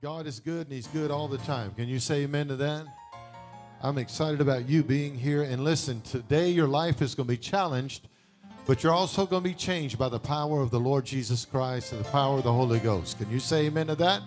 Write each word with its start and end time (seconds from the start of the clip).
God 0.00 0.28
is 0.28 0.38
good 0.38 0.68
and 0.68 0.72
He's 0.72 0.86
good 0.86 1.10
all 1.10 1.26
the 1.26 1.38
time. 1.38 1.72
Can 1.74 1.88
you 1.88 1.98
say 1.98 2.22
amen 2.22 2.46
to 2.48 2.56
that? 2.56 2.86
I'm 3.82 3.98
excited 3.98 4.40
about 4.40 4.68
you 4.68 4.84
being 4.84 5.16
here. 5.16 5.42
And 5.42 5.64
listen, 5.64 6.00
today 6.02 6.50
your 6.50 6.68
life 6.68 7.02
is 7.02 7.16
going 7.16 7.26
to 7.26 7.32
be 7.32 7.36
challenged, 7.36 8.06
but 8.64 8.84
you're 8.84 8.92
also 8.92 9.26
going 9.26 9.42
to 9.42 9.48
be 9.48 9.56
changed 9.56 9.98
by 9.98 10.08
the 10.08 10.20
power 10.20 10.60
of 10.60 10.70
the 10.70 10.78
Lord 10.78 11.04
Jesus 11.04 11.44
Christ 11.44 11.92
and 11.92 12.04
the 12.04 12.08
power 12.10 12.38
of 12.38 12.44
the 12.44 12.52
Holy 12.52 12.78
Ghost. 12.78 13.18
Can 13.18 13.28
you 13.28 13.40
say 13.40 13.66
amen 13.66 13.88
to 13.88 13.96
that? 13.96 14.22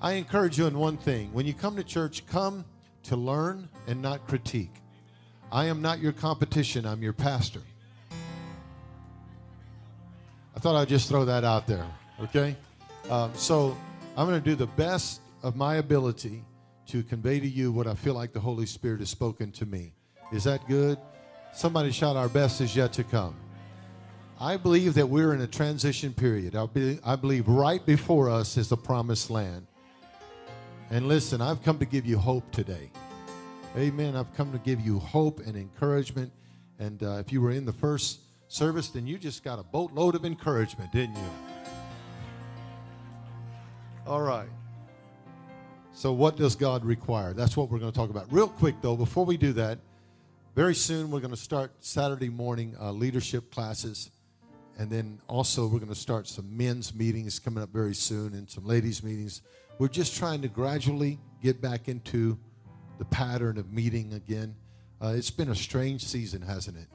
I 0.00 0.12
encourage 0.12 0.56
you 0.56 0.66
in 0.66 0.78
one 0.78 0.96
thing. 0.96 1.30
When 1.34 1.44
you 1.44 1.52
come 1.52 1.76
to 1.76 1.84
church, 1.84 2.24
come 2.26 2.64
to 3.02 3.16
learn 3.16 3.68
and 3.88 4.00
not 4.00 4.26
critique. 4.26 4.72
I 5.52 5.66
am 5.66 5.82
not 5.82 5.98
your 5.98 6.12
competition, 6.12 6.86
I'm 6.86 7.02
your 7.02 7.12
pastor. 7.12 7.60
I 10.56 10.60
thought 10.60 10.76
I'd 10.76 10.88
just 10.88 11.10
throw 11.10 11.26
that 11.26 11.44
out 11.44 11.66
there, 11.66 11.86
okay? 12.22 12.56
Um, 13.10 13.32
so 13.34 13.76
I'm 14.20 14.26
going 14.26 14.38
to 14.38 14.50
do 14.50 14.54
the 14.54 14.66
best 14.66 15.22
of 15.42 15.56
my 15.56 15.76
ability 15.76 16.44
to 16.88 17.02
convey 17.02 17.40
to 17.40 17.48
you 17.48 17.72
what 17.72 17.86
I 17.86 17.94
feel 17.94 18.12
like 18.12 18.34
the 18.34 18.40
Holy 18.40 18.66
Spirit 18.66 19.00
has 19.00 19.08
spoken 19.08 19.50
to 19.52 19.64
me. 19.64 19.94
Is 20.30 20.44
that 20.44 20.68
good? 20.68 20.98
Somebody 21.54 21.90
shout, 21.90 22.16
Our 22.16 22.28
best 22.28 22.60
is 22.60 22.76
yet 22.76 22.92
to 22.92 23.02
come. 23.02 23.34
I 24.38 24.58
believe 24.58 24.92
that 24.92 25.08
we're 25.08 25.32
in 25.32 25.40
a 25.40 25.46
transition 25.46 26.12
period. 26.12 26.54
I, 26.54 26.66
be, 26.66 26.98
I 27.02 27.16
believe 27.16 27.48
right 27.48 27.82
before 27.86 28.28
us 28.28 28.58
is 28.58 28.68
the 28.68 28.76
promised 28.76 29.30
land. 29.30 29.66
And 30.90 31.08
listen, 31.08 31.40
I've 31.40 31.62
come 31.62 31.78
to 31.78 31.86
give 31.86 32.04
you 32.04 32.18
hope 32.18 32.52
today. 32.52 32.90
Amen. 33.74 34.16
I've 34.16 34.34
come 34.34 34.52
to 34.52 34.58
give 34.58 34.82
you 34.82 34.98
hope 34.98 35.40
and 35.46 35.56
encouragement. 35.56 36.30
And 36.78 37.02
uh, 37.02 37.22
if 37.24 37.32
you 37.32 37.40
were 37.40 37.52
in 37.52 37.64
the 37.64 37.72
first 37.72 38.20
service, 38.48 38.90
then 38.90 39.06
you 39.06 39.16
just 39.16 39.42
got 39.42 39.58
a 39.58 39.62
boatload 39.62 40.14
of 40.14 40.26
encouragement, 40.26 40.92
didn't 40.92 41.16
you? 41.16 41.49
All 44.06 44.22
right. 44.22 44.48
So, 45.92 46.12
what 46.12 46.36
does 46.36 46.56
God 46.56 46.84
require? 46.84 47.34
That's 47.34 47.56
what 47.56 47.70
we're 47.70 47.78
going 47.78 47.92
to 47.92 47.96
talk 47.96 48.10
about. 48.10 48.32
Real 48.32 48.48
quick, 48.48 48.76
though, 48.80 48.96
before 48.96 49.26
we 49.26 49.36
do 49.36 49.52
that, 49.54 49.78
very 50.54 50.74
soon 50.74 51.10
we're 51.10 51.20
going 51.20 51.32
to 51.32 51.36
start 51.36 51.72
Saturday 51.80 52.28
morning 52.28 52.74
uh, 52.80 52.92
leadership 52.92 53.52
classes. 53.52 54.10
And 54.78 54.90
then 54.90 55.20
also, 55.28 55.66
we're 55.66 55.78
going 55.78 55.92
to 55.92 55.94
start 55.94 56.26
some 56.26 56.56
men's 56.56 56.94
meetings 56.94 57.38
coming 57.38 57.62
up 57.62 57.70
very 57.70 57.94
soon 57.94 58.32
and 58.32 58.48
some 58.48 58.64
ladies' 58.64 59.02
meetings. 59.02 59.42
We're 59.78 59.88
just 59.88 60.16
trying 60.16 60.40
to 60.42 60.48
gradually 60.48 61.18
get 61.42 61.60
back 61.60 61.88
into 61.88 62.38
the 62.98 63.04
pattern 63.04 63.58
of 63.58 63.72
meeting 63.72 64.14
again. 64.14 64.54
Uh, 65.02 65.14
it's 65.16 65.30
been 65.30 65.50
a 65.50 65.54
strange 65.54 66.04
season, 66.06 66.40
hasn't 66.40 66.78
it? 66.78 66.86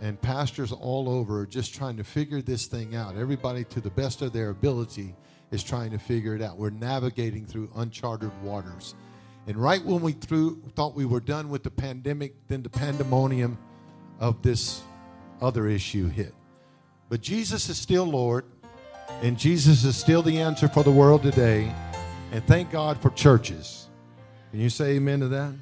And 0.00 0.20
pastors 0.20 0.72
all 0.72 1.08
over 1.08 1.40
are 1.40 1.46
just 1.46 1.74
trying 1.74 1.96
to 1.98 2.04
figure 2.04 2.42
this 2.42 2.66
thing 2.66 2.96
out. 2.96 3.16
Everybody, 3.16 3.64
to 3.64 3.80
the 3.80 3.90
best 3.90 4.22
of 4.22 4.32
their 4.32 4.50
ability, 4.50 5.14
is 5.54 5.62
trying 5.62 5.92
to 5.92 5.98
figure 5.98 6.34
it 6.34 6.42
out. 6.42 6.58
We're 6.58 6.70
navigating 6.70 7.46
through 7.46 7.70
uncharted 7.76 8.30
waters. 8.42 8.94
And 9.46 9.56
right 9.56 9.82
when 9.82 10.02
we 10.02 10.12
threw, 10.12 10.60
thought 10.74 10.94
we 10.94 11.04
were 11.04 11.20
done 11.20 11.48
with 11.48 11.62
the 11.62 11.70
pandemic, 11.70 12.34
then 12.48 12.62
the 12.62 12.68
pandemonium 12.68 13.56
of 14.18 14.42
this 14.42 14.82
other 15.40 15.66
issue 15.66 16.08
hit. 16.08 16.34
But 17.08 17.20
Jesus 17.20 17.68
is 17.68 17.78
still 17.78 18.04
Lord, 18.04 18.44
and 19.22 19.38
Jesus 19.38 19.84
is 19.84 19.96
still 19.96 20.22
the 20.22 20.40
answer 20.40 20.68
for 20.68 20.82
the 20.82 20.90
world 20.90 21.22
today. 21.22 21.72
And 22.32 22.44
thank 22.46 22.70
God 22.70 23.00
for 23.00 23.10
churches. 23.10 23.88
Can 24.50 24.60
you 24.60 24.70
say 24.70 24.96
amen 24.96 25.20
to 25.20 25.28
that? 25.28 25.52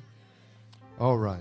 All 0.98 1.18
right. 1.18 1.40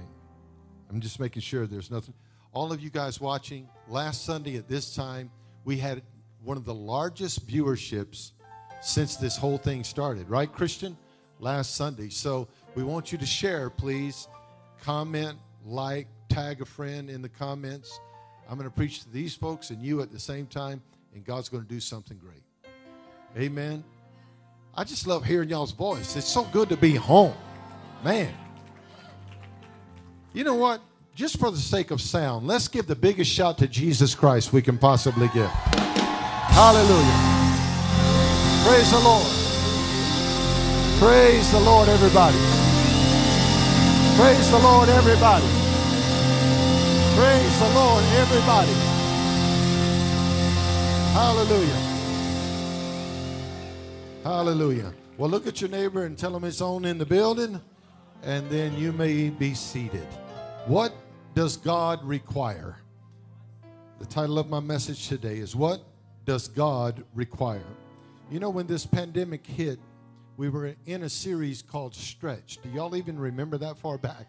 I'm 0.90 1.00
just 1.00 1.20
making 1.20 1.42
sure 1.42 1.68
there's 1.68 1.92
nothing. 1.92 2.14
All 2.52 2.74
of 2.74 2.82
you 2.82 2.90
guys 2.90 3.22
watching, 3.22 3.70
last 3.88 4.26
Sunday 4.26 4.58
at 4.58 4.68
this 4.68 4.94
time, 4.94 5.32
we 5.64 5.78
had 5.78 6.02
one 6.44 6.58
of 6.58 6.66
the 6.66 6.74
largest 6.74 7.48
viewerships 7.48 8.32
since 8.82 9.16
this 9.16 9.38
whole 9.38 9.58
thing 9.58 9.84
started, 9.84 10.30
right, 10.30 10.52
Christian? 10.52 10.98
Last 11.40 11.76
Sunday. 11.76 12.10
So 12.10 12.48
we 12.76 12.84
want 12.84 13.12
you 13.12 13.18
to 13.18 13.26
share, 13.26 13.70
please. 13.70 14.28
Comment, 14.84 15.38
like, 15.66 16.08
tag 16.30 16.62
a 16.62 16.66
friend 16.66 17.10
in 17.10 17.22
the 17.22 17.30
comments. 17.30 18.00
I'm 18.50 18.58
going 18.58 18.70
to 18.70 18.76
preach 18.76 19.04
to 19.04 19.10
these 19.10 19.36
folks 19.36 19.70
and 19.70 19.82
you 19.82 20.02
at 20.02 20.12
the 20.12 20.20
same 20.20 20.46
time, 20.46 20.82
and 21.14 21.24
God's 21.24 21.50
going 21.50 21.64
to 21.64 21.70
do 21.70 21.80
something 21.80 22.18
great. 22.18 22.44
Amen. 23.38 23.84
I 24.76 24.84
just 24.84 25.08
love 25.08 25.26
hearing 25.26 25.50
y'all's 25.50 25.72
voice. 25.72 26.16
It's 26.16 26.28
so 26.28 26.44
good 26.46 26.70
to 26.70 26.78
be 26.78 26.96
home. 26.96 27.34
Man. 28.04 28.34
You 30.34 30.44
know 30.44 30.56
what? 30.56 30.82
Just 31.14 31.40
for 31.40 31.52
the 31.52 31.58
sake 31.58 31.92
of 31.92 32.02
sound, 32.02 32.48
let's 32.48 32.68
give 32.68 32.88
the 32.88 32.96
biggest 32.96 33.32
shout 33.32 33.58
to 33.60 33.68
Jesus 33.68 34.16
Christ 34.16 34.54
we 34.54 34.62
can 34.62 34.78
possibly 34.78 35.30
give. 35.34 35.50
Hallelujah. 35.50 37.31
Praise 38.64 38.92
the 38.92 39.00
Lord. 39.00 39.28
Praise 41.00 41.52
the 41.52 41.60
Lord, 41.60 41.90
everybody. 41.90 42.38
Praise 44.16 44.52
the 44.52 44.60
Lord, 44.60 44.88
everybody. 44.90 45.48
Praise 47.16 47.60
the 47.60 47.70
Lord, 47.74 48.04
everybody. 48.16 48.74
Hallelujah. 51.14 51.92
Hallelujah. 54.24 54.94
Well, 55.18 55.30
look 55.30 55.48
at 55.48 55.60
your 55.60 55.70
neighbor 55.70 56.06
and 56.06 56.18
tell 56.18 56.36
him 56.36 56.44
it's 56.44 56.62
on 56.62 56.86
in 56.86 57.00
the 57.00 57.06
building, 57.06 57.60
and 58.24 58.50
then 58.50 58.78
you 58.78 58.92
may 58.92 59.30
be 59.30 59.56
seated. 59.56 60.08
What 60.68 60.94
does 61.34 61.58
God 61.58 62.04
require? 62.04 62.78
The 64.00 64.06
title 64.06 64.38
of 64.38 64.50
my 64.50 64.60
message 64.60 65.08
today 65.08 65.38
is 65.38 65.56
What 65.56 65.82
Does 66.26 66.48
God 66.48 67.04
Require? 67.16 67.64
You 68.32 68.40
know, 68.40 68.50
when 68.50 68.66
this 68.66 68.86
pandemic 68.86 69.46
hit, 69.46 69.78
we 70.38 70.48
were 70.48 70.74
in 70.86 71.04
a 71.04 71.10
series 71.10 71.62
called 71.62 71.94
Stretch. 71.94 72.60
Do 72.64 72.70
y'all 72.70 72.96
even 72.96 73.20
remember 73.20 73.58
that 73.58 73.78
far 73.78 73.98
back? 73.98 74.26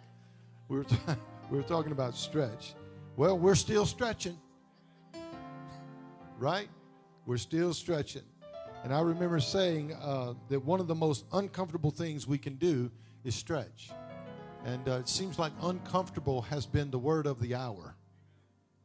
We 0.67 0.79
were, 0.79 0.83
t- 0.83 0.97
we 1.53 1.57
were 1.57 1.63
talking 1.63 1.93
about 1.93 2.17
stretch. 2.17 2.75
Well, 3.15 3.39
we're 3.39 3.55
still 3.55 3.87
stretching, 3.87 4.37
right? 6.37 6.69
We're 7.27 7.37
still 7.37 7.73
stretching. 7.73 8.25
And 8.83 8.93
I 8.93 9.03
remember 9.03 9.39
saying 9.39 9.95
uh, 10.03 10.35
that 10.49 10.65
one 10.65 10.81
of 10.81 10.89
the 10.89 10.97
most 10.97 11.25
uncomfortable 11.33 11.93
things 11.93 12.27
we 12.27 12.39
can 12.39 12.57
do 12.57 12.91
is 13.23 13.37
stretch. 13.37 13.93
And 14.65 14.89
uh, 14.89 14.95
it 14.95 15.09
seems 15.09 15.39
like 15.39 15.53
uncomfortable 15.63 16.43
has 16.43 16.67
been 16.67 16.91
the 16.91 16.99
word 16.99 17.29
of 17.29 17.39
the 17.39 17.55
hour. 17.55 17.95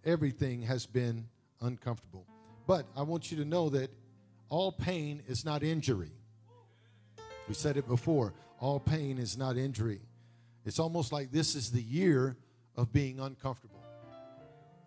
Everything 0.06 0.62
has 0.62 0.86
been 0.86 1.26
uncomfortable. 1.62 2.28
But 2.68 2.86
I 2.96 3.02
want 3.02 3.32
you 3.32 3.38
to 3.38 3.46
know 3.46 3.70
that 3.70 3.90
all 4.50 4.72
pain 4.72 5.22
is 5.28 5.44
not 5.44 5.64
injury. 5.64 6.12
We 7.48 7.54
said 7.54 7.78
it 7.78 7.88
before. 7.88 8.34
All 8.60 8.80
pain 8.80 9.18
is 9.18 9.38
not 9.38 9.58
injury. 9.58 10.02
It's 10.66 10.80
almost 10.80 11.12
like 11.12 11.32
this 11.32 11.56
is 11.56 11.72
the 11.72 11.82
year 11.82 12.38
of 12.76 12.92
being 12.92 13.20
uncomfortable. 13.20 13.84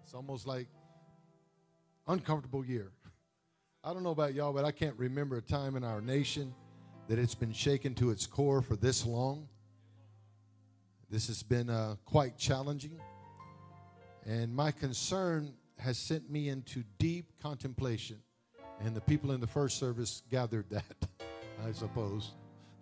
It's 0.04 0.14
almost 0.14 0.46
like 0.46 0.68
uncomfortable 2.06 2.64
year. 2.64 2.90
I 3.84 3.92
don't 3.92 4.02
know 4.02 4.10
about 4.10 4.34
y'all, 4.34 4.52
but 4.52 4.64
I 4.64 4.72
can't 4.72 4.96
remember 4.98 5.36
a 5.36 5.42
time 5.42 5.76
in 5.76 5.84
our 5.84 6.00
nation 6.00 6.54
that 7.08 7.18
it's 7.18 7.34
been 7.34 7.52
shaken 7.52 7.94
to 7.96 8.10
its 8.10 8.26
core 8.26 8.62
for 8.62 8.76
this 8.76 9.04
long. 9.06 9.48
This 11.08 11.26
has 11.26 11.42
been 11.42 11.68
uh, 11.68 11.96
quite 12.04 12.36
challenging. 12.36 13.00
And 14.26 14.54
my 14.54 14.70
concern 14.70 15.54
has 15.78 15.98
sent 15.98 16.30
me 16.30 16.48
into 16.48 16.84
deep 16.98 17.32
contemplation 17.42 18.18
and 18.84 18.94
the 18.94 19.00
people 19.00 19.32
in 19.32 19.40
the 19.40 19.46
first 19.46 19.78
service 19.78 20.22
gathered 20.30 20.68
that, 20.70 20.84
I 21.66 21.72
suppose. 21.72 22.32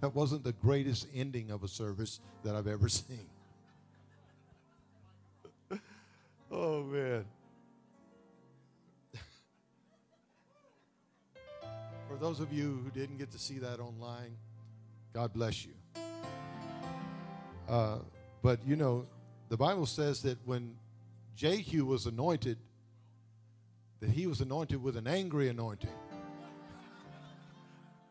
That 0.00 0.14
wasn't 0.14 0.44
the 0.44 0.52
greatest 0.52 1.08
ending 1.14 1.50
of 1.50 1.64
a 1.64 1.68
service 1.68 2.20
that 2.44 2.54
I've 2.54 2.68
ever 2.68 2.88
seen. 2.90 3.28
oh, 6.50 6.84
man. 6.84 7.24
For 12.08 12.16
those 12.20 12.40
of 12.40 12.52
you 12.52 12.80
who 12.84 12.90
didn't 12.90 13.18
get 13.18 13.30
to 13.32 13.38
see 13.38 13.58
that 13.58 13.80
online, 13.80 14.36
God 15.12 15.32
bless 15.32 15.66
you. 15.66 15.72
Uh, 17.68 17.98
but 18.40 18.60
you 18.66 18.76
know, 18.76 19.06
the 19.48 19.56
Bible 19.56 19.86
says 19.86 20.22
that 20.22 20.38
when 20.46 20.74
Jehu 21.36 21.84
was 21.84 22.06
anointed, 22.06 22.58
that 24.00 24.10
he 24.10 24.26
was 24.26 24.40
anointed 24.40 24.82
with 24.82 24.96
an 24.96 25.06
angry 25.06 25.48
anointing. 25.48 25.90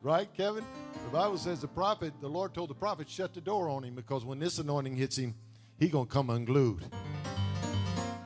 right, 0.02 0.32
Kevin? 0.36 0.66
The 1.06 1.12
Bible 1.12 1.38
says 1.38 1.62
the 1.62 1.68
prophet, 1.68 2.14
the 2.22 2.28
Lord 2.28 2.54
told 2.54 2.70
the 2.70 2.76
prophet, 2.76 3.10
shut 3.10 3.34
the 3.34 3.42
door 3.42 3.70
on 3.70 3.84
him 3.84 3.96
because 3.96 4.26
when 4.26 4.40
this 4.40 4.60
anointing 4.60 4.96
hits 4.96 5.18
him, 5.18 5.36
he 5.80 5.88
gonna 5.88 6.06
come 6.06 6.30
unglued. 6.30 6.84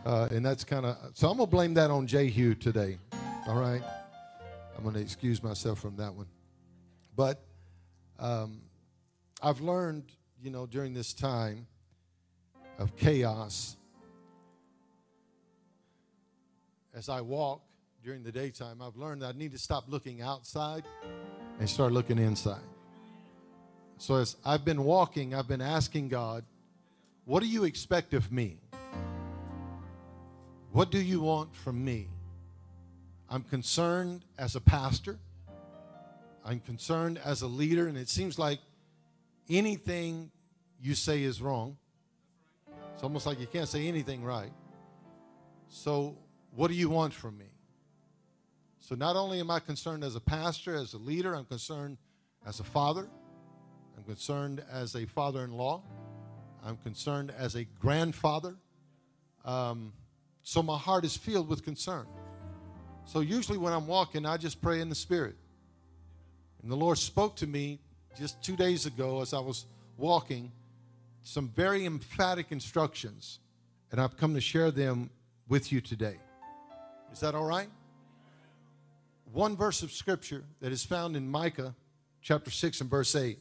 Uh, 0.06 0.28
and 0.32 0.44
that's 0.44 0.64
kind 0.64 0.86
of 0.86 0.98
so. 1.14 1.30
I'm 1.30 1.38
gonna 1.38 1.48
blame 1.48 1.76
that 1.76 1.92
on 1.92 2.08
Jehu 2.08 2.56
today. 2.56 2.98
All 3.48 3.60
right, 3.60 3.84
I'm 4.76 4.84
gonna 4.84 5.00
excuse 5.00 5.44
myself 5.44 5.80
from 5.80 5.96
that 5.98 6.14
one. 6.14 6.26
But 7.16 7.44
um, 8.18 8.62
I've 9.44 9.62
learned, 9.62 10.06
you 10.42 10.50
know, 10.50 10.66
during 10.66 10.94
this 10.96 11.14
time 11.14 11.68
of 12.80 12.96
chaos 12.96 13.78
as 16.94 17.10
I 17.10 17.22
walk 17.22 17.62
during 18.04 18.24
the 18.24 18.32
daytime, 18.32 18.82
I've 18.82 18.96
learned 18.96 19.22
that 19.22 19.36
I 19.36 19.38
need 19.38 19.52
to 19.52 19.58
stop 19.58 19.86
looking 19.88 20.22
outside 20.22 20.84
and 21.60 21.70
start 21.70 21.94
looking 21.94 22.18
inside. 22.18 22.62
So 23.98 24.16
as 24.16 24.36
I've 24.44 24.66
been 24.66 24.84
walking, 24.84 25.36
I've 25.36 25.48
been 25.48 25.62
asking 25.62 26.10
God, 26.10 26.44
what 27.26 27.42
do 27.42 27.48
you 27.48 27.64
expect 27.66 28.14
of 28.14 28.32
me? 28.32 28.58
What 30.72 30.90
do 30.90 31.00
you 31.00 31.22
want 31.22 31.56
from 31.56 31.84
me? 31.84 32.08
I'm 33.30 33.44
concerned 33.44 34.26
as 34.38 34.56
a 34.56 34.62
pastor. 34.62 35.20
I'm 36.44 36.60
concerned 36.60 37.20
as 37.24 37.44
a 37.44 37.48
leader, 37.48 37.88
and 37.88 37.98
it 37.98 38.10
seems 38.10 38.40
like 38.40 38.60
anything 39.50 40.32
you 40.82 40.96
say 40.96 41.24
is 41.24 41.42
wrong. 41.42 41.78
It's 42.94 43.04
almost 43.04 43.26
like 43.26 43.40
you 43.40 43.48
can't 43.48 43.70
say 43.70 43.88
anything 43.88 44.24
right. 44.24 44.52
So, 45.68 46.18
what 46.54 46.68
do 46.68 46.74
you 46.74 46.90
want 46.90 47.14
from 47.14 47.38
me? 47.38 47.52
So, 48.80 48.96
not 48.96 49.16
only 49.16 49.40
am 49.40 49.50
I 49.50 49.60
concerned 49.60 50.04
as 50.04 50.16
a 50.16 50.20
pastor, 50.20 50.76
as 50.76 50.94
a 50.94 50.98
leader, 50.98 51.34
I'm 51.36 51.46
concerned 51.46 51.98
as 52.46 52.60
a 52.60 52.64
father, 52.64 53.08
I'm 53.98 54.04
concerned 54.04 54.64
as 54.72 54.96
a 54.96 55.06
father 55.06 55.44
in 55.44 55.52
law, 55.52 55.84
I'm 56.66 56.78
concerned 56.78 57.32
as 57.38 57.56
a 57.56 57.64
grandfather. 57.64 58.56
Um, 59.46 59.94
so, 60.44 60.62
my 60.62 60.78
heart 60.78 61.06
is 61.06 61.16
filled 61.16 61.48
with 61.48 61.64
concern. 61.64 62.08
So, 63.06 63.20
usually 63.20 63.58
when 63.58 63.72
I'm 63.72 63.88
walking, 63.88 64.26
I 64.26 64.38
just 64.38 64.62
pray 64.62 64.82
in 64.82 64.90
the 64.90 64.96
Spirit. 64.96 65.36
And 66.62 66.72
the 66.72 66.76
Lord 66.76 66.98
spoke 66.98 67.36
to 67.38 67.48
me 67.48 67.80
just 68.18 68.44
two 68.44 68.56
days 68.56 68.86
ago 68.86 69.22
as 69.22 69.34
I 69.34 69.40
was 69.40 69.66
walking 69.98 70.52
some 71.24 71.50
very 71.50 71.86
emphatic 71.86 72.52
instructions, 72.52 73.40
and 73.92 74.02
I've 74.02 74.18
come 74.18 74.34
to 74.34 74.42
share 74.42 74.72
them 74.72 75.12
with 75.48 75.72
you 75.72 75.82
today. 75.82 76.18
Is 77.12 77.20
that 77.20 77.36
all 77.36 77.46
right? 77.46 77.70
One 79.32 79.56
verse 79.56 79.84
of 79.84 79.92
scripture 79.92 80.44
that 80.60 80.72
is 80.72 80.84
found 80.84 81.16
in 81.16 81.30
Micah 81.30 81.76
chapter 82.22 82.52
6 82.52 82.82
and 82.82 82.90
verse 82.90 83.16
8. 83.16 83.40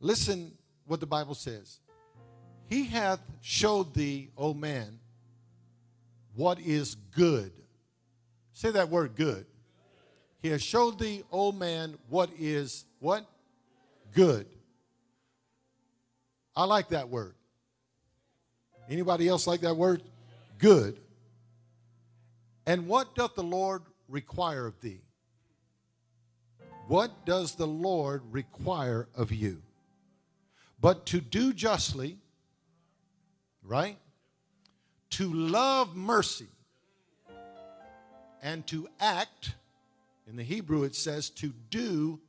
Listen 0.00 0.52
what 0.86 1.00
the 1.00 1.06
Bible 1.06 1.34
says. 1.34 1.78
He 2.68 2.84
hath 2.84 3.20
showed 3.40 3.94
thee, 3.94 4.30
O 4.36 4.54
man, 4.54 4.98
what 6.34 6.58
is 6.60 6.94
good. 6.94 7.52
Say 8.52 8.70
that 8.70 8.88
word 8.88 9.14
good. 9.16 9.46
He 10.42 10.48
has 10.48 10.62
showed 10.62 10.98
thee, 10.98 11.22
O 11.32 11.52
man, 11.52 11.96
what 12.08 12.30
is 12.38 12.84
what? 13.00 13.26
Good. 14.12 14.46
I 16.54 16.64
like 16.64 16.90
that 16.90 17.08
word. 17.08 17.34
Anybody 18.88 19.28
else 19.28 19.46
like 19.46 19.62
that 19.62 19.76
word? 19.76 20.02
Good. 20.58 21.00
And 22.66 22.86
what 22.86 23.14
doth 23.14 23.34
the 23.34 23.42
Lord 23.42 23.82
require 24.08 24.66
of 24.66 24.80
thee? 24.80 25.00
What 26.86 27.24
does 27.24 27.54
the 27.54 27.66
Lord 27.66 28.22
require 28.30 29.08
of 29.14 29.32
you? 29.32 29.62
But 30.80 31.06
to 31.06 31.20
do 31.20 31.52
justly, 31.52 32.18
right? 33.62 33.96
To 35.10 35.32
love 35.32 35.96
mercy 35.96 36.48
and 38.42 38.66
to 38.66 38.86
act, 39.00 39.54
in 40.26 40.36
the 40.36 40.42
Hebrew 40.42 40.82
it 40.84 40.94
says 40.94 41.30
to 41.30 41.52
do 41.70 42.20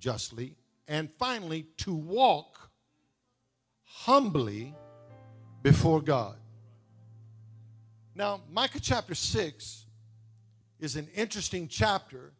justly, 0.00 0.56
and 0.88 1.08
finally 1.18 1.66
to 1.78 1.94
walk 1.94 2.70
humbly 3.84 4.74
before 5.62 6.00
God. 6.00 6.36
Now, 8.14 8.42
Micah 8.50 8.80
chapter 8.80 9.14
6 9.14 9.86
is 10.78 10.96
an 10.96 11.08
interesting 11.14 11.66
chapter. 11.66 12.34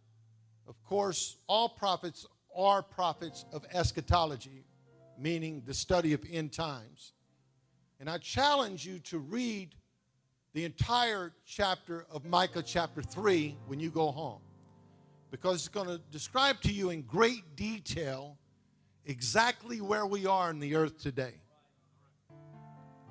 Of 0.68 0.82
course, 0.84 1.36
all 1.46 1.70
prophets 1.70 2.26
are 2.54 2.82
prophets 2.82 3.46
of 3.52 3.64
eschatology, 3.72 4.66
meaning 5.18 5.62
the 5.64 5.72
study 5.72 6.12
of 6.12 6.22
end 6.30 6.52
times. 6.52 7.12
And 8.00 8.10
I 8.10 8.18
challenge 8.18 8.84
you 8.84 8.98
to 8.98 9.18
read 9.18 9.74
the 10.52 10.66
entire 10.66 11.32
chapter 11.46 12.04
of 12.10 12.26
Micah 12.26 12.62
chapter 12.62 13.00
3 13.00 13.56
when 13.66 13.80
you 13.80 13.90
go 13.90 14.10
home, 14.10 14.42
because 15.30 15.54
it's 15.54 15.68
going 15.68 15.88
to 15.88 15.98
describe 16.10 16.60
to 16.62 16.72
you 16.72 16.90
in 16.90 17.00
great 17.02 17.56
detail 17.56 18.36
exactly 19.06 19.80
where 19.80 20.04
we 20.04 20.26
are 20.26 20.50
in 20.50 20.58
the 20.58 20.74
earth 20.74 21.00
today. 21.00 21.41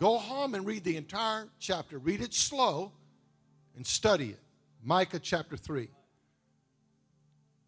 Go 0.01 0.17
home 0.17 0.55
and 0.55 0.65
read 0.65 0.83
the 0.83 0.97
entire 0.97 1.47
chapter. 1.59 1.99
Read 1.99 2.21
it 2.21 2.33
slow 2.33 2.91
and 3.75 3.85
study 3.85 4.29
it. 4.29 4.39
Micah 4.83 5.19
chapter 5.19 5.55
3. 5.55 5.89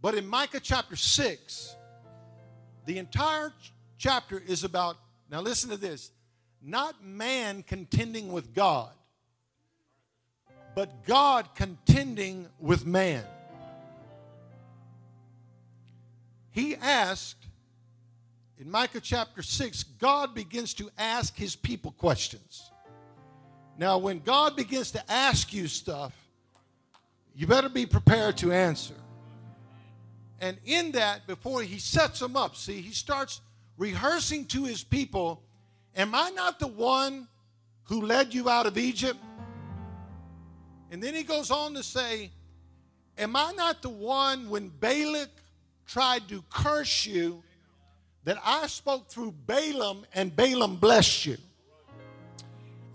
But 0.01 0.15
in 0.15 0.25
Micah 0.25 0.59
chapter 0.59 0.95
6, 0.95 1.75
the 2.87 2.97
entire 2.97 3.53
chapter 3.99 4.41
is 4.47 4.63
about, 4.63 4.97
now 5.29 5.41
listen 5.41 5.69
to 5.69 5.77
this, 5.77 6.09
not 6.59 7.05
man 7.05 7.61
contending 7.61 8.31
with 8.31 8.51
God, 8.55 8.89
but 10.73 11.05
God 11.05 11.49
contending 11.53 12.47
with 12.59 12.83
man. 12.83 13.23
He 16.49 16.75
asked 16.77 17.45
in 18.59 18.69
Micah 18.69 19.01
chapter 19.01 19.41
6, 19.41 19.83
God 19.99 20.35
begins 20.35 20.73
to 20.75 20.89
ask 20.97 21.35
his 21.35 21.55
people 21.55 21.91
questions. 21.91 22.71
Now, 23.77 23.97
when 23.97 24.19
God 24.19 24.55
begins 24.55 24.91
to 24.91 25.11
ask 25.11 25.53
you 25.53 25.67
stuff, 25.67 26.13
you 27.35 27.47
better 27.47 27.69
be 27.69 27.85
prepared 27.85 28.37
to 28.37 28.51
answer. 28.51 28.93
And 30.39 30.57
in 30.65 30.91
that, 30.91 31.25
before 31.25 31.63
he 31.63 31.79
sets 31.79 32.19
them 32.19 32.35
up, 32.35 32.55
see, 32.55 32.81
he 32.81 32.91
starts 32.91 33.41
rehearsing 33.77 34.45
to 34.47 34.65
his 34.65 34.83
people 34.83 35.41
Am 35.95 36.15
I 36.15 36.31
not 36.31 36.59
the 36.59 36.67
one 36.67 37.27
who 37.83 38.01
led 38.01 38.33
you 38.33 38.49
out 38.49 38.65
of 38.65 38.79
Egypt? 38.79 39.19
And 40.89 41.01
then 41.01 41.13
he 41.13 41.21
goes 41.21 41.51
on 41.51 41.75
to 41.75 41.83
say, 41.83 42.31
Am 43.17 43.35
I 43.35 43.51
not 43.55 43.81
the 43.81 43.89
one 43.89 44.49
when 44.49 44.69
Balak 44.69 45.29
tried 45.85 46.27
to 46.29 46.43
curse 46.49 47.05
you 47.05 47.43
that 48.25 48.37
I 48.45 48.67
spoke 48.67 49.09
through 49.09 49.33
Balaam 49.45 50.05
and 50.13 50.35
Balaam 50.35 50.77
blessed 50.77 51.25
you? 51.25 51.37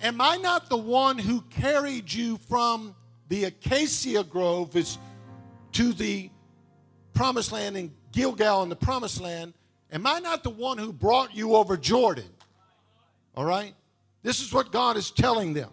Am 0.00 0.20
I 0.20 0.36
not 0.36 0.68
the 0.68 0.76
one 0.76 1.18
who 1.18 1.40
carried 1.42 2.12
you 2.12 2.38
from 2.48 2.94
the 3.28 3.44
acacia 3.44 4.24
grove 4.24 4.76
to 5.72 5.92
the 5.92 6.30
promised 7.14 7.52
land 7.52 7.76
in 7.76 7.92
Gilgal 8.12 8.62
in 8.62 8.68
the 8.68 8.76
promised 8.76 9.20
land? 9.20 9.54
Am 9.90 10.06
I 10.06 10.20
not 10.20 10.44
the 10.44 10.50
one 10.50 10.78
who 10.78 10.92
brought 10.92 11.34
you 11.34 11.56
over 11.56 11.76
Jordan? 11.76 12.28
All 13.34 13.44
right? 13.44 13.74
This 14.22 14.40
is 14.40 14.52
what 14.52 14.70
God 14.72 14.96
is 14.96 15.10
telling 15.10 15.52
them. 15.52 15.70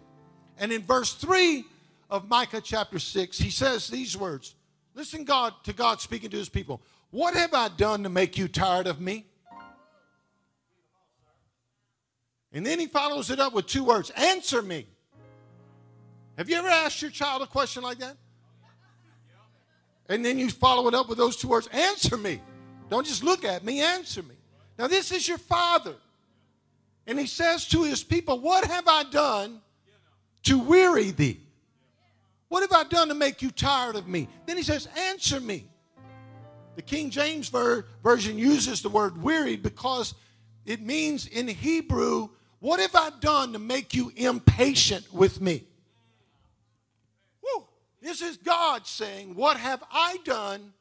And 0.58 0.72
in 0.72 0.82
verse 0.82 1.14
3 1.14 1.64
of 2.10 2.28
Micah 2.28 2.60
chapter 2.60 2.98
6, 2.98 3.38
he 3.38 3.50
says 3.50 3.88
these 3.88 4.16
words. 4.16 4.54
Listen 4.94 5.24
God 5.24 5.52
to 5.64 5.72
God 5.72 6.00
speaking 6.00 6.30
to 6.30 6.36
his 6.36 6.48
people. 6.48 6.80
What 7.10 7.34
have 7.34 7.54
I 7.54 7.68
done 7.68 8.02
to 8.02 8.08
make 8.08 8.38
you 8.38 8.48
tired 8.48 8.86
of 8.86 9.00
me? 9.00 9.26
And 12.56 12.64
then 12.64 12.80
he 12.80 12.86
follows 12.86 13.28
it 13.28 13.38
up 13.38 13.52
with 13.52 13.66
two 13.66 13.84
words 13.84 14.08
Answer 14.16 14.62
me. 14.62 14.86
Have 16.38 16.48
you 16.48 16.56
ever 16.56 16.68
asked 16.68 17.02
your 17.02 17.10
child 17.10 17.42
a 17.42 17.46
question 17.46 17.82
like 17.82 17.98
that? 17.98 18.16
And 20.08 20.24
then 20.24 20.38
you 20.38 20.48
follow 20.48 20.88
it 20.88 20.94
up 20.94 21.06
with 21.06 21.18
those 21.18 21.36
two 21.36 21.48
words 21.48 21.68
Answer 21.70 22.16
me. 22.16 22.40
Don't 22.88 23.06
just 23.06 23.22
look 23.22 23.44
at 23.44 23.62
me, 23.62 23.82
answer 23.82 24.22
me. 24.22 24.36
Now, 24.78 24.86
this 24.86 25.12
is 25.12 25.28
your 25.28 25.36
father. 25.36 25.96
And 27.06 27.18
he 27.18 27.26
says 27.26 27.68
to 27.68 27.82
his 27.82 28.02
people, 28.02 28.40
What 28.40 28.64
have 28.64 28.88
I 28.88 29.04
done 29.04 29.60
to 30.44 30.58
weary 30.58 31.10
thee? 31.10 31.40
What 32.48 32.62
have 32.62 32.72
I 32.72 32.88
done 32.88 33.08
to 33.08 33.14
make 33.14 33.42
you 33.42 33.50
tired 33.50 33.96
of 33.96 34.08
me? 34.08 34.28
Then 34.46 34.56
he 34.56 34.62
says, 34.62 34.88
Answer 34.96 35.40
me. 35.40 35.68
The 36.76 36.82
King 36.82 37.10
James 37.10 37.50
ver- 37.50 37.84
Version 38.02 38.38
uses 38.38 38.80
the 38.80 38.88
word 38.88 39.22
wearied 39.22 39.62
because 39.62 40.14
it 40.64 40.80
means 40.80 41.26
in 41.26 41.48
Hebrew 41.48 42.30
what 42.60 42.80
have 42.80 42.94
I 42.94 43.10
done 43.20 43.52
to 43.52 43.58
make 43.58 43.94
you 43.94 44.12
impatient 44.16 45.12
with 45.12 45.40
me? 45.40 45.64
Woo. 47.42 47.64
This 48.00 48.22
is 48.22 48.36
God 48.38 48.86
saying, 48.86 49.34
What 49.34 49.56
have 49.56 49.82
I 49.90 50.18
done 50.24 50.72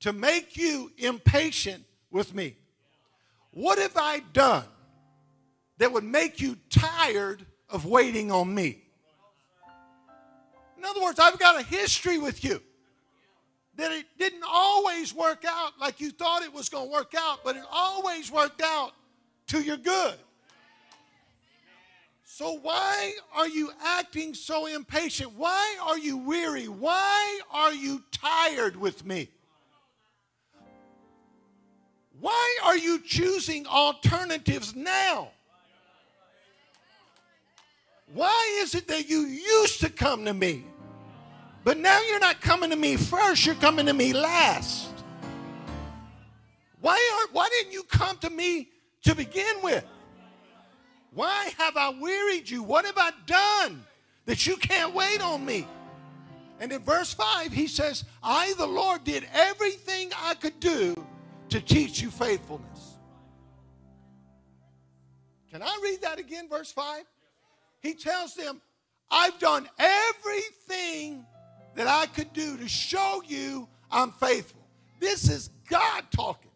to 0.00 0.12
make 0.12 0.56
you 0.56 0.90
impatient 0.98 1.84
with 2.10 2.34
me? 2.34 2.56
What 3.52 3.78
have 3.78 3.96
I 3.96 4.20
done 4.32 4.64
that 5.78 5.92
would 5.92 6.04
make 6.04 6.40
you 6.40 6.56
tired 6.70 7.44
of 7.68 7.84
waiting 7.84 8.32
on 8.32 8.54
me? 8.54 8.82
In 10.78 10.84
other 10.84 11.02
words, 11.02 11.18
I've 11.18 11.38
got 11.38 11.60
a 11.60 11.64
history 11.64 12.18
with 12.18 12.44
you 12.44 12.60
that 13.76 13.92
it 13.92 14.06
didn't 14.18 14.44
always 14.46 15.14
work 15.14 15.44
out 15.46 15.72
like 15.80 16.00
you 16.00 16.10
thought 16.10 16.42
it 16.42 16.52
was 16.52 16.68
going 16.68 16.86
to 16.86 16.92
work 16.92 17.14
out, 17.16 17.40
but 17.44 17.56
it 17.56 17.62
always 17.70 18.30
worked 18.30 18.60
out 18.62 18.92
to 19.48 19.60
your 19.60 19.76
good. 19.76 20.14
So, 22.36 22.58
why 22.62 23.12
are 23.32 23.46
you 23.46 23.70
acting 23.80 24.34
so 24.34 24.66
impatient? 24.66 25.34
Why 25.36 25.76
are 25.80 25.96
you 25.96 26.16
weary? 26.16 26.66
Why 26.66 27.40
are 27.52 27.72
you 27.72 28.02
tired 28.10 28.74
with 28.74 29.06
me? 29.06 29.28
Why 32.18 32.58
are 32.64 32.76
you 32.76 32.98
choosing 32.98 33.68
alternatives 33.68 34.74
now? 34.74 35.28
Why 38.12 38.58
is 38.62 38.74
it 38.74 38.88
that 38.88 39.08
you 39.08 39.20
used 39.20 39.78
to 39.82 39.88
come 39.88 40.24
to 40.24 40.34
me, 40.34 40.64
but 41.62 41.78
now 41.78 42.00
you're 42.02 42.18
not 42.18 42.40
coming 42.40 42.70
to 42.70 42.76
me 42.76 42.96
first, 42.96 43.46
you're 43.46 43.54
coming 43.54 43.86
to 43.86 43.94
me 43.94 44.12
last? 44.12 44.88
Why, 46.80 46.94
are, 46.94 47.32
why 47.32 47.48
didn't 47.50 47.72
you 47.72 47.84
come 47.84 48.18
to 48.18 48.30
me 48.30 48.70
to 49.04 49.14
begin 49.14 49.54
with? 49.62 49.84
Why 51.14 51.52
have 51.58 51.76
I 51.76 51.90
wearied 51.90 52.50
you? 52.50 52.62
What 52.62 52.84
have 52.84 52.98
I 52.98 53.10
done 53.26 53.84
that 54.26 54.46
you 54.46 54.56
can't 54.56 54.94
wait 54.94 55.20
on 55.22 55.44
me? 55.44 55.66
And 56.60 56.72
in 56.72 56.82
verse 56.82 57.12
5, 57.14 57.52
he 57.52 57.66
says, 57.66 58.04
I, 58.22 58.54
the 58.58 58.66
Lord, 58.66 59.04
did 59.04 59.26
everything 59.32 60.10
I 60.16 60.34
could 60.34 60.58
do 60.60 60.94
to 61.50 61.60
teach 61.60 62.00
you 62.00 62.10
faithfulness. 62.10 62.96
Can 65.50 65.62
I 65.62 65.78
read 65.82 66.02
that 66.02 66.18
again, 66.18 66.48
verse 66.48 66.72
5? 66.72 67.04
He 67.80 67.94
tells 67.94 68.34
them, 68.34 68.60
I've 69.10 69.38
done 69.38 69.68
everything 69.78 71.24
that 71.76 71.86
I 71.86 72.06
could 72.06 72.32
do 72.32 72.56
to 72.56 72.68
show 72.68 73.22
you 73.26 73.68
I'm 73.90 74.10
faithful. 74.10 74.66
This 74.98 75.28
is 75.28 75.50
God 75.68 76.04
talking. 76.10 76.50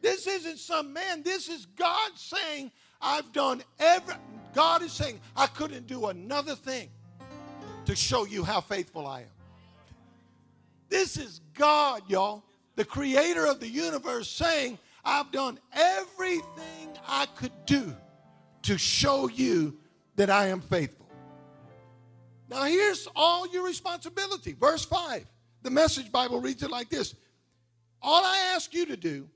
This 0.00 0.26
isn't 0.26 0.58
some 0.58 0.92
man. 0.92 1.22
This 1.22 1.48
is 1.48 1.66
God 1.66 2.12
saying, 2.14 2.70
I've 3.00 3.32
done 3.32 3.62
every. 3.78 4.14
God 4.54 4.82
is 4.82 4.92
saying, 4.92 5.20
I 5.36 5.46
couldn't 5.46 5.86
do 5.86 6.06
another 6.06 6.54
thing 6.54 6.88
to 7.86 7.96
show 7.96 8.24
you 8.24 8.44
how 8.44 8.60
faithful 8.60 9.06
I 9.06 9.20
am. 9.20 9.26
This 10.88 11.16
is 11.16 11.40
God, 11.54 12.02
y'all, 12.08 12.44
the 12.76 12.84
creator 12.84 13.46
of 13.46 13.60
the 13.60 13.68
universe, 13.68 14.28
saying, 14.28 14.78
I've 15.04 15.30
done 15.30 15.58
everything 15.72 16.88
I 17.06 17.26
could 17.36 17.52
do 17.64 17.94
to 18.62 18.76
show 18.76 19.28
you 19.28 19.78
that 20.16 20.30
I 20.30 20.48
am 20.48 20.60
faithful. 20.60 21.06
Now, 22.48 22.64
here's 22.64 23.06
all 23.14 23.46
your 23.48 23.64
responsibility. 23.64 24.52
Verse 24.52 24.84
5. 24.84 25.24
The 25.62 25.70
message 25.70 26.10
Bible 26.10 26.40
reads 26.40 26.62
it 26.62 26.70
like 26.70 26.90
this 26.90 27.14
All 28.02 28.24
I 28.24 28.52
ask 28.54 28.74
you 28.74 28.86
to 28.86 28.96
do 28.96 29.28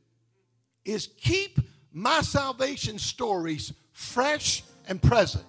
is 0.85 1.09
keep 1.16 1.61
my 1.94 2.20
salvation 2.20 2.98
stories 2.98 3.72
fresh 3.92 4.64
and 4.88 5.00
present. 5.00 5.44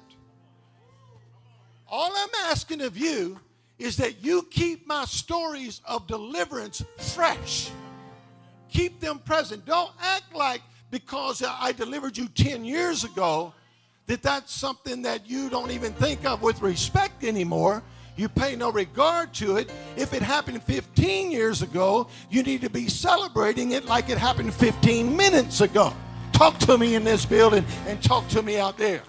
All 1.88 2.12
I'm 2.16 2.52
asking 2.52 2.82
of 2.82 2.96
you 2.96 3.40
is 3.80 3.98
that 3.98 4.24
you 4.24 4.48
keep 4.52 4.88
my 4.88 5.06
stories 5.06 5.82
of 5.86 6.08
deliverance 6.08 6.84
fresh. 6.98 7.72
Keep 8.70 9.00
them 9.00 9.20
present. 9.20 9.66
Don't 9.66 9.92
act 10.00 10.34
like 10.34 10.62
because 10.92 11.44
I 11.44 11.72
delivered 11.72 12.16
you 12.16 12.28
10 12.28 12.64
years 12.64 13.04
ago 13.04 13.54
that 14.06 14.22
that's 14.22 14.54
something 14.54 15.02
that 15.02 15.28
you 15.28 15.50
don't 15.50 15.72
even 15.72 15.94
think 15.94 16.26
of 16.26 16.44
with 16.44 16.62
respect 16.62 17.24
anymore. 17.24 17.82
You 18.18 18.30
pay 18.30 18.56
no 18.56 18.72
regard 18.72 19.34
to 19.36 19.58
it. 19.58 19.72
If 19.98 20.14
it 20.14 20.22
happened 20.22 20.62
15 20.64 21.32
years 21.32 21.64
ago, 21.64 22.08
you 22.30 22.44
need 22.44 22.62
to 22.62 22.70
be 22.70 22.88
celebrating 22.88 23.72
it 23.72 23.86
like 23.86 24.10
it 24.10 24.18
happened 24.18 24.54
15 24.54 25.18
minutes 25.18 25.62
ago. 25.62 25.94
Talk 26.36 26.58
to 26.60 26.78
me 26.78 26.96
in 26.96 27.06
this 27.06 27.26
building 27.26 27.64
and 27.88 28.04
talk 28.04 28.28
to 28.28 28.42
me 28.42 28.60
out 28.60 28.78
there. 28.78 29.04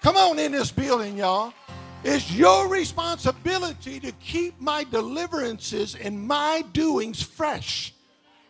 Come 0.00 0.16
on 0.16 0.38
in 0.38 0.52
this 0.52 0.70
building, 0.70 1.18
y'all. 1.18 1.52
It's 2.02 2.32
your 2.32 2.66
responsibility 2.68 4.00
to 4.00 4.10
keep 4.12 4.58
my 4.58 4.84
deliverances 4.84 5.96
and 5.96 6.18
my 6.18 6.64
doings 6.72 7.22
fresh. 7.22 7.92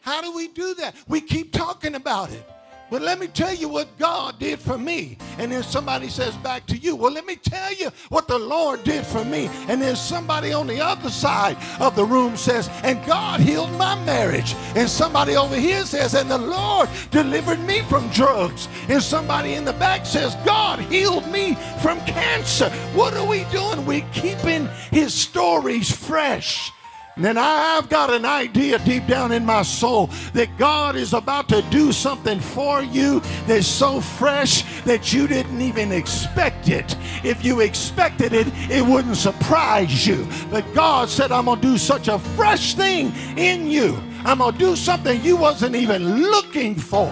How 0.03 0.21
do 0.23 0.33
we 0.33 0.47
do 0.47 0.75
that? 0.75 0.95
We 1.09 1.21
keep 1.21 1.53
talking 1.53 1.97
about 1.97 2.31
it. 2.31 2.49
But 2.89 3.03
let 3.03 3.19
me 3.19 3.27
tell 3.27 3.53
you 3.55 3.69
what 3.69 3.99
God 3.99 4.39
did 4.39 4.61
for 4.61 4.79
me. 4.79 5.19
And 5.39 5.51
then 5.51 5.63
somebody 5.63 6.09
says 6.09 6.37
back 6.37 6.67
to 6.67 6.77
you, 6.77 6.95
Well, 6.95 7.13
let 7.13 7.27
me 7.27 7.37
tell 7.37 7.73
you 7.75 7.91
what 8.11 8.29
the 8.29 8.39
Lord 8.39 8.85
did 8.85 9.05
for 9.05 9.25
me. 9.25 9.49
And 9.69 9.83
then 9.83 9.97
somebody 9.97 10.53
on 10.53 10.67
the 10.67 10.81
other 10.81 11.11
side 11.11 11.57
of 11.81 11.97
the 11.97 12.05
room 12.05 12.37
says, 12.37 12.71
And 12.85 13.05
God 13.05 13.41
healed 13.41 13.73
my 13.73 14.03
marriage. 14.05 14.55
And 14.77 14.89
somebody 14.89 15.37
over 15.37 15.57
here 15.57 15.85
says, 15.85 16.15
And 16.15 16.31
the 16.31 16.39
Lord 16.39 16.89
delivered 17.11 17.61
me 17.61 17.81
from 17.83 18.09
drugs. 18.11 18.69
And 18.89 19.03
somebody 19.03 19.55
in 19.55 19.65
the 19.65 19.73
back 19.75 20.07
says, 20.07 20.37
God 20.45 20.79
healed 20.79 21.27
me 21.29 21.57
from 21.83 21.99
cancer. 22.03 22.71
What 22.95 23.15
are 23.15 23.27
we 23.27 23.45
doing? 23.51 23.85
We're 23.85 24.09
keeping 24.13 24.69
his 24.91 25.13
stories 25.13 25.91
fresh. 25.91 26.73
And 27.17 27.25
then 27.25 27.39
I've 27.39 27.89
got 27.89 28.13
an 28.13 28.27
idea 28.27 28.79
deep 28.81 29.07
down 29.07 29.33
in 29.33 29.43
my 29.43 29.63
soul 29.63 30.09
that 30.35 30.55
God 30.59 30.97
is 30.97 31.15
about 31.15 31.49
to 31.49 31.63
do 31.71 31.91
something 31.91 32.39
for 32.39 32.83
you 32.83 33.21
that's 33.47 33.67
so 33.67 34.03
fresh 34.03 34.83
that 34.83 35.15
you 35.15 35.27
didn't 35.27 35.63
even 35.63 35.93
expect 35.93 36.69
it. 36.69 36.95
If 37.25 37.43
you 37.43 37.61
expected 37.61 38.35
it, 38.35 38.49
it 38.71 38.85
wouldn't 38.85 39.17
surprise 39.17 40.07
you. 40.07 40.29
But 40.51 40.67
God 40.75 41.09
said, 41.09 41.33
I'm 41.33 41.47
going 41.47 41.59
to 41.63 41.67
do 41.67 41.79
such 41.79 42.09
a 42.09 42.19
fresh 42.19 42.75
thing 42.75 43.15
in 43.39 43.67
you. 43.67 43.99
I'm 44.27 44.39
going 44.39 44.53
to 44.53 44.59
do 44.59 44.77
something 44.77 45.23
you 45.23 45.39
wasn't 45.39 45.75
even 45.75 46.21
looking 46.21 46.75
for. 46.75 47.11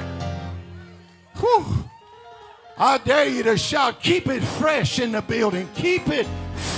Whew. 1.37 1.65
I 2.77 2.99
dare 2.99 3.29
you 3.29 3.43
to 3.45 3.57
shout, 3.57 4.03
keep 4.03 4.27
it 4.27 4.43
fresh 4.43 4.99
in 4.99 5.13
the 5.13 5.23
building. 5.23 5.67
Keep 5.75 6.09
it 6.09 6.27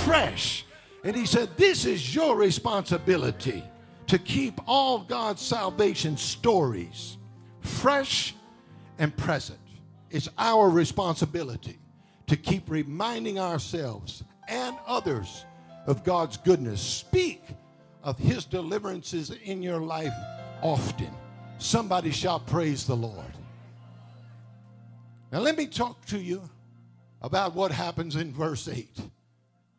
fresh. 0.05 0.63
And 1.07 1.15
he 1.15 1.25
said, 1.25 1.55
This 1.55 1.85
is 1.85 2.13
your 2.13 2.35
responsibility 2.35 3.63
to 4.07 4.19
keep 4.19 4.59
all 4.67 4.99
God's 4.99 5.41
salvation 5.41 6.17
stories 6.17 7.15
fresh 7.61 8.35
and 8.99 9.15
present. 9.15 9.57
It's 10.09 10.27
our 10.37 10.69
responsibility 10.69 11.79
to 12.25 12.35
keep 12.35 12.69
reminding 12.69 13.39
ourselves 13.39 14.25
and 14.49 14.75
others 14.85 15.45
of 15.85 16.03
God's 16.03 16.35
goodness. 16.35 16.81
Speak 16.81 17.41
of 18.03 18.17
his 18.17 18.43
deliverances 18.43 19.31
in 19.31 19.63
your 19.63 19.79
life 19.79 20.13
often. 20.61 21.11
Somebody 21.57 22.11
shall 22.11 22.41
praise 22.41 22.85
the 22.85 22.97
Lord. 22.97 23.31
Now, 25.31 25.39
let 25.39 25.57
me 25.57 25.67
talk 25.67 26.05
to 26.07 26.19
you 26.19 26.49
about 27.21 27.55
what 27.55 27.71
happens 27.71 28.17
in 28.17 28.33
verse 28.33 28.67
8. 28.67 28.89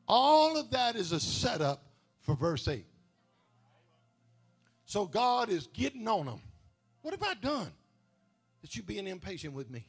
All 0.08 0.56
of 0.56 0.70
that 0.70 0.96
is 0.96 1.12
a 1.12 1.20
setup 1.20 1.82
for 2.22 2.34
verse 2.34 2.66
8. 2.66 2.84
So 4.86 5.04
God 5.04 5.50
is 5.50 5.66
getting 5.68 6.08
on 6.08 6.26
them. 6.26 6.40
What 7.02 7.12
have 7.12 7.22
I 7.22 7.34
done 7.34 7.70
that 8.62 8.74
you 8.74 8.82
being 8.82 9.06
impatient 9.06 9.52
with 9.52 9.70
me? 9.70 9.86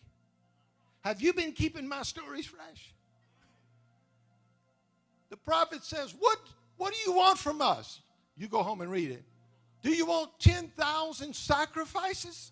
Have 1.01 1.21
you 1.21 1.31
been 1.33 1.53
keeping 1.53 1.87
my 1.87 2.03
stories 2.03 2.45
fresh? 2.45 2.93
The 5.29 5.37
prophet 5.37 5.83
says, 5.83 6.13
What, 6.19 6.37
what 6.75 6.93
do 6.93 6.99
you 7.09 7.15
want 7.15 7.39
from 7.39 7.61
us? 7.61 8.01
You 8.35 8.47
go 8.47 8.61
home 8.61 8.81
and 8.81 8.91
read 8.91 9.11
it. 9.11 9.23
Do 9.81 9.91
you 9.91 10.05
want 10.05 10.31
10,000 10.39 11.33
sacrifices? 11.33 12.51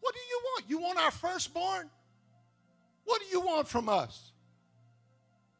What 0.00 0.14
do 0.14 0.20
you 0.20 0.40
want? 0.44 0.64
You 0.68 0.78
want 0.80 0.98
our 0.98 1.10
firstborn? 1.10 1.88
What 3.04 3.20
do 3.20 3.26
you 3.28 3.40
want 3.40 3.68
from 3.68 3.88
us? 3.88 4.32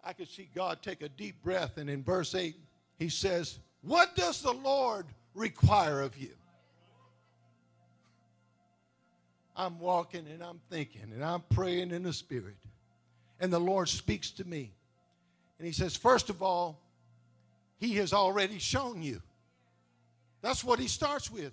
I 0.07 0.13
could 0.13 0.29
see 0.29 0.49
God 0.55 0.83
take 0.83 1.03
a 1.03 1.09
deep 1.09 1.43
breath, 1.43 1.79
and 1.79 1.91
in 1.91 2.05
verse 2.05 2.37
8, 2.37 2.55
he 2.97 3.09
says, 3.09 3.59
What 3.83 4.15
does 4.15 4.41
the 4.41 4.53
Lord 4.53 5.07
require 5.35 6.01
of 6.01 6.17
you? 6.17 6.31
I'm 9.57 9.81
walking 9.81 10.27
and 10.33 10.45
I'm 10.45 10.61
thinking 10.71 11.11
and 11.13 11.25
I'm 11.25 11.43
praying 11.51 11.91
in 11.91 12.05
the 12.05 12.13
Spirit. 12.13 12.55
And 13.41 13.53
the 13.53 13.59
Lord 13.59 13.89
speaks 13.89 14.31
to 14.33 14.47
me. 14.47 14.73
And 15.59 15.67
He 15.67 15.73
says, 15.73 15.97
First 15.97 16.31
of 16.31 16.41
all, 16.41 16.81
He 17.79 17.95
has 17.95 18.13
already 18.13 18.61
shown 18.61 19.03
you. 19.03 19.21
That's 20.41 20.63
what 20.63 20.79
He 20.79 20.87
starts 20.87 21.33
with. 21.33 21.53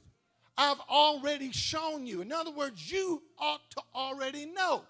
I've 0.55 0.81
already 0.91 1.51
shown 1.51 2.05
you. 2.05 2.21
In 2.21 2.31
other 2.31 2.51
words, 2.51 2.91
you 2.91 3.23
ought 3.39 3.67
to 3.71 3.81
already 3.95 4.45
know, 4.45 4.83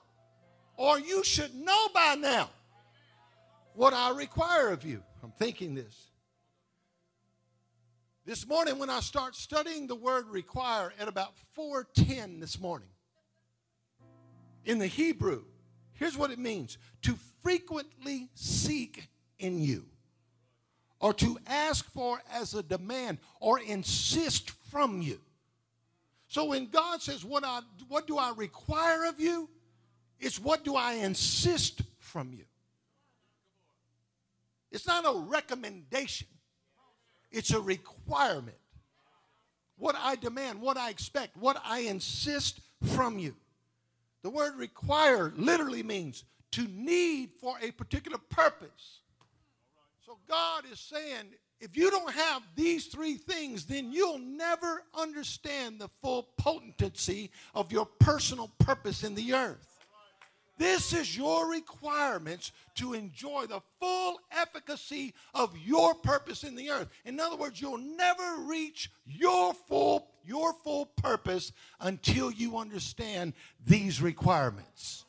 or 0.75 0.99
you 0.99 1.23
should 1.23 1.55
know 1.55 1.87
by 1.93 2.15
now 2.15 2.49
what 3.75 3.93
I 3.93 4.11
require 4.11 4.69
of 4.69 4.83
you. 4.85 5.03
I'm 5.23 5.31
thinking 5.31 5.75
this. 5.75 6.07
This 8.25 8.47
morning, 8.47 8.79
when 8.79 8.89
I 8.89 9.01
start 9.01 9.35
studying 9.35 9.87
the 9.87 9.95
word 9.95 10.29
require 10.29 10.93
at 10.99 11.07
about 11.07 11.37
410 11.53 12.39
this 12.39 12.59
morning, 12.59 12.87
in 14.63 14.79
the 14.79 14.87
Hebrew, 14.87 15.43
here's 15.93 16.17
what 16.17 16.31
it 16.31 16.39
means 16.39 16.77
to 17.01 17.17
frequently 17.41 18.29
seek 18.33 19.09
in 19.39 19.59
you, 19.59 19.85
or 21.01 21.13
to 21.15 21.37
ask 21.47 21.85
for 21.91 22.21
as 22.31 22.53
a 22.53 22.63
demand, 22.63 23.17
or 23.41 23.59
insist 23.59 24.51
from 24.71 25.01
you. 25.01 25.19
So 26.27 26.45
when 26.45 26.67
God 26.67 27.01
says, 27.01 27.25
What, 27.25 27.43
I, 27.43 27.59
what 27.89 28.07
do 28.07 28.17
I 28.17 28.31
require 28.37 29.05
of 29.05 29.19
you? 29.19 29.49
It's 30.19 30.39
what 30.39 30.63
do 30.63 30.77
I 30.77 30.93
insist 30.93 31.81
from 31.99 32.31
you? 32.31 32.45
It's 34.73 34.87
not 34.87 35.05
a 35.05 35.17
recommendation, 35.17 36.27
it's 37.31 37.51
a 37.51 37.61
requirement. 37.61 38.57
what 39.77 39.95
I 39.99 40.15
demand, 40.15 40.61
what 40.61 40.77
I 40.77 40.89
expect, 40.89 41.35
what 41.37 41.61
I 41.65 41.79
insist 41.79 42.59
from 42.83 43.17
you. 43.19 43.35
The 44.21 44.29
word 44.29 44.55
require 44.55 45.33
literally 45.35 45.83
means 45.83 46.23
to 46.51 46.67
need 46.67 47.31
for 47.41 47.55
a 47.61 47.71
particular 47.71 48.17
purpose. 48.29 48.99
So 50.05 50.17
God 50.27 50.63
is 50.71 50.79
saying, 50.79 51.25
if 51.59 51.75
you 51.75 51.89
don't 51.89 52.13
have 52.13 52.43
these 52.55 52.85
three 52.87 53.15
things, 53.15 53.65
then 53.65 53.91
you'll 53.91 54.19
never 54.19 54.83
understand 54.97 55.79
the 55.79 55.89
full 56.01 56.29
potency 56.37 57.31
of 57.55 57.71
your 57.71 57.85
personal 57.85 58.51
purpose 58.59 59.03
in 59.03 59.15
the 59.15 59.33
earth. 59.33 59.72
This 60.57 60.93
is 60.93 61.17
your 61.17 61.49
requirements 61.49 62.51
to 62.75 62.93
enjoy 62.93 63.47
the 63.47 63.61
full 63.79 64.19
efficacy 64.31 65.13
of 65.33 65.57
your 65.57 65.95
purpose 65.95 66.43
in 66.43 66.55
the 66.55 66.69
earth. 66.69 66.89
In 67.05 67.19
other 67.19 67.35
words, 67.35 67.59
you'll 67.59 67.77
never 67.77 68.37
reach 68.41 68.91
your 69.05 69.53
full 69.53 70.07
your 70.25 70.53
full 70.63 70.85
purpose 70.85 71.51
until 71.81 72.31
you 72.31 72.57
understand 72.57 73.33
these 73.65 74.01
requirements. 74.01 75.03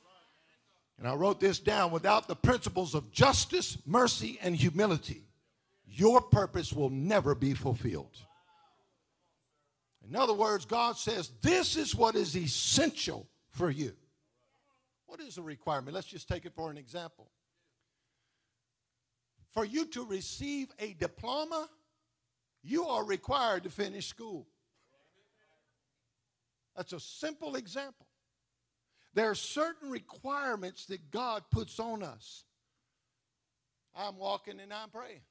And 0.99 1.07
I 1.07 1.15
wrote 1.15 1.41
this 1.41 1.59
down 1.59 1.93
without 1.93 2.27
the 2.27 2.37
principles 2.37 2.95
of 2.95 3.13
justice, 3.13 3.79
mercy, 3.87 4.39
and 4.43 4.57
humility, 4.57 5.23
your 5.87 6.21
purpose 6.21 6.73
will 6.73 6.91
never 6.91 7.35
be 7.35 7.55
fulfilled. 7.55 8.17
In 10.09 10.17
other 10.17 10.35
words, 10.35 10.65
God 10.65 10.97
says, 10.97 11.31
This 11.41 11.77
is 11.77 11.95
what 11.95 12.15
is 12.15 12.37
essential 12.37 13.29
for 13.51 13.71
you. 13.71 13.93
What 15.15 15.23
is 15.23 15.39
a 15.39 15.43
requirement? 15.43 15.95
Let's 15.95 16.09
just 16.09 16.27
take 16.27 16.45
it 16.45 16.55
for 16.57 16.73
an 16.73 16.77
example. 16.77 17.31
For 19.53 19.65
you 19.65 19.87
to 19.91 20.05
receive 20.05 20.73
a 20.81 20.93
diploma, 20.95 21.69
you 22.65 22.89
are 22.89 23.05
required 23.05 23.63
to 23.63 23.71
finish 23.71 24.09
school. 24.09 24.49
That's 26.75 26.93
a 26.93 26.99
simple 26.99 27.55
example. 27.55 28.09
There 29.15 29.31
are 29.31 29.37
certain 29.37 29.89
requirements 29.89 30.87
that 30.87 31.13
God 31.13 31.45
puts 31.49 31.79
on 31.79 32.03
us. 32.03 32.43
I'm 33.97 34.17
walking 34.17 34.59
and 34.59 34.73
I'm 34.73 34.91
praying. 34.91 35.23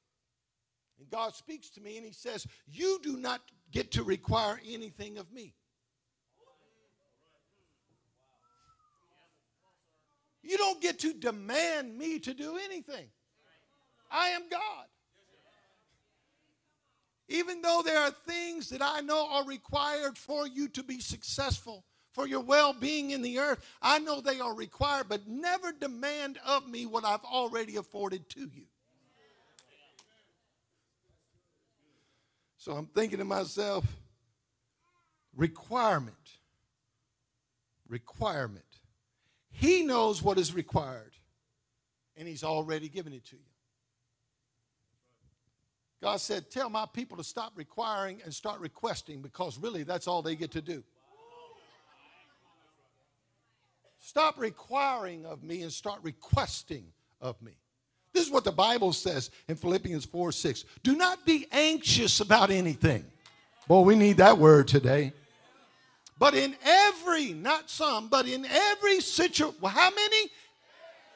And 0.98 1.10
God 1.10 1.34
speaks 1.34 1.68
to 1.68 1.82
me 1.82 1.98
and 1.98 2.06
He 2.06 2.14
says, 2.14 2.46
You 2.66 3.00
do 3.02 3.18
not 3.18 3.42
get 3.70 3.90
to 3.90 4.02
require 4.02 4.58
anything 4.66 5.18
of 5.18 5.30
me. 5.30 5.52
You 10.44 10.58
don't 10.58 10.80
get 10.80 10.98
to 11.00 11.12
demand 11.14 11.96
me 11.96 12.18
to 12.20 12.34
do 12.34 12.58
anything. 12.62 13.08
I 14.10 14.28
am 14.28 14.42
God. 14.50 14.86
Even 17.28 17.62
though 17.62 17.82
there 17.84 17.98
are 17.98 18.10
things 18.10 18.68
that 18.68 18.82
I 18.82 19.00
know 19.00 19.26
are 19.30 19.44
required 19.46 20.18
for 20.18 20.46
you 20.46 20.68
to 20.68 20.82
be 20.82 21.00
successful, 21.00 21.84
for 22.12 22.28
your 22.28 22.40
well 22.40 22.72
being 22.72 23.10
in 23.10 23.22
the 23.22 23.38
earth, 23.38 23.64
I 23.82 23.98
know 23.98 24.20
they 24.20 24.38
are 24.38 24.54
required, 24.54 25.08
but 25.08 25.26
never 25.26 25.72
demand 25.72 26.38
of 26.46 26.68
me 26.68 26.86
what 26.86 27.04
I've 27.04 27.24
already 27.24 27.76
afforded 27.76 28.28
to 28.30 28.40
you. 28.40 28.66
So 32.58 32.72
I'm 32.72 32.86
thinking 32.86 33.18
to 33.18 33.24
myself, 33.24 33.84
requirement. 35.34 36.16
Requirement. 37.88 38.64
He 39.54 39.82
knows 39.82 40.22
what 40.22 40.38
is 40.38 40.52
required, 40.52 41.12
and 42.16 42.28
He's 42.28 42.44
already 42.44 42.88
given 42.88 43.12
it 43.12 43.24
to 43.26 43.36
you. 43.36 43.42
God 46.02 46.20
said, 46.20 46.50
Tell 46.50 46.68
my 46.68 46.86
people 46.92 47.16
to 47.16 47.24
stop 47.24 47.52
requiring 47.56 48.20
and 48.24 48.34
start 48.34 48.60
requesting 48.60 49.22
because 49.22 49.58
really 49.58 49.84
that's 49.84 50.06
all 50.06 50.20
they 50.20 50.36
get 50.36 50.50
to 50.50 50.60
do. 50.60 50.82
Stop 54.00 54.38
requiring 54.38 55.24
of 55.24 55.42
me 55.42 55.62
and 55.62 55.72
start 55.72 56.00
requesting 56.02 56.84
of 57.22 57.40
me. 57.40 57.52
This 58.12 58.26
is 58.26 58.30
what 58.30 58.44
the 58.44 58.52
Bible 58.52 58.92
says 58.92 59.30
in 59.48 59.56
Philippians 59.56 60.04
4 60.04 60.30
6. 60.30 60.64
Do 60.82 60.94
not 60.94 61.24
be 61.24 61.46
anxious 61.50 62.20
about 62.20 62.50
anything. 62.50 63.04
Boy, 63.66 63.80
we 63.80 63.96
need 63.96 64.18
that 64.18 64.36
word 64.36 64.68
today. 64.68 65.14
But 66.18 66.34
in 66.34 66.54
every, 66.64 67.32
not 67.32 67.68
some, 67.68 68.08
but 68.08 68.26
in 68.26 68.44
every 68.44 69.00
situation, 69.00 69.56
how 69.64 69.90
many? 69.90 70.30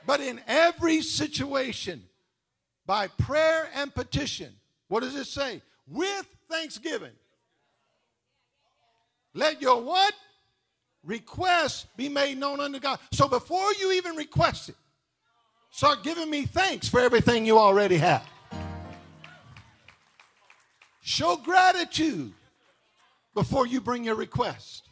But 0.07 0.21
in 0.21 0.41
every 0.47 1.03
situation, 1.03 2.03
by 2.87 3.07
prayer 3.07 3.69
and 3.75 3.95
petition, 3.95 4.53
what 4.89 5.01
does 5.01 5.15
it 5.15 5.27
say? 5.27 5.63
With 5.87 6.27
thanksgiving. 6.51 7.13
Let 9.35 9.63
your 9.63 9.81
what? 9.83 10.15
Request 11.05 11.87
be 11.97 12.09
made 12.09 12.39
known 12.39 12.59
unto 12.61 12.81
God. 12.81 12.99
So 13.13 13.29
before 13.29 13.73
you 13.79 13.93
even 13.93 14.17
request 14.17 14.71
it, 14.71 14.77
start 15.71 16.03
giving 16.03 16.29
me 16.29 16.45
thanks 16.45 16.89
for 16.89 17.01
everything 17.01 17.47
you 17.47 17.59
already 17.59 17.99
have. 17.99 18.27
Show 21.03 21.37
gratitude 21.37 22.33
before 23.33 23.67
you 23.67 23.81
bring 23.81 24.05
your 24.05 24.17
request. 24.17 24.88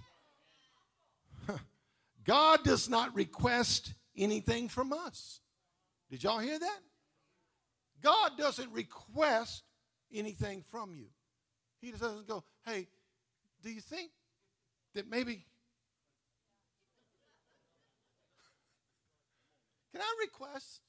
God 2.26 2.64
does 2.64 2.88
not 2.88 3.14
request 3.14 3.94
anything 4.16 4.68
from 4.68 4.92
us. 4.92 5.40
Did 6.10 6.24
y'all 6.24 6.40
hear 6.40 6.58
that? 6.58 6.78
God 8.02 8.32
doesn't 8.36 8.72
request 8.72 9.62
anything 10.12 10.64
from 10.70 10.94
you. 10.94 11.06
He 11.80 11.92
doesn't 11.92 12.26
go, 12.26 12.42
hey, 12.64 12.88
do 13.62 13.70
you 13.70 13.80
think 13.80 14.10
that 14.94 15.08
maybe. 15.08 15.44
Can 19.92 20.00
I 20.00 20.14
request? 20.20 20.80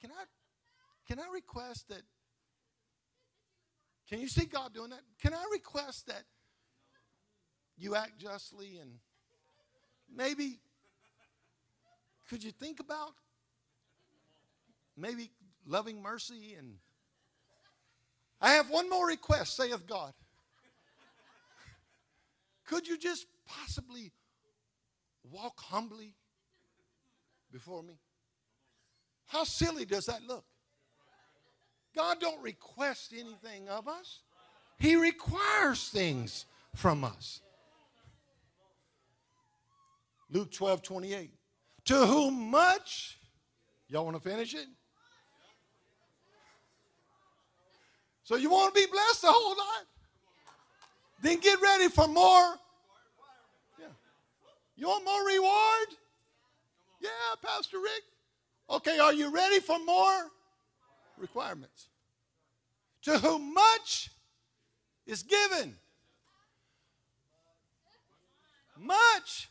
Can 0.00 0.10
I, 0.10 0.24
can 1.06 1.20
I 1.20 1.32
request 1.32 1.88
that? 1.88 2.02
Can 4.08 4.20
you 4.20 4.28
see 4.28 4.44
God 4.44 4.74
doing 4.74 4.90
that? 4.90 5.00
Can 5.22 5.32
I 5.32 5.44
request 5.52 6.06
that 6.08 6.24
you 7.78 7.94
act 7.94 8.18
justly 8.18 8.78
and 8.78 8.90
maybe 10.14 10.58
could 12.28 12.42
you 12.42 12.50
think 12.50 12.80
about 12.80 13.12
maybe 14.96 15.30
loving 15.66 16.02
mercy 16.02 16.54
and 16.58 16.74
I 18.42 18.54
have 18.54 18.70
one 18.70 18.90
more 18.90 19.06
request, 19.06 19.56
saith 19.56 19.86
God. 19.86 20.12
Could 22.66 22.88
you 22.88 22.98
just 22.98 23.26
possibly 23.46 24.10
walk 25.30 25.60
humbly 25.60 26.16
before 27.52 27.84
me? 27.84 27.94
How 29.26 29.44
silly 29.44 29.84
does 29.84 30.06
that 30.06 30.22
look? 30.26 30.44
God 31.94 32.18
don't 32.20 32.42
request 32.42 33.12
anything 33.12 33.68
of 33.68 33.86
us. 33.86 34.22
He 34.78 34.96
requires 34.96 35.88
things 35.90 36.46
from 36.74 37.04
us. 37.04 37.40
Luke 40.30 40.50
12, 40.50 40.82
28. 40.82 41.30
To 41.86 42.06
whom 42.06 42.50
much, 42.50 43.18
y'all 43.88 44.04
want 44.04 44.22
to 44.22 44.28
finish 44.28 44.54
it? 44.54 44.66
So 48.24 48.36
you 48.36 48.50
want 48.50 48.74
to 48.74 48.80
be 48.80 48.86
blessed 48.90 49.24
a 49.24 49.28
whole 49.28 49.50
lot? 49.50 49.86
Then 51.22 51.38
get 51.40 51.60
ready 51.60 51.88
for 51.88 52.06
more. 52.06 52.54
Yeah. 53.78 53.86
You 54.76 54.88
want 54.88 55.04
more 55.04 55.26
reward? 55.26 55.98
Yeah, 57.00 57.08
Pastor 57.44 57.78
Rick. 57.78 58.02
Okay, 58.70 58.98
are 58.98 59.12
you 59.12 59.32
ready 59.32 59.58
for 59.58 59.78
more 59.84 60.30
requirements? 61.18 61.88
To 63.02 63.18
whom 63.18 63.52
much 63.52 64.10
is 65.04 65.24
given, 65.24 65.76
much 68.78 69.48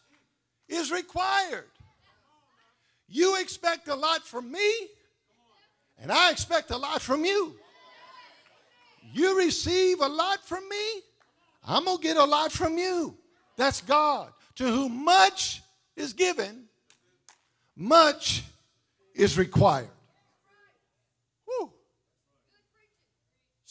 is 0.70 0.92
required. 0.92 1.71
You 3.12 3.40
expect 3.42 3.90
a 3.90 3.96
lot 3.96 4.26
from 4.26 4.52
me, 4.52 4.72
and 6.00 6.12
I 6.12 6.32
expect 6.32 6.72
a 6.72 6.78
lot 6.78 7.02
from 7.02 7.26
you. 7.26 7.56
You 9.14 9.38
receive 9.38 10.00
a 10.00 10.08
lot 10.08 10.48
from 10.48 10.68
me, 10.70 11.02
I'm 11.68 11.86
going 11.86 11.98
to 11.98 12.04
get 12.04 12.18
a 12.18 12.24
lot 12.24 12.52
from 12.52 12.78
you. 12.78 13.18
That's 13.58 13.82
God. 13.82 14.32
To 14.56 14.66
whom 14.66 15.04
much 15.04 15.62
is 15.96 16.14
given, 16.14 16.64
much 17.76 18.44
is 19.14 19.38
required. 19.38 19.90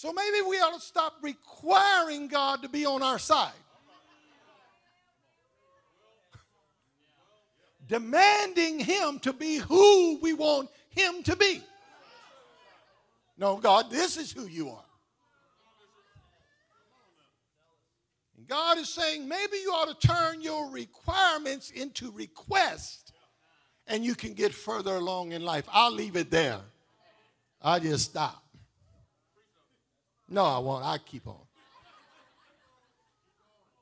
So 0.01 0.15
maybe 0.15 0.41
we 0.49 0.57
ought 0.57 0.73
to 0.73 0.81
stop 0.81 1.17
requiring 1.21 2.29
God 2.29 2.63
to 2.63 2.71
be 2.71 2.87
on 2.87 3.03
our 3.03 3.19
side. 3.19 3.53
Demanding 7.91 8.79
Him 8.79 9.19
to 9.19 9.33
be 9.33 9.57
who 9.57 10.19
we 10.23 10.33
want 10.33 10.71
Him 10.91 11.23
to 11.25 11.37
be. 11.37 11.61
No, 13.37 13.57
God, 13.57 13.91
this 13.91 14.17
is 14.17 14.31
who 14.31 14.47
you 14.47 14.71
are. 14.71 14.85
And 18.37 18.47
God 18.47 18.79
is 18.79 18.89
saying 18.89 19.29
maybe 19.29 19.57
you 19.63 19.71
ought 19.73 20.01
to 20.01 20.07
turn 20.07 20.41
your 20.41 20.71
requirements 20.71 21.71
into 21.71 22.13
requests 22.13 23.13
and 23.89 24.05
you 24.05 24.15
can 24.15 24.35
get 24.35 24.55
further 24.55 24.95
along 24.95 25.33
in 25.33 25.45
life. 25.45 25.65
I'll 25.73 25.93
leave 25.93 26.17
it 26.17 26.31
there. 26.31 26.61
I 27.61 27.81
just 27.81 28.11
stop. 28.11 28.45
No, 30.29 30.45
I 30.45 30.59
won't. 30.59 30.85
I 30.85 30.99
keep 30.99 31.27
on. 31.27 31.41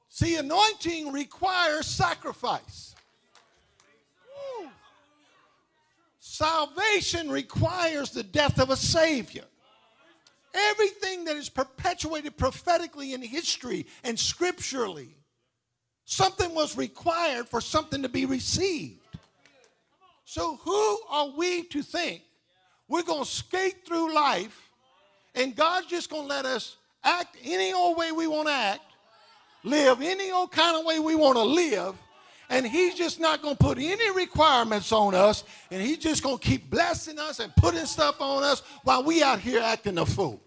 See, 0.09 0.37
anointing 0.37 1.13
requires 1.13 1.87
sacrifice. 1.87 2.95
Woo. 4.61 4.69
Salvation 6.39 7.29
requires 7.29 8.11
the 8.11 8.23
death 8.23 8.61
of 8.61 8.71
a 8.71 8.77
Savior. 8.77 9.43
Everything 10.55 11.25
that 11.25 11.37
is 11.37 11.49
perpetuated 11.49 12.37
prophetically 12.37 13.13
in 13.13 13.21
history 13.21 13.87
and 14.05 14.17
scripturally, 14.17 15.17
something 16.05 16.55
was 16.55 16.77
required 16.77 17.49
for 17.49 17.61
something 17.61 18.03
to 18.03 18.09
be 18.09 18.25
received. 18.25 19.01
So, 20.27 20.61
who 20.63 21.01
are 21.11 21.31
we 21.37 21.65
to 21.65 21.83
think 21.83 22.23
we're 22.87 23.03
going 23.03 23.25
to 23.25 23.29
skate 23.29 23.85
through 23.85 24.15
life 24.15 24.71
and 25.35 25.57
God's 25.57 25.89
just 25.89 26.09
going 26.09 26.23
to 26.23 26.29
let 26.29 26.47
us 26.47 26.77
act 27.03 27.37
any 27.43 27.73
old 27.73 27.99
way 27.99 28.13
we 28.13 28.29
want 28.29 28.47
to 28.47 28.55
act, 28.55 28.93
live 29.65 30.01
any 30.01 30.31
old 30.31 30.53
kind 30.53 30.79
of 30.79 30.87
way 30.87 31.01
we 31.01 31.17
want 31.17 31.35
to 31.35 31.43
live, 31.43 31.97
and 32.51 32.67
He's 32.67 32.95
just 32.95 33.21
not 33.21 33.43
going 33.43 33.57
to 33.57 33.63
put 33.63 33.79
any 33.79 34.11
requirements 34.13 34.93
on 34.93 35.15
us, 35.15 35.45
and 35.71 35.83
He's 35.83 35.99
just 35.99 36.23
going 36.23 36.39
to 36.39 36.45
keep 36.45 36.71
blessing 36.71 37.19
us 37.19 37.41
and 37.41 37.55
putting 37.57 37.87
stuff 37.87 38.21
on 38.21 38.43
us 38.43 38.63
while 38.85 39.03
we 39.03 39.23
out 39.23 39.41
here 39.41 39.61
acting 39.61 39.99
a 39.99 40.07
fool. 40.07 40.43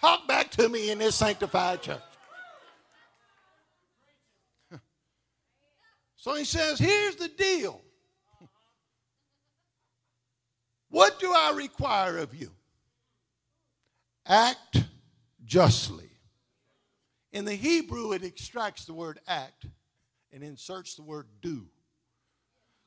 Talk 0.00 0.26
back 0.26 0.50
to 0.52 0.68
me 0.68 0.90
in 0.90 0.98
this 0.98 1.16
sanctified 1.16 1.82
church. 1.82 2.00
So 6.16 6.34
he 6.34 6.44
says, 6.44 6.78
here's 6.78 7.16
the 7.16 7.28
deal. 7.28 7.80
What 10.90 11.18
do 11.18 11.32
I 11.34 11.54
require 11.56 12.18
of 12.18 12.34
you? 12.34 12.50
Act 14.26 14.84
justly. 15.46 16.10
In 17.32 17.46
the 17.46 17.54
Hebrew, 17.54 18.12
it 18.12 18.22
extracts 18.22 18.84
the 18.84 18.92
word 18.92 19.18
act 19.26 19.64
and 20.32 20.42
inserts 20.42 20.94
the 20.94 21.02
word 21.02 21.26
do. 21.40 21.66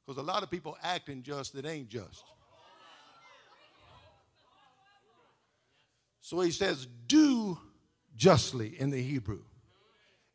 Because 0.05 0.21
a 0.21 0.25
lot 0.25 0.43
of 0.43 0.51
people 0.51 0.77
act 0.83 1.09
unjust 1.09 1.53
that 1.53 1.65
ain't 1.65 1.87
just. 1.89 2.23
So 6.21 6.39
he 6.39 6.51
says, 6.51 6.87
do 7.07 7.57
justly 8.15 8.79
in 8.79 8.89
the 8.89 9.01
Hebrew. 9.01 9.41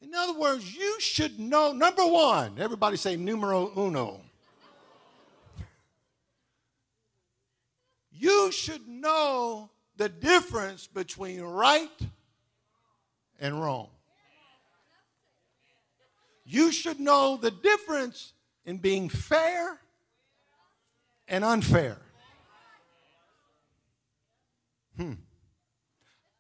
In 0.01 0.14
other 0.14 0.38
words, 0.38 0.77
you 0.77 1.01
should 1.01 1.38
know, 1.38 1.73
number 1.73 2.07
one, 2.07 2.59
everybody 2.59 2.97
say 2.97 3.16
numero 3.16 3.73
uno. 3.77 4.21
You 8.12 8.53
should 8.53 8.87
know 8.87 9.71
the 9.97 10.09
difference 10.09 10.87
between 10.87 11.40
right 11.40 11.88
and 13.40 13.61
wrong. 13.61 13.88
You 16.50 16.72
should 16.72 16.98
know 16.98 17.37
the 17.37 17.50
difference 17.50 18.32
in 18.64 18.78
being 18.78 19.11
fair 19.11 19.78
and 21.28 21.44
unfair. 21.44 21.98
Hmm. 24.96 25.12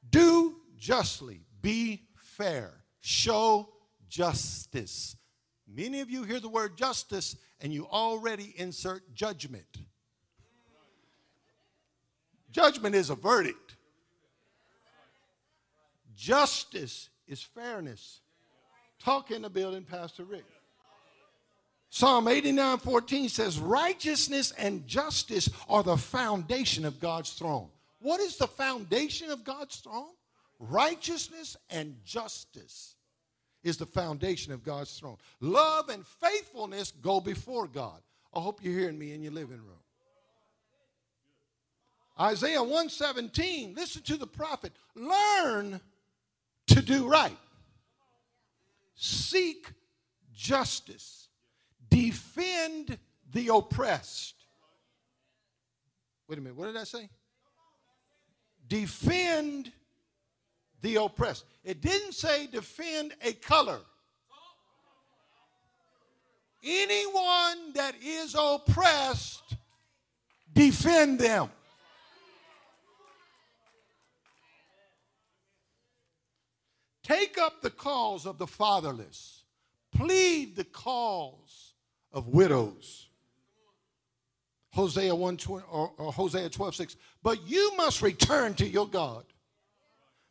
Do 0.08 0.56
justly, 0.78 1.42
be 1.60 2.04
fair, 2.16 2.72
show 3.00 3.68
justice. 4.08 5.14
Many 5.70 6.00
of 6.00 6.08
you 6.08 6.22
hear 6.22 6.40
the 6.40 6.48
word 6.48 6.78
justice 6.78 7.36
and 7.60 7.70
you 7.70 7.86
already 7.86 8.54
insert 8.56 9.14
judgment. 9.14 9.76
Judgment 12.50 12.94
is 12.94 13.10
a 13.10 13.14
verdict. 13.14 13.76
Justice 16.16 17.10
is 17.26 17.42
fairness. 17.42 18.20
Talk 18.98 19.30
in 19.30 19.42
the 19.42 19.50
building, 19.50 19.84
Pastor 19.84 20.24
Rick. 20.24 20.44
Psalm 21.90 22.28
89 22.28 22.78
14 22.78 23.28
says, 23.28 23.58
Righteousness 23.58 24.52
and 24.52 24.86
justice 24.86 25.48
are 25.68 25.82
the 25.82 25.96
foundation 25.96 26.84
of 26.84 27.00
God's 27.00 27.32
throne. 27.32 27.68
What 28.00 28.20
is 28.20 28.36
the 28.36 28.46
foundation 28.46 29.30
of 29.30 29.44
God's 29.44 29.76
throne? 29.76 30.12
Righteousness 30.58 31.56
and 31.70 31.96
justice 32.04 32.96
is 33.62 33.76
the 33.76 33.86
foundation 33.86 34.52
of 34.52 34.62
God's 34.62 34.98
throne. 34.98 35.16
Love 35.40 35.88
and 35.88 36.04
faithfulness 36.06 36.92
go 37.02 37.20
before 37.20 37.66
God. 37.66 38.00
I 38.34 38.40
hope 38.40 38.62
you're 38.62 38.78
hearing 38.78 38.98
me 38.98 39.12
in 39.12 39.22
your 39.22 39.32
living 39.32 39.56
room. 39.56 39.82
Isaiah 42.20 42.62
117, 42.62 43.74
listen 43.74 44.02
to 44.02 44.16
the 44.16 44.26
prophet. 44.26 44.72
Learn 44.94 45.80
to 46.66 46.82
do 46.82 47.08
right. 47.08 47.36
Seek 49.00 49.72
justice. 50.34 51.28
Defend 51.88 52.98
the 53.32 53.48
oppressed. 53.48 54.34
Wait 56.28 56.38
a 56.38 56.42
minute, 56.42 56.56
what 56.56 56.66
did 56.66 56.76
I 56.76 56.84
say? 56.84 57.08
defend 58.68 59.72
the 60.82 60.96
oppressed. 60.96 61.44
It 61.64 61.80
didn't 61.80 62.12
say 62.12 62.46
defend 62.46 63.14
a 63.22 63.32
color. 63.32 63.80
Anyone 66.64 67.72
that 67.74 67.94
is 68.02 68.36
oppressed, 68.38 69.56
defend 70.52 71.18
them. 71.18 71.50
Take 77.08 77.38
up 77.38 77.62
the 77.62 77.70
cause 77.70 78.26
of 78.26 78.36
the 78.36 78.46
fatherless. 78.46 79.44
Plead 79.94 80.56
the 80.56 80.64
cause 80.64 81.72
of 82.12 82.28
widows. 82.28 83.08
Hosea 84.74 85.14
1 85.14 85.38
or, 85.48 85.92
or 85.96 86.12
Hosea 86.12 86.50
12, 86.50 86.74
6. 86.74 86.96
But 87.22 87.48
you 87.48 87.74
must 87.78 88.02
return 88.02 88.54
to 88.56 88.66
your 88.66 88.86
God. 88.86 89.24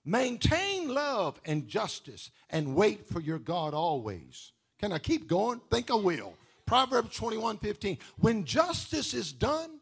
Maintain 0.06 0.94
love 0.94 1.42
and 1.46 1.68
justice 1.68 2.30
and 2.52 2.76
wait 2.76 3.10
for 3.10 3.20
your 3.20 3.40
God 3.40 3.74
always. 3.74 4.52
Can 4.80 4.94
I 4.94 5.00
keep 5.00 5.28
going? 5.28 5.60
Think 5.72 5.90
I 5.90 5.96
will. 5.96 6.36
Proverbs 6.68 7.16
21, 7.18 7.58
15. 7.58 7.98
When 8.20 8.46
justice 8.46 9.16
is 9.16 9.34
done, 9.34 9.80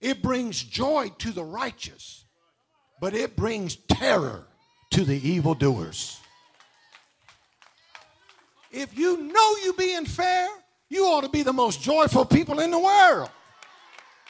it 0.00 0.22
brings 0.22 0.62
joy 0.62 1.10
to 1.18 1.32
the 1.32 1.42
righteous, 1.42 2.24
but 3.00 3.14
it 3.14 3.34
brings 3.34 3.74
terror 3.74 4.46
to 4.90 5.04
the 5.04 5.28
evildoers. 5.28 6.20
If 8.70 8.96
you 8.98 9.16
know 9.16 9.56
you're 9.64 9.72
being 9.74 10.04
fair, 10.04 10.48
you 10.88 11.04
ought 11.04 11.22
to 11.22 11.28
be 11.28 11.42
the 11.42 11.52
most 11.52 11.82
joyful 11.82 12.24
people 12.24 12.60
in 12.60 12.70
the 12.70 12.78
world. 12.78 13.30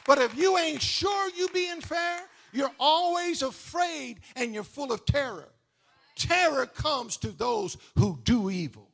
But 0.05 0.19
if 0.19 0.35
you 0.37 0.57
ain't 0.57 0.81
sure 0.81 1.29
you 1.35 1.47
being 1.49 1.81
fair, 1.81 2.21
you're 2.51 2.71
always 2.79 3.41
afraid 3.41 4.21
and 4.35 4.53
you're 4.53 4.63
full 4.63 4.91
of 4.91 5.05
terror. 5.05 5.49
Terror 6.15 6.65
comes 6.65 7.17
to 7.17 7.31
those 7.31 7.77
who 7.95 8.19
do 8.23 8.49
evil. 8.49 8.89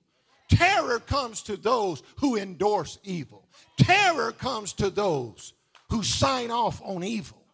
Terror 0.49 0.99
comes 0.99 1.41
to 1.43 1.57
those 1.57 2.03
who 2.17 2.35
endorse 2.35 2.99
evil. 3.03 3.47
Terror 3.77 4.31
comes 4.31 4.73
to 4.73 4.89
those 4.89 5.53
who 5.89 6.03
sign 6.03 6.51
off 6.51 6.81
on 6.83 7.03
evil. 7.03 7.44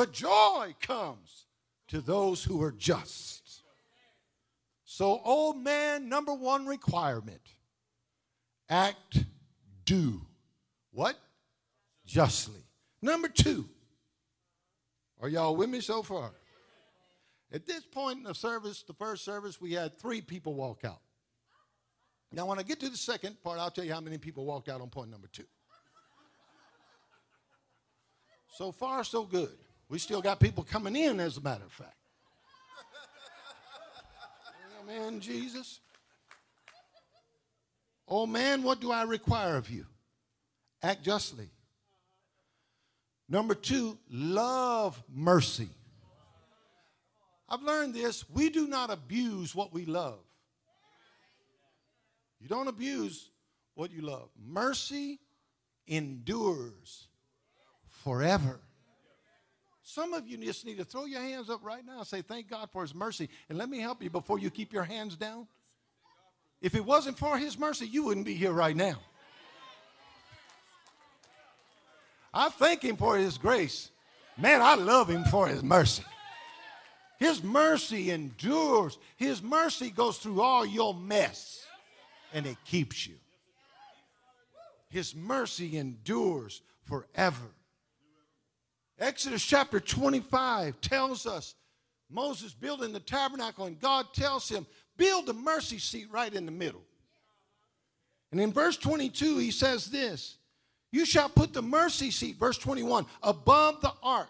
But 0.00 0.12
joy 0.12 0.74
comes 0.80 1.44
to 1.88 2.00
those 2.00 2.42
who 2.42 2.62
are 2.62 2.72
just. 2.72 3.62
So, 4.86 5.20
old 5.22 5.58
man, 5.58 6.08
number 6.08 6.32
one 6.32 6.64
requirement 6.64 7.42
act, 8.70 9.26
do 9.84 10.22
what? 10.90 11.18
Justly. 12.06 12.62
Number 13.02 13.28
two, 13.28 13.68
are 15.20 15.28
y'all 15.28 15.54
with 15.54 15.68
me 15.68 15.82
so 15.82 16.02
far? 16.02 16.32
At 17.52 17.66
this 17.66 17.84
point 17.84 18.16
in 18.16 18.24
the 18.24 18.34
service, 18.34 18.82
the 18.82 18.94
first 18.94 19.22
service, 19.22 19.60
we 19.60 19.74
had 19.74 19.98
three 19.98 20.22
people 20.22 20.54
walk 20.54 20.82
out. 20.82 21.02
Now, 22.32 22.46
when 22.46 22.58
I 22.58 22.62
get 22.62 22.80
to 22.80 22.88
the 22.88 22.96
second 22.96 23.36
part, 23.42 23.58
I'll 23.58 23.70
tell 23.70 23.84
you 23.84 23.92
how 23.92 24.00
many 24.00 24.16
people 24.16 24.46
walked 24.46 24.70
out 24.70 24.80
on 24.80 24.88
point 24.88 25.10
number 25.10 25.28
two. 25.30 25.44
So 28.56 28.72
far, 28.72 29.04
so 29.04 29.24
good. 29.24 29.58
We 29.90 29.98
still 29.98 30.22
got 30.22 30.38
people 30.38 30.62
coming 30.62 30.94
in, 30.94 31.18
as 31.18 31.36
a 31.36 31.40
matter 31.40 31.64
of 31.64 31.72
fact. 31.72 31.96
Oh, 34.88 34.88
Amen, 34.88 35.20
Jesus. 35.20 35.80
Oh 38.06 38.26
man, 38.26 38.62
what 38.62 38.80
do 38.80 38.92
I 38.92 39.02
require 39.02 39.56
of 39.56 39.68
you? 39.68 39.86
Act 40.82 41.02
justly. 41.02 41.50
Number 43.28 43.54
two, 43.54 43.98
love 44.10 45.00
mercy. 45.12 45.68
I've 47.48 47.62
learned 47.62 47.94
this. 47.94 48.28
We 48.30 48.48
do 48.48 48.68
not 48.68 48.90
abuse 48.90 49.54
what 49.54 49.72
we 49.72 49.86
love. 49.86 50.20
You 52.40 52.48
don't 52.48 52.68
abuse 52.68 53.28
what 53.74 53.92
you 53.92 54.02
love. 54.02 54.28
Mercy 54.40 55.18
endures 55.86 57.08
forever. 57.88 58.60
Some 59.90 60.14
of 60.14 60.28
you 60.28 60.36
just 60.36 60.64
need 60.64 60.78
to 60.78 60.84
throw 60.84 61.04
your 61.04 61.20
hands 61.20 61.50
up 61.50 61.64
right 61.64 61.84
now 61.84 61.98
and 61.98 62.06
say, 62.06 62.22
Thank 62.22 62.48
God 62.48 62.68
for 62.70 62.82
His 62.82 62.94
mercy. 62.94 63.28
And 63.48 63.58
let 63.58 63.68
me 63.68 63.80
help 63.80 64.00
you 64.00 64.08
before 64.08 64.38
you 64.38 64.48
keep 64.48 64.72
your 64.72 64.84
hands 64.84 65.16
down. 65.16 65.48
If 66.62 66.76
it 66.76 66.84
wasn't 66.84 67.18
for 67.18 67.36
His 67.36 67.58
mercy, 67.58 67.88
you 67.88 68.04
wouldn't 68.04 68.24
be 68.24 68.34
here 68.34 68.52
right 68.52 68.76
now. 68.76 69.00
I 72.32 72.50
thank 72.50 72.84
Him 72.84 72.96
for 72.96 73.16
His 73.16 73.36
grace. 73.36 73.90
Man, 74.38 74.62
I 74.62 74.76
love 74.76 75.10
Him 75.10 75.24
for 75.24 75.48
His 75.48 75.64
mercy. 75.64 76.04
His 77.18 77.42
mercy 77.42 78.12
endures. 78.12 78.96
His 79.16 79.42
mercy 79.42 79.90
goes 79.90 80.18
through 80.18 80.40
all 80.40 80.64
your 80.64 80.94
mess 80.94 81.66
and 82.32 82.46
it 82.46 82.58
keeps 82.64 83.08
you. 83.08 83.16
His 84.88 85.16
mercy 85.16 85.76
endures 85.76 86.62
forever. 86.84 87.50
Exodus 89.00 89.42
chapter 89.42 89.80
25 89.80 90.78
tells 90.82 91.26
us 91.26 91.54
Moses 92.10 92.52
building 92.52 92.92
the 92.92 93.00
tabernacle, 93.00 93.64
and 93.64 93.80
God 93.80 94.12
tells 94.12 94.48
him, 94.48 94.66
Build 94.98 95.24
the 95.24 95.32
mercy 95.32 95.78
seat 95.78 96.08
right 96.10 96.32
in 96.32 96.44
the 96.44 96.52
middle. 96.52 96.82
And 98.30 98.40
in 98.40 98.52
verse 98.52 98.76
22, 98.76 99.38
he 99.38 99.50
says 99.50 99.86
this 99.86 100.36
You 100.92 101.06
shall 101.06 101.30
put 101.30 101.54
the 101.54 101.62
mercy 101.62 102.10
seat, 102.10 102.36
verse 102.36 102.58
21, 102.58 103.06
above 103.22 103.80
the 103.80 103.92
ark, 104.02 104.28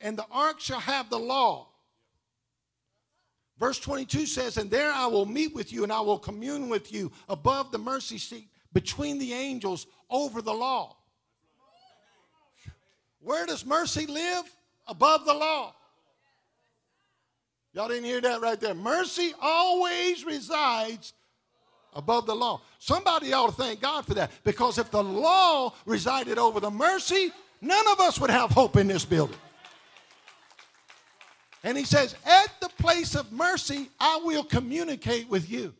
and 0.00 0.16
the 0.16 0.26
ark 0.30 0.60
shall 0.60 0.80
have 0.80 1.10
the 1.10 1.18
law. 1.18 1.66
Verse 3.58 3.80
22 3.80 4.24
says, 4.24 4.56
And 4.56 4.70
there 4.70 4.92
I 4.92 5.06
will 5.06 5.26
meet 5.26 5.52
with 5.52 5.72
you, 5.72 5.82
and 5.82 5.92
I 5.92 6.00
will 6.00 6.18
commune 6.18 6.68
with 6.68 6.92
you 6.92 7.10
above 7.28 7.72
the 7.72 7.78
mercy 7.78 8.18
seat 8.18 8.48
between 8.72 9.18
the 9.18 9.32
angels 9.32 9.86
over 10.08 10.40
the 10.40 10.54
law. 10.54 10.96
Where 13.20 13.46
does 13.46 13.64
mercy 13.64 14.06
live? 14.06 14.44
Above 14.86 15.24
the 15.24 15.34
law. 15.34 15.74
Y'all 17.72 17.88
didn't 17.88 18.04
hear 18.04 18.20
that 18.20 18.40
right 18.40 18.60
there. 18.60 18.74
Mercy 18.74 19.32
always 19.40 20.24
resides 20.24 21.12
above 21.94 22.26
the 22.26 22.34
law. 22.34 22.60
Somebody 22.78 23.32
ought 23.32 23.50
to 23.50 23.52
thank 23.52 23.80
God 23.80 24.04
for 24.06 24.14
that 24.14 24.32
because 24.42 24.78
if 24.78 24.90
the 24.90 25.02
law 25.02 25.72
resided 25.86 26.38
over 26.38 26.58
the 26.58 26.70
mercy, 26.70 27.30
none 27.60 27.86
of 27.92 28.00
us 28.00 28.18
would 28.18 28.30
have 28.30 28.50
hope 28.50 28.76
in 28.76 28.88
this 28.88 29.04
building. 29.04 29.38
And 31.62 31.76
he 31.76 31.84
says, 31.84 32.16
At 32.24 32.52
the 32.60 32.70
place 32.70 33.14
of 33.14 33.30
mercy, 33.32 33.90
I 34.00 34.20
will 34.24 34.44
communicate 34.44 35.28
with 35.28 35.50
you. 35.50 35.74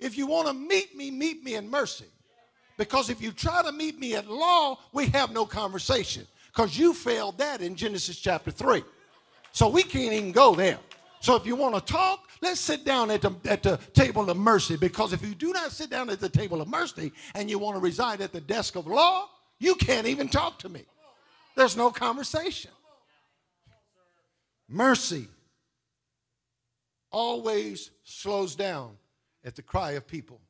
If 0.00 0.18
you 0.18 0.26
want 0.26 0.48
to 0.48 0.54
meet 0.54 0.96
me, 0.96 1.10
meet 1.10 1.44
me 1.44 1.54
in 1.54 1.70
mercy. 1.70 2.06
Because 2.76 3.10
if 3.10 3.20
you 3.20 3.32
try 3.32 3.62
to 3.62 3.72
meet 3.72 3.98
me 3.98 4.14
at 4.14 4.28
law, 4.28 4.78
we 4.92 5.06
have 5.06 5.32
no 5.32 5.46
conversation. 5.46 6.26
Because 6.46 6.78
you 6.78 6.92
failed 6.92 7.38
that 7.38 7.60
in 7.60 7.76
Genesis 7.76 8.18
chapter 8.18 8.50
3. 8.50 8.82
So 9.52 9.68
we 9.68 9.82
can't 9.82 10.12
even 10.12 10.32
go 10.32 10.54
there. 10.54 10.78
So 11.20 11.36
if 11.36 11.46
you 11.46 11.56
want 11.56 11.74
to 11.74 11.80
talk, 11.80 12.28
let's 12.42 12.60
sit 12.60 12.84
down 12.84 13.10
at 13.10 13.22
the, 13.22 13.32
at 13.46 13.62
the 13.62 13.78
table 13.92 14.28
of 14.28 14.36
mercy. 14.36 14.76
Because 14.76 15.12
if 15.12 15.22
you 15.22 15.34
do 15.34 15.52
not 15.52 15.72
sit 15.72 15.90
down 15.90 16.10
at 16.10 16.20
the 16.20 16.28
table 16.28 16.60
of 16.60 16.68
mercy 16.68 17.12
and 17.34 17.48
you 17.48 17.58
want 17.58 17.76
to 17.76 17.80
reside 17.80 18.20
at 18.20 18.32
the 18.32 18.40
desk 18.40 18.76
of 18.76 18.86
law, 18.86 19.28
you 19.58 19.74
can't 19.76 20.06
even 20.06 20.28
talk 20.28 20.58
to 20.58 20.68
me. 20.68 20.84
There's 21.56 21.76
no 21.76 21.90
conversation. 21.90 22.72
Mercy 24.68 25.28
always 27.10 27.90
slows 28.02 28.54
down 28.54 28.96
at 29.44 29.54
the 29.54 29.62
cry 29.62 29.92
of 29.92 30.06
people. 30.06 30.40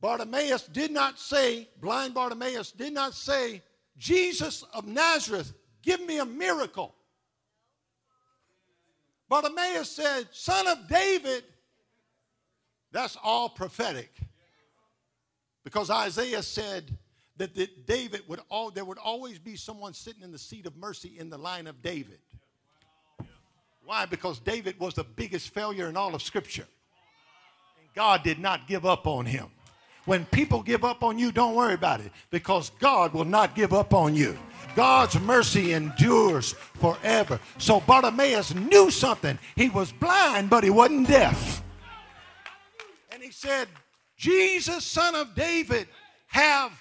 Bartimaeus 0.00 0.66
did 0.66 0.90
not 0.90 1.18
say, 1.18 1.68
blind 1.80 2.14
Bartimaeus 2.14 2.72
did 2.72 2.92
not 2.92 3.14
say, 3.14 3.62
Jesus 3.98 4.64
of 4.72 4.86
Nazareth, 4.86 5.52
give 5.82 6.04
me 6.04 6.18
a 6.18 6.24
miracle. 6.24 6.94
Bartimaeus 9.28 9.90
said, 9.90 10.28
Son 10.32 10.66
of 10.66 10.88
David, 10.88 11.44
that's 12.92 13.16
all 13.22 13.48
prophetic. 13.48 14.10
Because 15.62 15.90
Isaiah 15.90 16.42
said, 16.42 16.96
that, 17.40 17.54
that 17.54 17.86
David 17.86 18.22
would 18.28 18.40
all 18.50 18.70
there 18.70 18.84
would 18.84 18.98
always 18.98 19.38
be 19.38 19.56
someone 19.56 19.94
sitting 19.94 20.22
in 20.22 20.30
the 20.30 20.38
seat 20.38 20.66
of 20.66 20.76
mercy 20.76 21.16
in 21.18 21.30
the 21.30 21.38
line 21.38 21.66
of 21.66 21.80
David. 21.80 22.18
Why? 23.82 24.04
Because 24.04 24.38
David 24.38 24.78
was 24.78 24.92
the 24.92 25.04
biggest 25.04 25.48
failure 25.48 25.88
in 25.88 25.96
all 25.96 26.14
of 26.14 26.20
Scripture. 26.20 26.66
And 27.80 27.88
God 27.94 28.22
did 28.22 28.38
not 28.38 28.68
give 28.68 28.84
up 28.84 29.06
on 29.06 29.24
him. 29.24 29.48
When 30.06 30.24
people 30.26 30.62
give 30.62 30.84
up 30.84 31.02
on 31.02 31.18
you, 31.18 31.30
don't 31.30 31.54
worry 31.54 31.74
about 31.74 32.00
it 32.00 32.10
because 32.30 32.70
God 32.80 33.12
will 33.12 33.24
not 33.24 33.54
give 33.54 33.72
up 33.72 33.92
on 33.94 34.14
you. 34.14 34.36
God's 34.74 35.18
mercy 35.20 35.72
endures 35.72 36.52
forever. 36.52 37.40
So 37.58 37.80
Bartimaeus 37.80 38.54
knew 38.54 38.90
something. 38.90 39.38
He 39.56 39.68
was 39.68 39.92
blind, 39.92 40.48
but 40.48 40.64
he 40.64 40.70
wasn't 40.70 41.08
deaf. 41.08 41.62
And 43.10 43.22
he 43.22 43.30
said, 43.30 43.68
Jesus, 44.16 44.84
son 44.84 45.14
of 45.14 45.34
David, 45.34 45.88
have 46.28 46.72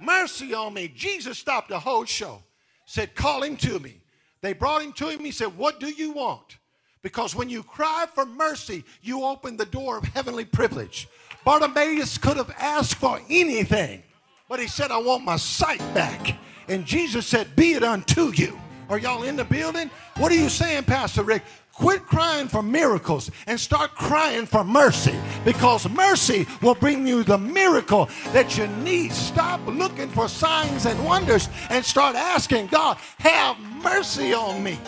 mercy 0.00 0.54
on 0.54 0.74
me. 0.74 0.88
Jesus 0.88 1.38
stopped 1.38 1.68
the 1.68 1.78
whole 1.78 2.04
show, 2.04 2.42
said, 2.86 3.14
Call 3.14 3.42
him 3.42 3.56
to 3.58 3.78
me. 3.78 3.96
They 4.40 4.52
brought 4.52 4.82
him 4.82 4.92
to 4.94 5.08
him. 5.08 5.20
He 5.20 5.30
said, 5.30 5.56
What 5.56 5.80
do 5.80 5.88
you 5.88 6.12
want? 6.12 6.58
Because 7.02 7.34
when 7.34 7.48
you 7.48 7.62
cry 7.62 8.06
for 8.12 8.24
mercy, 8.24 8.84
you 9.02 9.24
open 9.24 9.56
the 9.56 9.66
door 9.66 9.98
of 9.98 10.04
heavenly 10.04 10.44
privilege. 10.44 11.08
Bartimaeus 11.44 12.18
could 12.18 12.36
have 12.36 12.54
asked 12.58 12.96
for 12.96 13.20
anything, 13.28 14.02
but 14.48 14.60
he 14.60 14.66
said, 14.66 14.90
I 14.90 14.98
want 14.98 15.24
my 15.24 15.36
sight 15.36 15.80
back. 15.94 16.36
And 16.68 16.84
Jesus 16.86 17.26
said, 17.26 17.54
Be 17.56 17.72
it 17.72 17.82
unto 17.82 18.32
you. 18.34 18.58
Are 18.88 18.98
y'all 18.98 19.22
in 19.22 19.36
the 19.36 19.44
building? 19.44 19.90
What 20.18 20.30
are 20.30 20.36
you 20.36 20.48
saying, 20.48 20.84
Pastor 20.84 21.22
Rick? 21.22 21.42
Quit 21.72 22.04
crying 22.04 22.48
for 22.48 22.62
miracles 22.62 23.30
and 23.46 23.58
start 23.58 23.94
crying 23.94 24.44
for 24.44 24.62
mercy 24.62 25.18
because 25.44 25.88
mercy 25.88 26.46
will 26.60 26.74
bring 26.74 27.06
you 27.06 27.24
the 27.24 27.38
miracle 27.38 28.10
that 28.32 28.58
you 28.58 28.66
need. 28.84 29.10
Stop 29.12 29.60
looking 29.66 30.08
for 30.10 30.28
signs 30.28 30.84
and 30.84 31.02
wonders 31.04 31.48
and 31.70 31.82
start 31.82 32.14
asking 32.14 32.66
God, 32.66 32.98
have 33.18 33.58
mercy 33.82 34.34
on 34.34 34.62
me. 34.62 34.78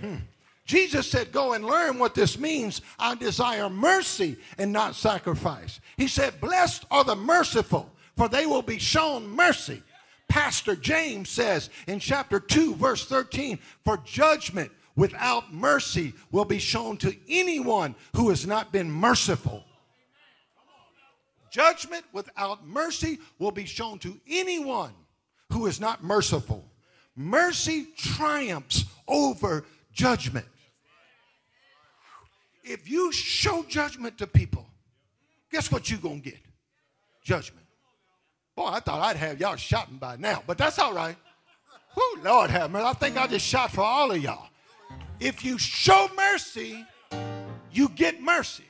Hmm. 0.00 0.16
Jesus 0.64 1.10
said, 1.10 1.32
Go 1.32 1.52
and 1.52 1.64
learn 1.64 1.98
what 1.98 2.14
this 2.14 2.38
means. 2.38 2.80
I 2.98 3.14
desire 3.14 3.68
mercy 3.68 4.36
and 4.58 4.72
not 4.72 4.94
sacrifice. 4.94 5.80
He 5.96 6.08
said, 6.08 6.40
Blessed 6.40 6.86
are 6.90 7.04
the 7.04 7.16
merciful, 7.16 7.90
for 8.16 8.28
they 8.28 8.46
will 8.46 8.62
be 8.62 8.78
shown 8.78 9.28
mercy. 9.28 9.82
Pastor 10.28 10.74
James 10.74 11.28
says 11.28 11.70
in 11.86 12.00
chapter 12.00 12.40
2, 12.40 12.76
verse 12.76 13.06
13, 13.06 13.58
For 13.84 13.98
judgment 14.04 14.72
without 14.96 15.52
mercy 15.52 16.14
will 16.32 16.46
be 16.46 16.58
shown 16.58 16.96
to 16.98 17.14
anyone 17.28 17.94
who 18.16 18.30
has 18.30 18.46
not 18.46 18.72
been 18.72 18.90
merciful. 18.90 19.64
Judgment 21.50 22.04
without 22.12 22.66
mercy 22.66 23.18
will 23.38 23.52
be 23.52 23.66
shown 23.66 23.98
to 24.00 24.18
anyone 24.28 24.92
who 25.52 25.66
is 25.66 25.78
not 25.78 26.02
merciful. 26.02 26.64
Mercy 27.14 27.86
triumphs 27.96 28.86
over 29.06 29.64
judgment. 29.92 30.46
If 32.64 32.88
you 32.88 33.12
show 33.12 33.62
judgment 33.68 34.16
to 34.18 34.26
people, 34.26 34.66
guess 35.52 35.70
what 35.70 35.90
you're 35.90 36.00
going 36.00 36.22
to 36.22 36.30
get? 36.30 36.40
Judgment. 37.22 37.66
Boy, 38.56 38.66
I 38.66 38.80
thought 38.80 39.02
I'd 39.02 39.16
have 39.16 39.38
y'all 39.38 39.56
shouting 39.56 39.98
by 39.98 40.16
now, 40.16 40.42
but 40.46 40.56
that's 40.56 40.78
all 40.78 40.94
right. 40.94 41.16
Whew, 41.92 42.18
Lord 42.24 42.50
have 42.50 42.70
mercy. 42.70 42.86
I 42.86 42.92
think 42.94 43.16
I 43.18 43.26
just 43.26 43.46
shot 43.46 43.70
for 43.70 43.82
all 43.82 44.10
of 44.10 44.18
y'all. 44.18 44.48
If 45.20 45.44
you 45.44 45.58
show 45.58 46.08
mercy, 46.16 46.84
you 47.70 47.88
get 47.90 48.22
mercy. 48.22 48.64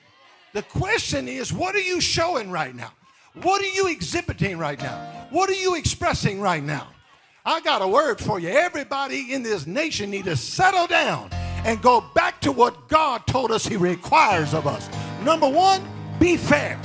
The 0.52 0.62
question 0.62 1.28
is, 1.28 1.52
what 1.52 1.74
are 1.74 1.80
you 1.80 2.00
showing 2.00 2.50
right 2.50 2.74
now? 2.74 2.92
What 3.42 3.62
are 3.62 3.68
you 3.68 3.88
exhibiting 3.88 4.58
right 4.58 4.78
now? 4.78 5.26
What 5.30 5.50
are 5.50 5.54
you 5.54 5.74
expressing 5.76 6.40
right 6.40 6.62
now? 6.62 6.88
I 7.44 7.60
got 7.60 7.82
a 7.82 7.88
word 7.88 8.20
for 8.20 8.38
you. 8.38 8.48
Everybody 8.48 9.32
in 9.32 9.42
this 9.42 9.66
nation 9.66 10.10
need 10.10 10.24
to 10.24 10.36
settle 10.36 10.86
down 10.86 11.30
and 11.64 11.80
go 11.82 12.02
back 12.14 12.40
to 12.42 12.52
what 12.52 12.88
God 12.88 13.26
told 13.26 13.50
us 13.50 13.66
He 13.66 13.76
requires 13.76 14.54
of 14.54 14.66
us. 14.66 14.88
Number 15.22 15.48
one, 15.48 15.82
be 16.18 16.36
fair. 16.36 16.78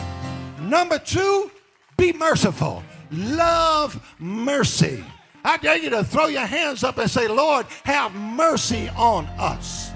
Number 0.62 1.00
two, 1.00 1.52
be 1.98 2.14
merciful. 2.14 2.84
Love 3.12 4.16
mercy. 4.20 5.04
I 5.44 5.58
dare 5.58 5.78
you 5.78 5.90
to 5.92 6.04
throw 6.04 6.28
your 6.28 6.46
hands 6.46 6.84
up 6.84 6.98
and 6.98 7.10
say, 7.10 7.28
Lord, 7.28 7.66
have 7.84 8.14
mercy 8.14 8.90
on 8.96 9.26
us. 9.38 9.92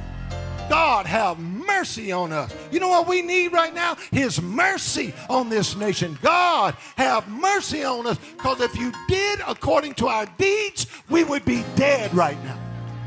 God, 0.69 1.05
have 1.05 1.37
mercy 1.39 2.11
on 2.13 2.31
us. 2.31 2.55
You 2.71 2.79
know 2.79 2.87
what 2.87 3.07
we 3.07 3.21
need 3.21 3.51
right 3.51 3.73
now? 3.73 3.95
His 4.11 4.41
mercy 4.41 5.13
on 5.29 5.49
this 5.49 5.75
nation. 5.75 6.17
God, 6.21 6.75
have 6.95 7.27
mercy 7.27 7.83
on 7.83 8.07
us. 8.07 8.17
Because 8.17 8.61
if 8.61 8.75
you 8.77 8.91
did 9.07 9.41
according 9.45 9.93
to 9.95 10.07
our 10.07 10.25
deeds, 10.37 10.87
we 11.09 11.23
would 11.25 11.43
be 11.43 11.63
dead 11.75 12.13
right 12.13 12.41
now. 12.45 12.57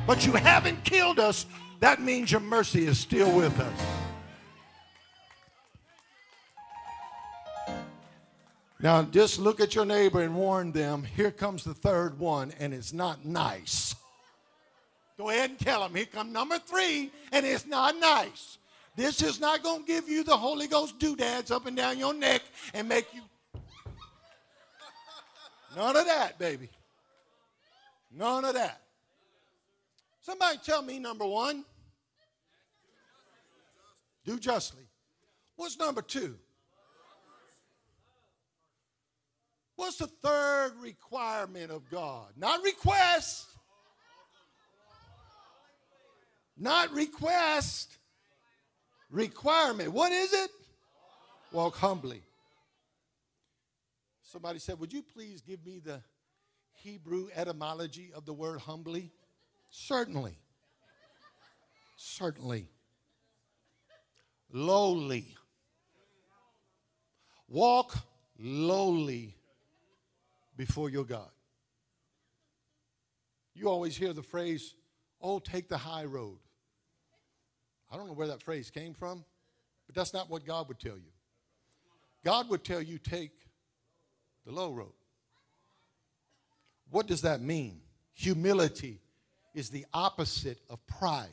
but 0.06 0.24
you 0.26 0.32
haven't 0.32 0.84
killed 0.84 1.18
us, 1.18 1.46
that 1.80 2.00
means 2.00 2.32
your 2.32 2.40
mercy 2.40 2.86
is 2.86 2.98
still 2.98 3.34
with 3.34 3.58
us. 3.58 4.06
Now, 8.80 9.02
just 9.02 9.38
look 9.38 9.60
at 9.60 9.74
your 9.74 9.86
neighbor 9.86 10.22
and 10.22 10.34
warn 10.36 10.70
them 10.70 11.02
here 11.02 11.30
comes 11.30 11.64
the 11.64 11.74
third 11.74 12.18
one, 12.18 12.52
and 12.58 12.74
it's 12.74 12.92
not 12.92 13.24
nice. 13.24 13.94
Go 15.16 15.30
ahead 15.30 15.50
and 15.50 15.58
tell 15.58 15.80
them 15.80 15.94
here 15.94 16.04
come 16.04 16.30
number 16.30 16.58
three, 16.58 17.10
and 17.32 17.46
it's 17.46 17.66
not 17.66 17.98
nice. 17.98 18.58
This 18.94 19.22
is 19.22 19.40
not 19.40 19.62
going 19.62 19.80
to 19.80 19.86
give 19.86 20.08
you 20.08 20.24
the 20.24 20.36
Holy 20.36 20.66
Ghost 20.66 20.98
doodads 20.98 21.50
up 21.50 21.66
and 21.66 21.76
down 21.76 21.98
your 21.98 22.14
neck 22.14 22.42
and 22.74 22.88
make 22.88 23.06
you. 23.14 23.22
None 25.76 25.96
of 25.96 26.04
that, 26.06 26.38
baby. 26.38 26.68
None 28.14 28.44
of 28.44 28.54
that. 28.54 28.80
Somebody 30.26 30.58
tell 30.58 30.82
me 30.82 30.98
number 30.98 31.24
one. 31.24 31.64
Do 34.24 34.40
justly. 34.40 34.82
What's 35.54 35.78
number 35.78 36.02
two? 36.02 36.34
What's 39.76 39.98
the 39.98 40.08
third 40.08 40.72
requirement 40.80 41.70
of 41.70 41.88
God? 41.88 42.32
Not 42.36 42.60
request. 42.64 43.46
Not 46.58 46.92
request. 46.92 47.96
Requirement. 49.12 49.92
What 49.92 50.10
is 50.10 50.32
it? 50.32 50.50
Walk 51.52 51.76
humbly. 51.76 52.24
Somebody 54.22 54.58
said, 54.58 54.80
Would 54.80 54.92
you 54.92 55.04
please 55.04 55.40
give 55.40 55.64
me 55.64 55.78
the 55.78 56.02
Hebrew 56.72 57.28
etymology 57.32 58.10
of 58.12 58.26
the 58.26 58.32
word 58.32 58.58
humbly? 58.58 59.12
Certainly. 59.78 60.38
Certainly. 61.98 62.70
Lowly. 64.50 65.36
Walk 67.46 67.94
lowly 68.38 69.36
before 70.56 70.88
your 70.88 71.04
God. 71.04 71.28
You 73.54 73.68
always 73.68 73.94
hear 73.94 74.14
the 74.14 74.22
phrase, 74.22 74.74
oh, 75.20 75.40
take 75.40 75.68
the 75.68 75.76
high 75.76 76.06
road. 76.06 76.38
I 77.92 77.98
don't 77.98 78.06
know 78.06 78.14
where 78.14 78.28
that 78.28 78.42
phrase 78.42 78.70
came 78.70 78.94
from, 78.94 79.26
but 79.86 79.94
that's 79.94 80.14
not 80.14 80.30
what 80.30 80.46
God 80.46 80.68
would 80.68 80.80
tell 80.80 80.96
you. 80.96 81.12
God 82.24 82.48
would 82.48 82.64
tell 82.64 82.80
you, 82.80 82.96
take 82.96 83.32
the 84.46 84.52
low 84.52 84.72
road. 84.72 84.94
What 86.90 87.06
does 87.06 87.20
that 87.20 87.42
mean? 87.42 87.82
Humility 88.14 89.02
is 89.56 89.70
the 89.70 89.86
opposite 89.92 90.58
of 90.68 90.86
pride. 90.86 91.28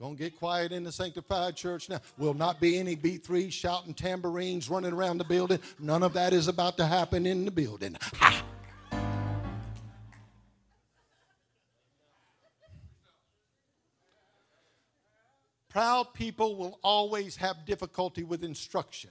Gonna 0.00 0.14
get 0.14 0.38
quiet 0.38 0.72
in 0.72 0.84
the 0.84 0.92
sanctified 0.92 1.56
church 1.56 1.88
now. 1.88 2.00
Will 2.16 2.34
not 2.34 2.60
be 2.60 2.78
any 2.78 2.96
B3 2.96 3.52
shouting 3.52 3.92
tambourines 3.92 4.70
running 4.70 4.92
around 4.92 5.18
the 5.18 5.24
building. 5.24 5.58
None 5.78 6.02
of 6.02 6.12
that 6.14 6.32
is 6.32 6.48
about 6.48 6.76
to 6.76 6.86
happen 6.86 7.26
in 7.26 7.44
the 7.44 7.50
building. 7.50 7.96
Ha! 8.00 8.44
Proud 15.68 16.14
people 16.14 16.56
will 16.56 16.78
always 16.82 17.36
have 17.36 17.64
difficulty 17.64 18.24
with 18.24 18.42
instruction. 18.42 19.10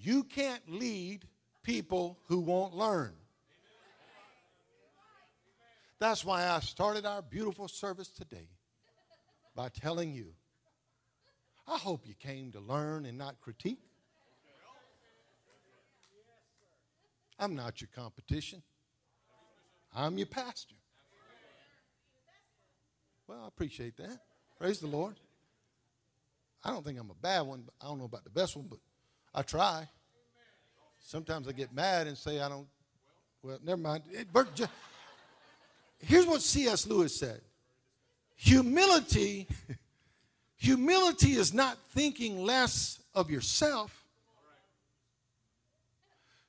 You 0.00 0.22
can't 0.24 0.62
lead 0.70 1.26
people 1.62 2.18
who 2.26 2.38
won't 2.38 2.74
learn. 2.74 3.12
That's 5.98 6.24
why 6.24 6.48
I 6.48 6.60
started 6.60 7.04
our 7.04 7.22
beautiful 7.22 7.66
service 7.66 8.08
today 8.08 8.48
by 9.56 9.68
telling 9.68 10.12
you 10.12 10.34
I 11.66 11.76
hope 11.76 12.06
you 12.06 12.14
came 12.14 12.52
to 12.52 12.60
learn 12.60 13.04
and 13.04 13.18
not 13.18 13.40
critique. 13.40 13.80
I'm 17.38 17.54
not 17.54 17.80
your 17.80 17.90
competition. 17.94 18.62
I'm 19.94 20.16
your 20.16 20.26
pastor. 20.28 20.76
Well, 23.26 23.42
I 23.44 23.48
appreciate 23.48 23.96
that. 23.98 24.18
Praise 24.58 24.78
the 24.78 24.86
Lord. 24.86 25.16
I 26.64 26.70
don't 26.70 26.84
think 26.84 26.98
I'm 26.98 27.10
a 27.10 27.14
bad 27.14 27.42
one, 27.42 27.62
but 27.64 27.74
I 27.80 27.88
don't 27.88 27.98
know 27.98 28.06
about 28.06 28.24
the 28.24 28.30
best 28.30 28.56
one, 28.56 28.66
but 28.68 28.78
I 29.38 29.42
try. 29.42 29.88
Sometimes 30.98 31.46
I 31.46 31.52
get 31.52 31.72
mad 31.72 32.08
and 32.08 32.18
say 32.18 32.40
I 32.40 32.48
don't. 32.48 32.66
Well, 33.40 33.60
never 33.64 33.80
mind. 33.80 34.02
It, 34.10 34.26
just, 34.56 34.70
here's 36.00 36.26
what 36.26 36.42
C.S. 36.42 36.88
Lewis 36.88 37.14
said 37.14 37.40
humility 38.34 39.46
humility 40.56 41.32
is 41.32 41.54
not 41.54 41.78
thinking 41.90 42.44
less 42.44 43.00
of 43.14 43.30
yourself 43.30 44.04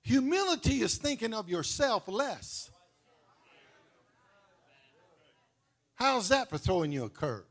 humility 0.02 0.82
is 0.82 0.98
thinking 0.98 1.34
of 1.34 1.50
yourself 1.50 2.08
less 2.08 2.70
how's 5.96 6.30
that 6.30 6.48
for 6.48 6.60
throwing 6.60 6.92
you 6.92 7.06
a 7.06 7.10
curve 7.10 7.46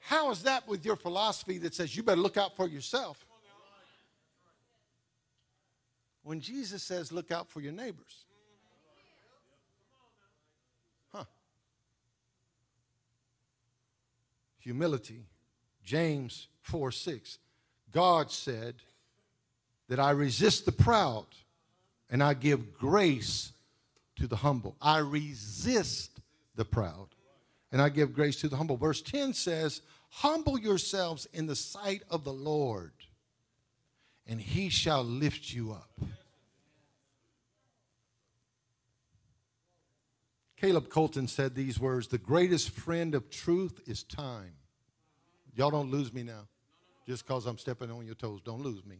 how 0.00 0.30
is 0.30 0.44
that 0.44 0.66
with 0.68 0.84
your 0.84 0.94
philosophy 0.94 1.58
that 1.58 1.74
says 1.74 1.96
you 1.96 2.04
better 2.04 2.20
look 2.20 2.36
out 2.36 2.54
for 2.54 2.68
yourself 2.68 3.25
when 6.26 6.40
jesus 6.40 6.82
says 6.82 7.12
look 7.12 7.30
out 7.30 7.48
for 7.48 7.60
your 7.60 7.72
neighbors 7.72 8.24
Huh. 11.12 11.24
humility. 14.58 15.26
James 15.84 16.48
4 16.62 16.90
6. 16.90 17.38
God 17.92 18.30
said 18.30 18.74
that 19.88 20.00
I 20.00 20.10
resist 20.10 20.66
the 20.66 20.72
proud 20.72 21.26
and 22.10 22.22
I 22.22 22.34
give 22.34 22.74
grace 22.74 23.52
to 24.16 24.26
the 24.26 24.36
humble. 24.36 24.76
I 24.82 24.98
resist 24.98 26.20
the 26.56 26.64
proud 26.64 27.08
and 27.70 27.80
I 27.80 27.88
give 27.88 28.12
grace 28.12 28.40
to 28.40 28.48
the 28.48 28.56
humble. 28.56 28.76
Verse 28.76 29.00
10 29.00 29.32
says, 29.32 29.82
Humble 30.10 30.58
yourselves 30.58 31.26
in 31.32 31.46
the 31.46 31.56
sight 31.56 32.02
of 32.10 32.24
the 32.24 32.32
Lord, 32.32 32.90
and 34.26 34.40
he 34.40 34.68
shall 34.68 35.04
lift 35.04 35.52
you 35.52 35.72
up. 35.72 35.90
Caleb 40.56 40.88
Colton 40.88 41.28
said 41.28 41.54
these 41.54 41.78
words 41.78 42.08
The 42.08 42.18
greatest 42.18 42.70
friend 42.70 43.14
of 43.14 43.30
truth 43.30 43.80
is 43.86 44.02
time. 44.02 44.54
Y'all 45.54 45.70
don't 45.70 45.90
lose 45.90 46.12
me 46.12 46.22
now. 46.22 46.48
Just 47.06 47.26
because 47.26 47.46
I'm 47.46 47.58
stepping 47.58 47.90
on 47.90 48.04
your 48.04 48.14
toes, 48.14 48.40
don't 48.44 48.62
lose 48.62 48.84
me. 48.84 48.96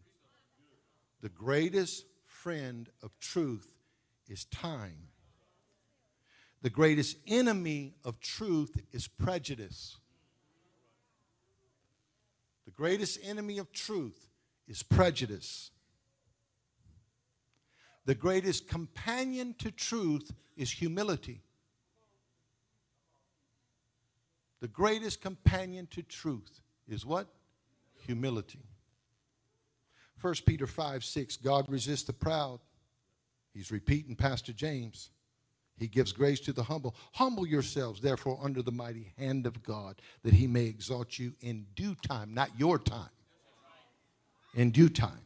The 1.23 1.29
greatest 1.29 2.05
friend 2.25 2.89
of 3.03 3.11
truth 3.19 3.67
is 4.29 4.45
time. 4.45 5.09
The 6.63 6.71
greatest 6.71 7.17
enemy 7.27 7.95
of 8.05 8.21
truth 8.21 8.81
is 8.93 9.09
prejudice. 9.09 9.97
The 12.65 12.71
greatest 12.71 13.19
enemy 13.25 13.59
of 13.59 13.73
truth 13.73 14.26
is 14.69 14.83
prejudice. 14.83 15.71
The 18.05 18.15
greatest 18.15 18.69
companion 18.69 19.55
to 19.59 19.71
truth 19.71 20.33
is 20.57 20.71
humility. 20.71 21.43
The 24.61 24.69
greatest 24.69 25.21
companion 25.21 25.87
to 25.93 26.03
truth 26.03 26.61
is 26.89 27.05
what? 27.05 27.29
Humility. 28.07 28.65
1 30.21 30.35
Peter 30.47 30.67
5 30.67 31.05
6, 31.05 31.37
God 31.37 31.67
resists 31.69 32.05
the 32.05 32.13
proud. 32.13 32.61
He's 33.53 33.71
repeating 33.71 34.17
Pastor 34.17 34.53
James. 34.53 35.11
He 35.77 35.89
gives 35.89 36.13
grace 36.13 36.41
to 36.41 36.53
the 36.53 36.63
humble. 36.63 36.95
Humble 37.13 37.47
yourselves, 37.47 38.01
therefore, 38.01 38.39
under 38.43 38.63
the 38.63 38.73
mighty 38.73 39.13
hand 39.19 39.47
of 39.47 39.63
God, 39.63 40.01
that 40.23 40.33
he 40.33 40.47
may 40.47 40.65
exalt 40.65 41.19
you 41.19 41.35
in 41.41 41.67
due 41.75 41.95
time, 41.95 42.33
not 42.33 42.51
your 42.59 42.79
time. 42.79 43.11
In 44.57 44.73
due 44.73 44.89
time. 44.89 45.21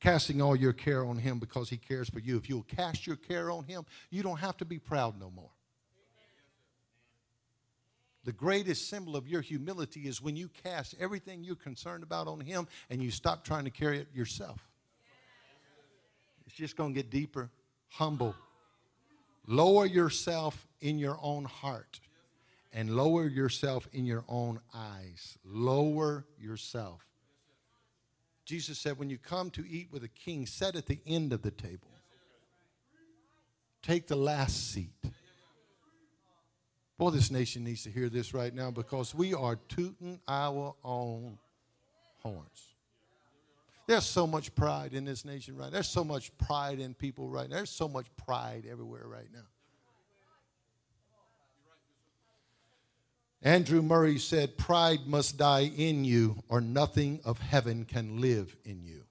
Casting 0.00 0.42
all 0.42 0.56
your 0.56 0.72
care 0.72 1.04
on 1.04 1.18
him 1.18 1.38
because 1.38 1.68
he 1.68 1.76
cares 1.76 2.08
for 2.08 2.18
you. 2.18 2.36
If 2.38 2.48
you'll 2.48 2.62
cast 2.62 3.06
your 3.06 3.16
care 3.16 3.50
on 3.50 3.64
him, 3.64 3.84
you 4.10 4.22
don't 4.22 4.38
have 4.38 4.56
to 4.56 4.64
be 4.64 4.78
proud 4.78 5.20
no 5.20 5.30
more. 5.30 5.50
The 8.24 8.32
greatest 8.32 8.88
symbol 8.88 9.16
of 9.16 9.26
your 9.26 9.40
humility 9.40 10.06
is 10.06 10.20
when 10.20 10.36
you 10.36 10.48
cast 10.62 10.94
everything 11.00 11.42
you're 11.42 11.56
concerned 11.56 12.02
about 12.02 12.28
on 12.28 12.40
Him 12.40 12.68
and 12.90 13.02
you 13.02 13.10
stop 13.10 13.44
trying 13.44 13.64
to 13.64 13.70
carry 13.70 13.98
it 13.98 14.08
yourself. 14.14 14.66
It's 16.46 16.54
just 16.54 16.76
going 16.76 16.92
to 16.92 17.02
get 17.02 17.10
deeper. 17.10 17.50
Humble. 17.88 18.34
Lower 19.46 19.86
yourself 19.86 20.66
in 20.80 20.98
your 20.98 21.18
own 21.22 21.44
heart 21.44 22.00
and 22.72 22.94
lower 22.94 23.26
yourself 23.26 23.88
in 23.92 24.04
your 24.04 24.24
own 24.28 24.60
eyes. 24.74 25.38
Lower 25.44 26.26
yourself. 26.38 27.09
Jesus 28.50 28.80
said, 28.80 28.98
when 28.98 29.08
you 29.08 29.16
come 29.16 29.48
to 29.50 29.64
eat 29.64 29.92
with 29.92 30.02
a 30.02 30.08
king, 30.08 30.44
sit 30.44 30.74
at 30.74 30.86
the 30.86 30.98
end 31.06 31.32
of 31.32 31.42
the 31.42 31.52
table. 31.52 31.86
Take 33.80 34.08
the 34.08 34.16
last 34.16 34.72
seat. 34.72 34.90
Boy, 36.98 37.10
this 37.10 37.30
nation 37.30 37.62
needs 37.62 37.84
to 37.84 37.90
hear 37.90 38.08
this 38.08 38.34
right 38.34 38.52
now 38.52 38.72
because 38.72 39.14
we 39.14 39.34
are 39.34 39.54
tooting 39.68 40.18
our 40.26 40.74
own 40.82 41.38
horns. 42.18 42.74
There's 43.86 44.04
so 44.04 44.26
much 44.26 44.52
pride 44.56 44.94
in 44.94 45.04
this 45.04 45.24
nation 45.24 45.56
right 45.56 45.66
now. 45.66 45.70
There's 45.70 45.88
so 45.88 46.02
much 46.02 46.36
pride 46.36 46.80
in 46.80 46.92
people 46.92 47.28
right 47.28 47.48
now. 47.48 47.54
There's 47.54 47.70
so 47.70 47.86
much 47.86 48.06
pride 48.16 48.64
everywhere 48.68 49.06
right 49.06 49.28
now. 49.32 49.46
Andrew 53.42 53.80
Murray 53.80 54.18
said, 54.18 54.58
Pride 54.58 55.06
must 55.06 55.38
die 55.38 55.70
in 55.74 56.04
you, 56.04 56.42
or 56.48 56.60
nothing 56.60 57.20
of 57.24 57.38
heaven 57.38 57.84
can 57.84 58.20
live 58.20 58.54
in 58.64 58.84
you. 58.84 59.04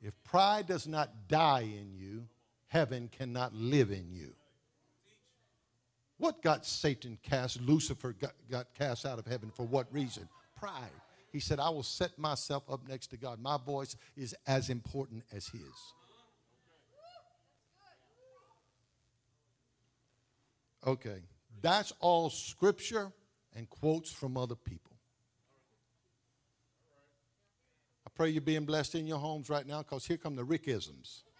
If 0.00 0.14
pride 0.24 0.66
does 0.66 0.86
not 0.86 1.28
die 1.28 1.62
in 1.62 1.94
you, 1.96 2.26
heaven 2.68 3.08
cannot 3.16 3.54
live 3.54 3.90
in 3.90 4.12
you. 4.12 4.34
What 6.18 6.40
got 6.40 6.64
Satan 6.64 7.18
cast? 7.22 7.60
Lucifer 7.60 8.12
got, 8.12 8.32
got 8.48 8.72
cast 8.74 9.06
out 9.06 9.18
of 9.18 9.26
heaven 9.26 9.50
for 9.50 9.66
what 9.66 9.92
reason? 9.92 10.28
Pride. 10.56 10.90
He 11.32 11.40
said, 11.40 11.58
I 11.58 11.68
will 11.68 11.82
set 11.82 12.16
myself 12.18 12.62
up 12.70 12.86
next 12.88 13.08
to 13.08 13.16
God. 13.16 13.40
My 13.40 13.56
voice 13.56 13.96
is 14.16 14.34
as 14.46 14.70
important 14.70 15.24
as 15.32 15.48
his. 15.48 15.62
Okay, 20.86 21.22
that's 21.62 21.92
all 22.00 22.28
scripture 22.28 23.12
and 23.54 23.70
quotes 23.70 24.10
from 24.10 24.36
other 24.36 24.56
people. 24.56 24.90
I 28.06 28.10
pray 28.14 28.30
you're 28.30 28.42
being 28.42 28.64
blessed 28.64 28.96
in 28.96 29.06
your 29.06 29.18
homes 29.18 29.48
right 29.48 29.66
now 29.66 29.78
because 29.78 30.04
here 30.04 30.16
come 30.16 30.36
the 30.36 30.44
Rickisms. 30.44 31.22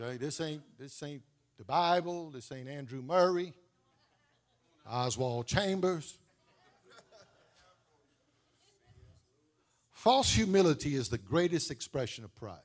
Okay, 0.00 0.16
this 0.16 0.40
ain't 0.40 0.60
this 0.76 1.00
ain't 1.04 1.22
the 1.56 1.64
Bible. 1.64 2.30
This 2.30 2.50
ain't 2.50 2.68
Andrew 2.68 3.00
Murray, 3.00 3.52
Oswald 4.90 5.46
Chambers. 5.46 6.18
False 9.92 10.32
humility 10.32 10.96
is 10.96 11.08
the 11.08 11.16
greatest 11.16 11.70
expression 11.70 12.24
of 12.24 12.34
pride. 12.34 12.58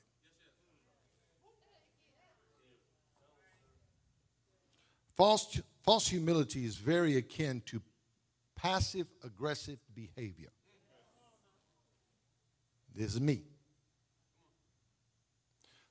False, 5.19 5.59
false 5.83 6.07
humility 6.07 6.63
is 6.63 6.77
very 6.77 7.17
akin 7.17 7.61
to 7.65 7.81
passive 8.55 9.05
aggressive 9.21 9.77
behavior. 9.93 10.47
This 12.95 13.15
is 13.15 13.19
me. 13.19 13.41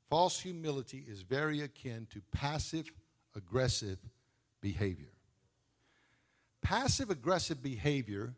False 0.08 0.40
humility 0.40 1.04
is 1.06 1.20
very 1.20 1.60
akin 1.60 2.06
to 2.08 2.22
passive 2.32 2.90
aggressive 3.36 3.98
behavior. 4.62 5.12
Passive 6.62 7.10
aggressive 7.10 7.62
behavior 7.62 8.32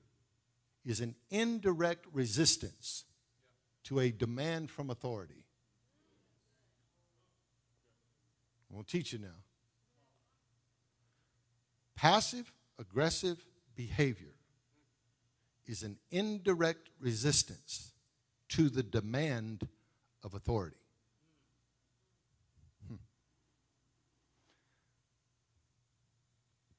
is 0.85 0.99
an 0.99 1.15
indirect 1.31 2.05
resistance 2.13 3.05
to 3.85 4.01
a 4.01 4.11
demand 4.11 4.73
from 4.73 4.91
authority. 4.91 5.45
Going 8.73 8.83
to 8.83 8.91
teach 8.91 9.13
you 9.13 9.21
now. 9.21 9.29
Passive 12.01 12.51
aggressive 12.79 13.45
behavior 13.77 14.33
is 15.67 15.83
an 15.83 15.99
indirect 16.11 16.89
resistance 16.99 17.93
to 18.49 18.71
the 18.71 18.83
demand 18.83 19.69
of 20.25 20.33
authority. 20.33 20.79
Hmm. 22.89 22.95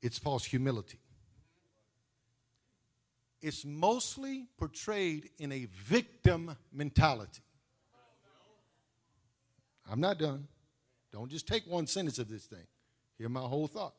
it's 0.02 0.18
false 0.18 0.44
humility. 0.44 0.98
It's 3.44 3.64
mostly 3.64 4.48
portrayed 4.58 5.30
in 5.38 5.52
a 5.52 5.66
victim 5.66 6.58
mentality. 6.74 7.44
I'm 9.88 10.00
not 10.00 10.18
done. 10.18 10.48
Don't 11.14 11.30
just 11.30 11.48
take 11.48 11.68
one 11.68 11.86
sentence 11.86 12.18
of 12.18 12.28
this 12.28 12.48
thing. 12.48 12.66
Hear 13.20 13.30
my 13.30 13.42
whole 13.42 13.68
thought. 13.68 13.94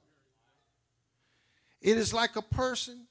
It 1.83 1.99
is 1.99 2.15
like 2.15 2.37
a 2.37 2.43
person 2.43 3.07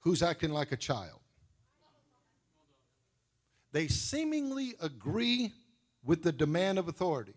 who's 0.00 0.22
acting 0.22 0.52
like 0.52 0.72
a 0.72 0.76
child. 0.76 1.20
They 3.72 3.88
seemingly 3.88 4.74
agree 4.80 5.54
with 6.04 6.22
the 6.22 6.32
demand 6.32 6.78
of 6.78 6.88
authority, 6.88 7.34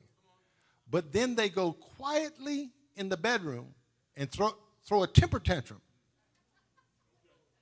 but 0.90 1.14
then 1.14 1.36
they 1.36 1.48
go 1.48 1.72
quietly 1.72 2.72
in 2.98 3.08
the 3.08 3.16
bedroom 3.16 3.74
and 4.18 4.30
throw, 4.30 4.52
throw 4.86 5.04
a 5.04 5.08
temper 5.08 5.40
tantrum 5.40 5.82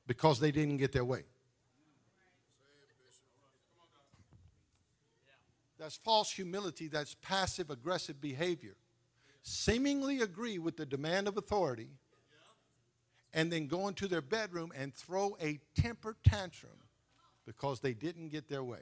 because 0.08 0.40
they 0.40 0.52
didn't 0.52 0.78
get 0.78 0.92
their 0.92 1.06
way. 1.06 1.24
That's 5.78 5.98
false 5.98 6.32
humility, 6.32 6.88
that's 6.88 7.16
passive 7.22 7.70
aggressive 7.70 8.20
behavior. 8.20 8.76
Seemingly 9.44 10.22
agree 10.22 10.58
with 10.58 10.78
the 10.78 10.86
demand 10.86 11.28
of 11.28 11.38
authority 11.38 11.90
and 13.34 13.52
then 13.52 13.68
go 13.68 13.88
into 13.90 14.08
their 14.08 14.22
bedroom 14.22 14.72
and 14.76 14.94
throw 14.94 15.36
a 15.42 15.60
temper 15.76 16.16
tantrum 16.24 16.72
because 17.46 17.82
they 17.82 17.94
didn't 17.94 18.30
get 18.30 18.48
their 18.48 18.64
way. 18.64 18.80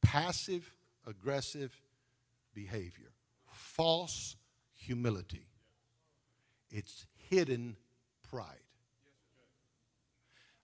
Passive 0.00 0.72
aggressive 1.06 1.74
behavior. 2.54 3.10
False 3.50 4.36
humility, 4.74 5.48
it's 6.70 7.06
hidden 7.28 7.76
pride. 8.30 8.56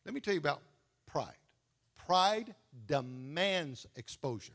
Let 0.04 0.14
me 0.14 0.20
tell 0.20 0.34
you 0.34 0.40
about 0.40 0.62
pride. 1.06 1.34
Pride 2.06 2.54
demands 2.86 3.86
exposure. 3.96 4.52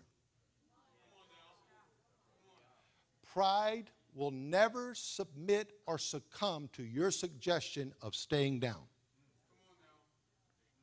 Pride 3.34 3.92
will 4.14 4.32
never 4.32 4.94
submit 4.96 5.72
or 5.86 5.98
succumb 5.98 6.70
to 6.74 6.84
your 6.84 7.12
suggestion 7.12 7.94
of 8.02 8.16
staying 8.16 8.60
down. 8.60 8.84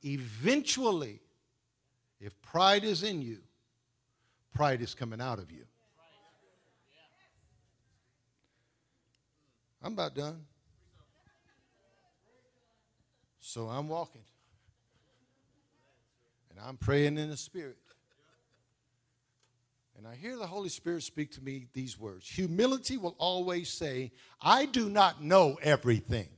Eventually, 0.05 1.21
if 2.21 2.41
pride 2.43 2.85
is 2.85 3.03
in 3.03 3.21
you, 3.21 3.39
pride 4.55 4.81
is 4.81 4.95
coming 4.95 5.21
out 5.21 5.39
of 5.39 5.51
you. 5.51 5.65
I'm 9.83 9.93
about 9.93 10.15
done. 10.15 10.45
So 13.41 13.69
I'm 13.69 13.89
walking. 13.89 14.25
And 16.51 16.59
I'm 16.61 16.77
praying 16.77 17.19
in 17.19 17.31
the 17.31 17.37
Spirit. 17.37 17.77
And 20.07 20.15
I 20.15 20.19
hear 20.19 20.37
the 20.37 20.47
Holy 20.47 20.69
Spirit 20.69 21.03
speak 21.03 21.33
to 21.33 21.43
me 21.43 21.67
these 21.73 21.99
words 21.99 22.29
Humility 22.29 22.97
will 22.97 23.17
always 23.19 23.69
say, 23.69 24.13
I 24.41 24.67
do 24.67 24.89
not 24.89 25.21
know 25.21 25.59
everything. 25.61 26.29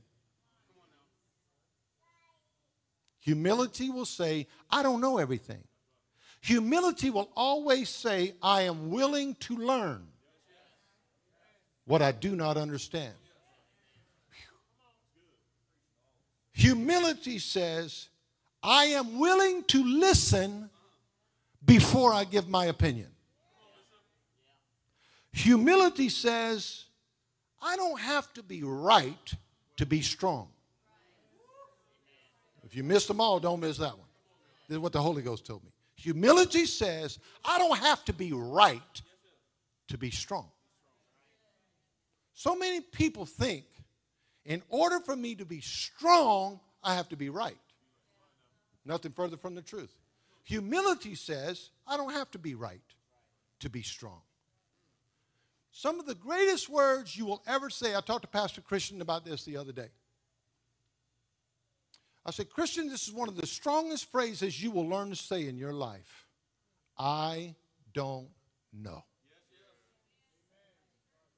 Humility 3.19 3.91
will 3.91 4.05
say, 4.05 4.47
I 4.71 4.81
don't 4.81 5.01
know 5.01 5.19
everything. 5.19 5.63
Humility 6.41 7.11
will 7.11 7.29
always 7.35 7.89
say, 7.89 8.33
I 8.41 8.63
am 8.63 8.89
willing 8.89 9.35
to 9.41 9.55
learn 9.57 10.07
what 11.85 12.01
I 12.01 12.11
do 12.11 12.35
not 12.35 12.57
understand. 12.57 13.13
Humility 16.53 17.37
says, 17.37 18.09
I 18.63 18.85
am 18.85 19.19
willing 19.19 19.63
to 19.65 19.83
listen 19.83 20.71
before 21.63 22.11
I 22.11 22.23
give 22.23 22.49
my 22.49 22.65
opinion. 22.65 23.09
Humility 25.31 26.09
says, 26.09 26.85
I 27.61 27.75
don't 27.75 27.99
have 27.99 28.31
to 28.33 28.43
be 28.43 28.63
right 28.63 29.33
to 29.77 29.85
be 29.85 30.01
strong. 30.01 30.49
If 32.63 32.75
you 32.75 32.83
missed 32.83 33.07
them 33.07 33.21
all, 33.21 33.39
don't 33.39 33.59
miss 33.59 33.77
that 33.77 33.97
one. 33.97 34.07
This 34.67 34.75
is 34.75 34.79
what 34.79 34.93
the 34.93 35.01
Holy 35.01 35.21
Ghost 35.21 35.45
told 35.45 35.63
me. 35.63 35.71
Humility 35.95 36.65
says, 36.65 37.19
I 37.43 37.57
don't 37.57 37.77
have 37.79 38.05
to 38.05 38.13
be 38.13 38.31
right 38.31 39.01
to 39.87 39.97
be 39.97 40.11
strong. 40.11 40.47
So 42.33 42.55
many 42.55 42.79
people 42.79 43.25
think 43.25 43.65
in 44.45 44.61
order 44.69 44.99
for 44.99 45.15
me 45.15 45.35
to 45.35 45.45
be 45.45 45.61
strong, 45.61 46.59
I 46.83 46.95
have 46.95 47.09
to 47.09 47.17
be 47.17 47.29
right. 47.29 47.57
Nothing 48.85 49.11
further 49.11 49.35
from 49.35 49.55
the 49.55 49.61
truth. 49.61 49.93
Humility 50.45 51.15
says, 51.15 51.69
I 51.85 51.97
don't 51.97 52.13
have 52.13 52.31
to 52.31 52.39
be 52.39 52.55
right 52.55 52.81
to 53.59 53.69
be 53.69 53.81
strong. 53.81 54.21
Some 55.71 55.99
of 55.99 56.05
the 56.05 56.15
greatest 56.15 56.69
words 56.69 57.15
you 57.15 57.25
will 57.25 57.43
ever 57.47 57.69
say, 57.69 57.95
I 57.95 58.01
talked 58.01 58.23
to 58.23 58.27
Pastor 58.27 58.61
Christian 58.61 59.01
about 59.01 59.23
this 59.25 59.43
the 59.43 59.57
other 59.57 59.71
day. 59.71 59.89
I 62.25 62.31
said, 62.31 62.49
Christian, 62.49 62.89
this 62.89 63.07
is 63.07 63.13
one 63.13 63.29
of 63.29 63.35
the 63.35 63.47
strongest 63.47 64.11
phrases 64.11 64.61
you 64.61 64.71
will 64.71 64.87
learn 64.87 65.09
to 65.09 65.15
say 65.15 65.47
in 65.47 65.57
your 65.57 65.73
life. 65.73 66.27
I 66.97 67.55
don't 67.93 68.29
know. 68.73 69.03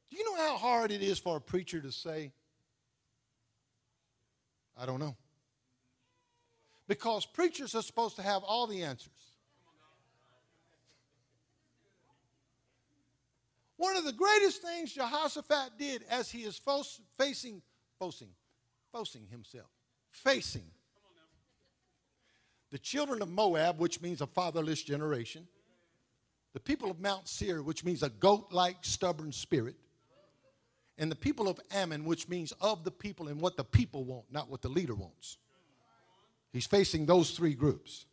Do 0.10 0.18
you 0.18 0.26
know 0.26 0.44
how 0.44 0.58
hard 0.58 0.92
it 0.92 1.02
is 1.02 1.20
for 1.20 1.38
a 1.38 1.42
preacher 1.42 1.80
to 1.80 1.92
say, 1.92 2.34
I 4.78 4.86
don't 4.86 5.00
know? 5.00 5.16
Because 6.88 7.26
preachers 7.26 7.76
are 7.76 7.82
supposed 7.82 8.18
to 8.18 8.22
have 8.22 8.44
all 8.44 8.68
the 8.68 8.84
answers. 8.84 9.31
One 13.82 13.98
of 13.98 14.06
the 14.06 14.14
greatest 14.14 14.62
things 14.62 14.94
Jehoshaphat 14.94 15.72
did 15.80 16.04
as 16.08 16.30
he 16.30 16.44
is 16.44 16.62
facing, 17.18 17.64
facing, 18.00 18.30
facing 18.94 19.26
himself, 19.26 19.72
facing 20.12 20.70
the 22.70 22.78
children 22.78 23.24
of 23.24 23.30
Moab, 23.30 23.80
which 23.80 24.00
means 24.00 24.22
a 24.22 24.28
fatherless 24.28 24.84
generation, 24.84 25.48
the 26.54 26.60
people 26.60 26.92
of 26.92 27.00
Mount 27.00 27.28
Seir, 27.28 27.64
which 27.64 27.84
means 27.84 28.04
a 28.04 28.10
goat 28.10 28.50
like 28.52 28.78
stubborn 28.82 29.32
spirit, 29.32 29.78
and 31.00 31.10
the 31.10 31.16
people 31.16 31.48
of 31.48 31.60
Ammon, 31.72 32.06
which 32.06 32.30
means 32.30 32.54
of 32.62 32.84
the 32.84 32.92
people 32.92 33.30
and 33.30 33.42
what 33.42 33.58
the 33.58 33.64
people 33.64 34.04
want, 34.04 34.26
not 34.32 34.48
what 34.48 34.62
the 34.62 34.70
leader 34.70 34.94
wants. 34.94 35.40
He's 36.54 36.68
facing 36.68 37.08
those 37.08 37.32
three 37.32 37.56
groups. 37.56 38.06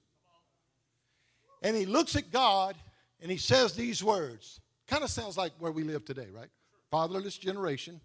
And 1.63 1.77
he 1.77 1.85
looks 1.85 2.17
at 2.17 2.33
God 2.33 2.75
and 3.21 3.31
he 3.31 3.37
says 3.37 3.75
these 3.75 4.03
words. 4.03 4.63
Kind 4.89 5.05
of 5.05 5.11
sounds 5.11 5.37
like 5.37 5.53
where 5.59 5.71
we 5.71 5.85
live 5.85 6.05
today, 6.05 6.29
right? 6.33 6.49
Fatherless 6.91 7.37
generation, 7.37 8.01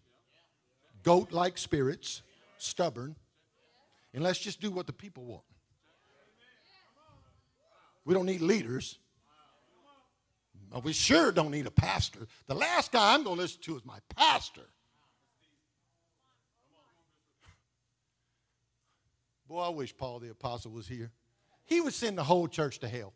goat 1.01 1.31
like 1.31 1.57
spirits, 1.57 2.21
stubborn, 2.57 3.15
and 4.13 4.21
let's 4.21 4.37
just 4.37 4.59
do 4.59 4.69
what 4.69 4.85
the 4.85 4.93
people 4.93 5.23
want. 5.23 5.43
We 8.05 8.13
don't 8.13 8.25
need 8.25 8.41
leaders. 8.41 8.99
We 10.83 10.91
sure 10.91 11.31
don't 11.31 11.51
need 11.51 11.67
a 11.67 11.71
pastor. 11.71 12.27
The 12.47 12.55
last 12.55 12.91
guy 12.91 13.13
I'm 13.13 13.23
going 13.23 13.37
to 13.37 13.41
listen 13.43 13.61
to 13.61 13.77
is 13.77 13.85
my 13.85 13.99
pastor. 14.15 14.67
Boy, 19.47 19.61
I 19.61 19.69
wish 19.69 19.95
Paul 19.95 20.19
the 20.19 20.31
Apostle 20.31 20.71
was 20.71 20.87
here. 20.87 21.11
He 21.63 21.79
would 21.79 21.93
send 21.93 22.17
the 22.17 22.23
whole 22.23 22.47
church 22.47 22.79
to 22.79 22.89
hell. 22.89 23.13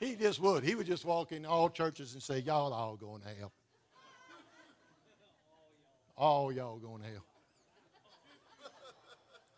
He 0.00 0.14
just 0.14 0.40
would. 0.40 0.62
He 0.62 0.74
would 0.74 0.86
just 0.86 1.04
walk 1.04 1.32
in 1.32 1.46
all 1.46 1.70
churches 1.70 2.12
and 2.12 2.22
say, 2.22 2.40
Y'all 2.40 2.72
all 2.72 2.96
going 2.96 3.22
to 3.22 3.28
hell. 3.28 3.52
All 6.16 6.52
y'all 6.52 6.78
going 6.78 7.02
to 7.02 7.08
hell. 7.08 7.24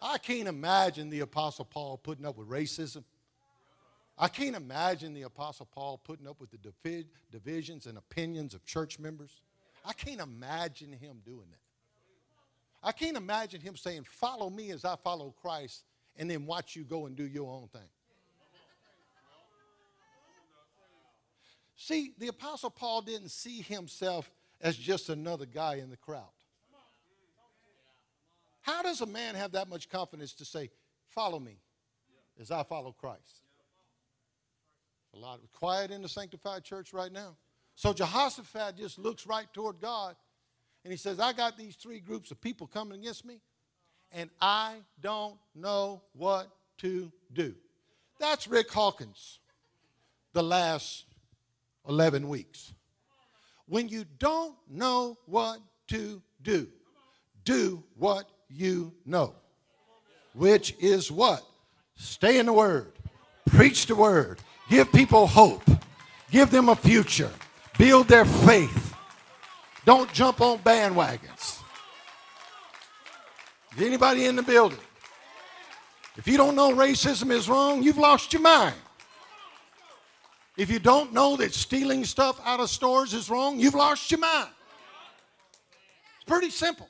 I 0.00 0.18
can't 0.18 0.46
imagine 0.46 1.10
the 1.10 1.20
Apostle 1.20 1.64
Paul 1.64 1.98
putting 1.98 2.24
up 2.24 2.36
with 2.36 2.48
racism. 2.48 3.02
I 4.16 4.28
can't 4.28 4.56
imagine 4.56 5.12
the 5.12 5.22
Apostle 5.22 5.66
Paul 5.66 5.98
putting 5.98 6.26
up 6.26 6.40
with 6.40 6.50
the 6.50 7.04
divisions 7.30 7.86
and 7.86 7.98
opinions 7.98 8.54
of 8.54 8.64
church 8.64 8.98
members. 8.98 9.42
I 9.84 9.92
can't 9.92 10.20
imagine 10.20 10.92
him 10.92 11.18
doing 11.24 11.46
that. 11.50 11.58
I 12.82 12.92
can't 12.92 13.16
imagine 13.16 13.60
him 13.60 13.76
saying, 13.76 14.04
Follow 14.04 14.50
me 14.50 14.70
as 14.70 14.84
I 14.84 14.96
follow 15.02 15.34
Christ, 15.40 15.84
and 16.16 16.30
then 16.30 16.46
watch 16.46 16.76
you 16.76 16.84
go 16.84 17.06
and 17.06 17.16
do 17.16 17.26
your 17.26 17.52
own 17.52 17.68
thing. 17.68 17.88
See, 21.80 22.12
the 22.18 22.26
Apostle 22.26 22.70
Paul 22.70 23.02
didn't 23.02 23.30
see 23.30 23.62
himself 23.62 24.30
as 24.60 24.76
just 24.76 25.08
another 25.08 25.46
guy 25.46 25.76
in 25.76 25.90
the 25.90 25.96
crowd. 25.96 26.24
How 28.62 28.82
does 28.82 29.00
a 29.00 29.06
man 29.06 29.36
have 29.36 29.52
that 29.52 29.68
much 29.68 29.88
confidence 29.88 30.34
to 30.34 30.44
say, 30.44 30.70
Follow 31.06 31.38
me 31.38 31.56
as 32.38 32.50
I 32.50 32.64
follow 32.64 32.92
Christ? 32.92 33.42
A 35.14 35.18
lot 35.18 35.38
of 35.42 35.50
quiet 35.52 35.90
in 35.90 36.02
the 36.02 36.08
sanctified 36.08 36.64
church 36.64 36.92
right 36.92 37.10
now. 37.10 37.36
So 37.76 37.92
Jehoshaphat 37.94 38.76
just 38.76 38.98
looks 38.98 39.26
right 39.26 39.46
toward 39.54 39.80
God 39.80 40.16
and 40.84 40.92
he 40.92 40.96
says, 40.96 41.20
I 41.20 41.32
got 41.32 41.56
these 41.56 41.76
three 41.76 42.00
groups 42.00 42.30
of 42.30 42.40
people 42.40 42.66
coming 42.66 42.98
against 42.98 43.24
me, 43.24 43.40
and 44.12 44.30
I 44.40 44.76
don't 45.00 45.36
know 45.54 46.02
what 46.12 46.48
to 46.78 47.12
do. 47.32 47.54
That's 48.18 48.46
Rick 48.48 48.70
Hawkins, 48.70 49.38
the 50.32 50.42
last 50.42 51.04
11 51.88 52.28
weeks. 52.28 52.72
When 53.66 53.88
you 53.88 54.04
don't 54.18 54.54
know 54.70 55.18
what 55.26 55.60
to 55.88 56.22
do, 56.42 56.68
do 57.44 57.82
what 57.96 58.28
you 58.48 58.92
know, 59.04 59.34
which 60.34 60.74
is 60.78 61.10
what? 61.10 61.42
Stay 61.96 62.38
in 62.38 62.46
the 62.46 62.52
Word, 62.52 62.92
preach 63.46 63.86
the 63.86 63.94
Word, 63.94 64.38
give 64.70 64.92
people 64.92 65.26
hope, 65.26 65.64
give 66.30 66.50
them 66.50 66.68
a 66.68 66.76
future, 66.76 67.30
build 67.78 68.08
their 68.08 68.24
faith 68.24 68.88
don't 69.88 70.12
jump 70.12 70.42
on 70.42 70.58
bandwagons. 70.58 71.62
Is 73.74 73.82
anybody 73.82 74.26
in 74.26 74.36
the 74.36 74.42
building? 74.42 74.78
If 76.18 76.28
you 76.28 76.36
don't 76.36 76.54
know 76.54 76.74
racism 76.74 77.30
is 77.30 77.48
wrong, 77.48 77.82
you've 77.82 77.96
lost 77.96 78.34
your 78.34 78.42
mind. 78.42 78.74
If 80.58 80.72
you 80.72 80.80
don't 80.80 81.12
know 81.12 81.36
that 81.36 81.54
stealing 81.54 82.04
stuff 82.04 82.40
out 82.44 82.58
of 82.58 82.68
stores 82.68 83.14
is 83.14 83.30
wrong, 83.30 83.60
you've 83.60 83.76
lost 83.76 84.10
your 84.10 84.18
mind. 84.18 84.50
It's 86.16 86.24
pretty 86.26 86.50
simple. 86.50 86.88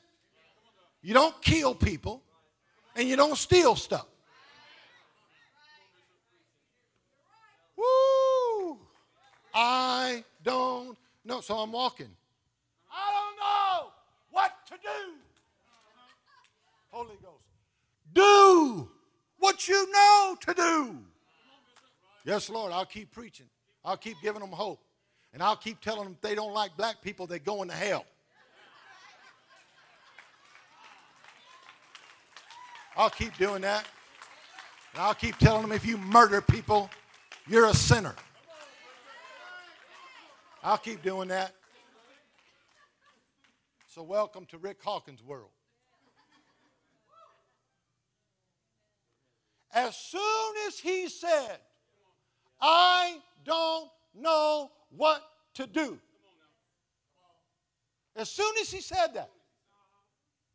You 1.03 1.13
don't 1.13 1.39
kill 1.39 1.75
people 1.75 2.23
and 2.95 3.07
you 3.07 3.15
don't 3.15 3.37
steal 3.37 3.75
stuff. 3.75 4.07
Woo! 7.77 8.79
I 9.53 10.23
don't 10.43 10.97
know. 11.23 11.39
So 11.39 11.55
I'm 11.59 11.71
walking. 11.71 12.09
I 12.91 13.11
don't 13.13 13.37
know 13.37 13.91
what 14.31 14.51
to 14.69 14.73
do. 14.81 15.13
Holy 16.89 17.17
Ghost. 17.21 17.43
Do 18.13 18.89
what 19.37 19.67
you 19.67 19.91
know 19.91 20.37
to 20.41 20.53
do. 20.55 20.97
Yes, 22.25 22.49
Lord, 22.49 22.71
I'll 22.71 22.83
keep 22.83 23.11
preaching. 23.11 23.45
I'll 23.83 23.97
keep 23.97 24.17
giving 24.21 24.41
them 24.41 24.51
hope. 24.51 24.79
And 25.33 25.43
I'll 25.43 25.55
keep 25.55 25.79
telling 25.79 26.05
them 26.05 26.17
they 26.21 26.35
don't 26.35 26.53
like 26.53 26.75
black 26.75 27.01
people, 27.01 27.27
they're 27.27 27.39
going 27.39 27.69
to 27.69 27.75
hell. 27.75 28.05
I'll 32.97 33.09
keep 33.09 33.37
doing 33.37 33.61
that. 33.61 33.85
And 34.93 35.03
I'll 35.03 35.13
keep 35.13 35.37
telling 35.37 35.61
them 35.61 35.71
if 35.71 35.85
you 35.85 35.97
murder 35.97 36.41
people, 36.41 36.89
you're 37.47 37.67
a 37.67 37.73
sinner. 37.73 38.15
I'll 40.63 40.77
keep 40.77 41.01
doing 41.01 41.29
that. 41.29 41.53
So, 43.87 44.03
welcome 44.03 44.45
to 44.47 44.57
Rick 44.57 44.77
Hawkins' 44.83 45.23
world. 45.23 45.49
As 49.73 49.95
soon 49.95 50.53
as 50.67 50.79
he 50.79 51.07
said, 51.07 51.59
I 52.61 53.17
don't 53.45 53.89
know 54.13 54.69
what 54.95 55.21
to 55.55 55.67
do. 55.67 55.99
As 58.15 58.29
soon 58.29 58.53
as 58.61 58.69
he 58.69 58.81
said 58.81 59.13
that, 59.13 59.29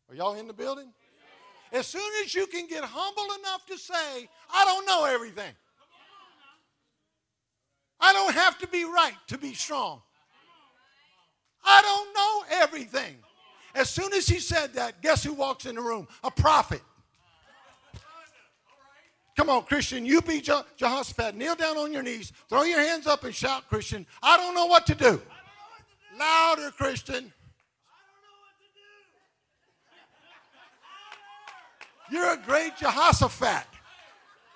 are 0.08 0.14
y'all 0.14 0.34
in 0.34 0.46
the 0.46 0.52
building? 0.52 0.92
As 1.72 1.86
soon 1.86 2.10
as 2.22 2.34
you 2.34 2.46
can 2.46 2.66
get 2.66 2.84
humble 2.84 3.34
enough 3.40 3.66
to 3.66 3.78
say, 3.78 4.28
I 4.52 4.64
don't 4.64 4.86
know 4.86 5.04
everything. 5.06 5.52
I 7.98 8.12
don't 8.12 8.34
have 8.34 8.58
to 8.58 8.68
be 8.68 8.84
right 8.84 9.16
to 9.28 9.38
be 9.38 9.54
strong. 9.54 10.02
I 11.64 11.80
don't 11.80 12.14
know 12.14 12.62
everything. 12.62 13.16
As 13.74 13.88
soon 13.88 14.12
as 14.12 14.26
he 14.26 14.38
said 14.38 14.74
that, 14.74 15.00
guess 15.02 15.24
who 15.24 15.32
walks 15.32 15.66
in 15.66 15.74
the 15.74 15.80
room? 15.80 16.06
A 16.22 16.30
prophet. 16.30 16.82
Come 19.36 19.50
on, 19.50 19.64
Christian, 19.64 20.06
you 20.06 20.20
be 20.22 20.40
Je- 20.40 20.62
Jehoshaphat. 20.76 21.34
Kneel 21.34 21.56
down 21.56 21.76
on 21.76 21.92
your 21.92 22.02
knees, 22.02 22.32
throw 22.48 22.62
your 22.62 22.80
hands 22.80 23.06
up 23.06 23.24
and 23.24 23.34
shout, 23.34 23.68
Christian, 23.68 24.06
I 24.22 24.36
don't 24.36 24.54
know 24.54 24.66
what 24.66 24.86
to 24.86 24.94
do. 24.94 25.20
Louder, 26.16 26.70
Christian. 26.70 27.24
Do. 27.24 27.30
You're 32.10 32.34
a 32.34 32.36
great 32.36 32.76
Jehoshaphat. 32.76 33.66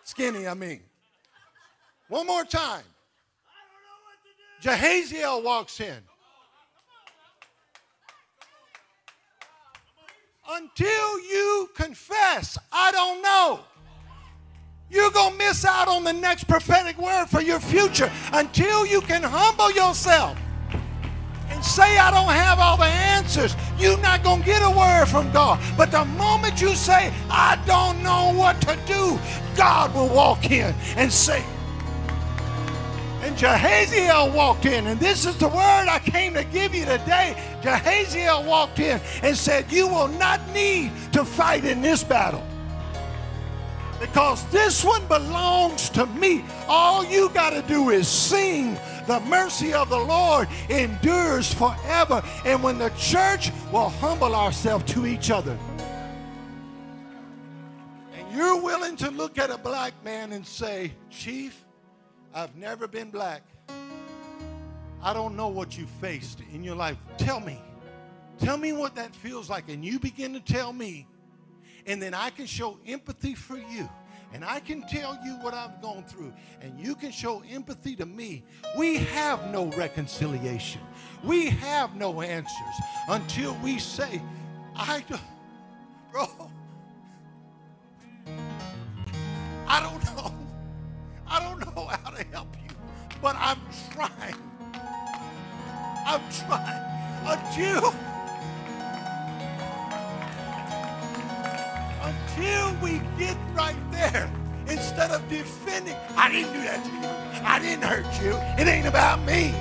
Skinny, 0.05 0.47
I 0.47 0.55
mean. 0.55 0.81
One 2.09 2.27
more 2.27 2.45
time. 2.45 2.85
Jahaziel 4.63 5.43
walks 5.43 5.81
in. 5.81 5.99
until 10.51 11.21
you 11.21 11.71
confess, 11.75 12.59
I 12.73 12.91
don't 12.93 13.23
know. 13.23 13.61
You're 14.91 15.11
going 15.11 15.33
to 15.33 15.39
miss 15.39 15.65
out 15.65 15.89
on 15.89 16.05
the 16.05 16.13
next 16.13 16.45
prophetic 16.45 16.97
word 16.99 17.27
for 17.27 17.43
your 17.43 17.61
future 17.61 18.11
until 18.33 18.87
you 18.87 19.01
can 19.03 19.23
humble 19.23 19.71
yourself 19.71 20.39
and 21.51 21.65
say, 21.65 21.99
I 21.99 22.11
don't 22.11 22.33
have 22.33 22.59
all 22.59 22.77
the 22.77 22.85
answers, 22.85 23.55
you're 23.79 23.99
not 23.99 24.23
going 24.23 24.41
to 24.41 24.47
get 24.47 24.63
a 24.63 24.71
word 24.71 25.07
from 25.07 25.31
God. 25.33 25.61
But 25.77 25.91
the 25.91 26.05
moment 26.05 26.61
you 26.61 26.75
say, 26.75 27.13
I 27.29 27.63
don't 27.67 28.03
know 28.03 28.33
what 28.35 28.61
to 28.63 28.79
do, 28.87 29.19
God 29.57 29.95
will 29.95 30.09
walk 30.09 30.51
in 30.51 30.75
and 30.97 31.13
say, 31.13 31.45
and 33.23 33.37
Jahaziel 33.37 34.33
walked 34.33 34.65
in, 34.65 34.87
and 34.87 34.99
this 35.01 35.27
is 35.27 35.37
the 35.37 35.49
word 35.49 35.87
I 35.89 36.01
came 36.03 36.33
to 36.35 36.45
give 36.45 36.75
you 36.75 36.85
today. 36.85 37.37
Jahaziel 37.61 38.47
walked 38.47 38.79
in 38.79 39.01
and 39.23 39.37
said, 39.37 39.71
You 39.71 39.89
will 39.89 40.09
not 40.09 40.41
need 40.55 40.93
to 41.13 41.25
fight 41.25 41.65
in 41.65 41.83
this 41.83 42.05
battle 42.05 42.47
because 44.01 44.45
this 44.51 44.85
one 44.85 45.07
belongs 45.09 45.91
to 45.91 46.07
me. 46.07 46.45
All 46.69 47.05
you 47.05 47.29
got 47.31 47.51
to 47.51 47.63
do 47.63 47.91
is 47.91 48.07
sing. 48.09 48.79
The 49.07 49.21
mercy 49.21 49.73
of 49.73 49.89
the 49.89 49.99
Lord 49.99 50.49
endures 50.69 51.53
forever. 51.53 52.23
And 52.45 52.63
when 52.63 52.79
the 52.79 52.91
church 52.91 53.51
will 53.73 53.89
humble 53.89 54.35
ourselves 54.35 54.85
to 54.93 55.07
each 55.07 55.31
other, 55.31 55.59
and 58.15 58.37
you're 58.37 58.61
willing 58.63 58.97
to 58.97 59.11
look 59.11 59.39
at 59.39 59.51
a 59.51 59.59
black 59.59 59.93
man 60.05 60.33
and 60.33 60.47
say, 60.47 60.93
Chief, 61.11 61.65
I've 62.35 62.55
never 62.57 62.87
been 62.87 63.11
black. 63.11 63.43
I 65.03 65.15
don't 65.15 65.37
know 65.37 65.49
what 65.49 65.79
you 65.79 65.87
faced 66.01 66.43
in 66.53 66.63
your 66.65 66.75
life. 66.75 66.97
Tell 67.17 67.41
me. 67.41 67.61
Tell 68.39 68.57
me 68.57 68.73
what 68.73 68.95
that 68.97 69.15
feels 69.15 69.49
like. 69.49 69.69
And 69.69 69.85
you 69.85 69.99
begin 69.99 70.33
to 70.35 70.41
tell 70.41 70.73
me 70.73 71.07
and 71.89 72.01
then 72.01 72.15
I 72.15 72.31
can 72.31 72.47
show 72.47 72.79
empathy 72.87 73.35
for 73.35 73.57
you. 73.57 73.89
And 74.35 74.45
I 74.45 74.61
can 74.61 74.87
tell 74.87 75.19
you 75.25 75.33
what 75.41 75.55
I've 75.55 75.81
gone 75.81 76.05
through, 76.05 76.35
and 76.61 76.79
you 76.79 76.95
can 76.95 77.11
show 77.11 77.43
empathy 77.51 77.97
to 77.97 78.05
me. 78.05 78.45
We 78.77 78.99
have 78.99 79.51
no 79.51 79.69
reconciliation. 79.69 80.83
We 81.25 81.47
have 81.47 81.97
no 81.97 82.21
answers 82.21 82.75
until 83.09 83.55
we 83.63 83.79
say, 83.79 84.21
I, 84.77 85.03
don't, 85.09 85.21
bro, 86.13 86.29
I 89.67 89.81
don't 89.81 90.05
know. 90.15 90.35
I 91.27 91.41
don't 91.41 91.75
know 91.75 91.87
how 91.87 92.11
to 92.11 92.23
help 92.25 92.55
you, 92.63 92.77
but 93.23 93.35
I'm 93.39 93.59
trying. 93.93 94.37
I'm 96.07 96.21
trying 96.47 96.85
until 97.27 97.95
until 102.09 102.75
we 102.83 103.01
get 103.19 103.37
right 103.55 103.77
there 103.91 104.31
instead 104.69 105.11
of 105.11 105.27
defending. 105.29 105.97
I 106.17 106.31
didn't 106.31 106.53
do 106.53 106.61
that 106.63 106.85
to 106.85 106.91
you. 106.91 107.45
I 107.45 107.59
didn't 107.59 107.85
hurt 107.85 108.23
you. 108.23 108.33
It 108.61 108.69
ain't 108.69 108.87
about 108.87 109.21
me. 109.25 109.55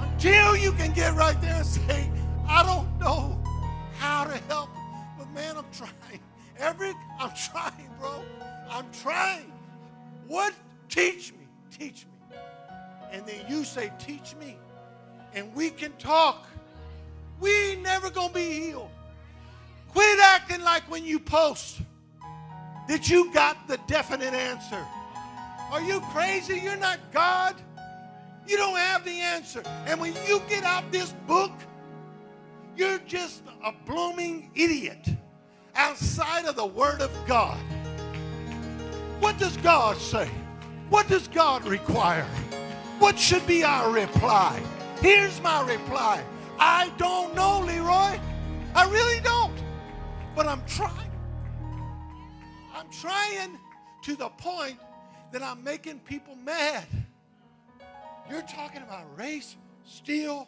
Until 0.00 0.56
you 0.56 0.72
can 0.72 0.92
get 0.92 1.14
right 1.14 1.40
there 1.40 1.56
and 1.56 1.66
say, 1.66 2.10
I 2.46 2.62
don't 2.62 2.98
know 2.98 3.40
how 3.98 4.24
to 4.24 4.36
help, 4.48 4.70
but 5.16 5.30
man, 5.32 5.56
I'm 5.56 5.66
trying. 5.72 6.20
Every 6.58 6.92
I'm 7.20 7.30
trying, 7.50 7.90
bro. 8.00 8.22
I'm 8.68 8.86
trying. 8.90 9.52
What? 10.26 10.54
Teach 10.88 11.32
me. 11.32 11.46
Teach 11.70 12.06
me. 12.06 12.36
And 13.12 13.26
then 13.26 13.44
you 13.48 13.64
say, 13.64 13.92
Teach 13.98 14.34
me. 14.40 14.58
And 15.34 15.54
we 15.54 15.70
can 15.70 15.92
talk. 15.98 16.46
We 17.40 17.76
never 17.76 18.10
gonna 18.10 18.32
be 18.32 18.50
healed. 18.50 18.90
Quit 19.92 20.18
acting 20.20 20.62
like 20.62 20.88
when 20.90 21.04
you 21.04 21.18
post 21.18 21.80
that 22.88 23.08
you 23.08 23.32
got 23.32 23.68
the 23.68 23.78
definite 23.86 24.34
answer. 24.34 24.84
Are 25.70 25.82
you 25.82 26.00
crazy? 26.12 26.60
You're 26.60 26.76
not 26.76 26.98
God. 27.12 27.56
You 28.46 28.56
don't 28.56 28.78
have 28.78 29.04
the 29.04 29.20
answer. 29.20 29.62
And 29.86 30.00
when 30.00 30.14
you 30.26 30.40
get 30.48 30.64
out 30.64 30.90
this 30.90 31.12
book, 31.26 31.52
you're 32.76 32.98
just 33.00 33.42
a 33.64 33.72
blooming 33.84 34.50
idiot 34.54 35.08
outside 35.74 36.46
of 36.46 36.56
the 36.56 36.66
Word 36.66 37.02
of 37.02 37.10
God. 37.26 37.58
What 39.20 39.38
does 39.38 39.56
God 39.58 39.98
say? 39.98 40.30
What 40.88 41.08
does 41.08 41.28
God 41.28 41.66
require? 41.66 42.26
What 42.98 43.18
should 43.18 43.46
be 43.46 43.62
our 43.64 43.90
reply? 43.90 44.62
Here's 45.00 45.40
my 45.42 45.66
reply 45.68 46.24
I 46.58 46.90
don't 46.96 47.34
know, 47.34 47.60
Leroy. 47.60 48.18
I 48.74 48.90
really 48.90 49.20
don't 49.20 49.57
but 50.38 50.46
I'm 50.46 50.62
trying. 50.68 51.10
I'm 52.72 52.88
trying 52.92 53.58
to 54.02 54.14
the 54.14 54.28
point 54.28 54.78
that 55.32 55.42
I'm 55.42 55.64
making 55.64 55.98
people 55.98 56.36
mad. 56.36 56.84
You're 58.30 58.42
talking 58.42 58.82
about 58.82 59.04
race, 59.18 59.56
still. 59.84 60.46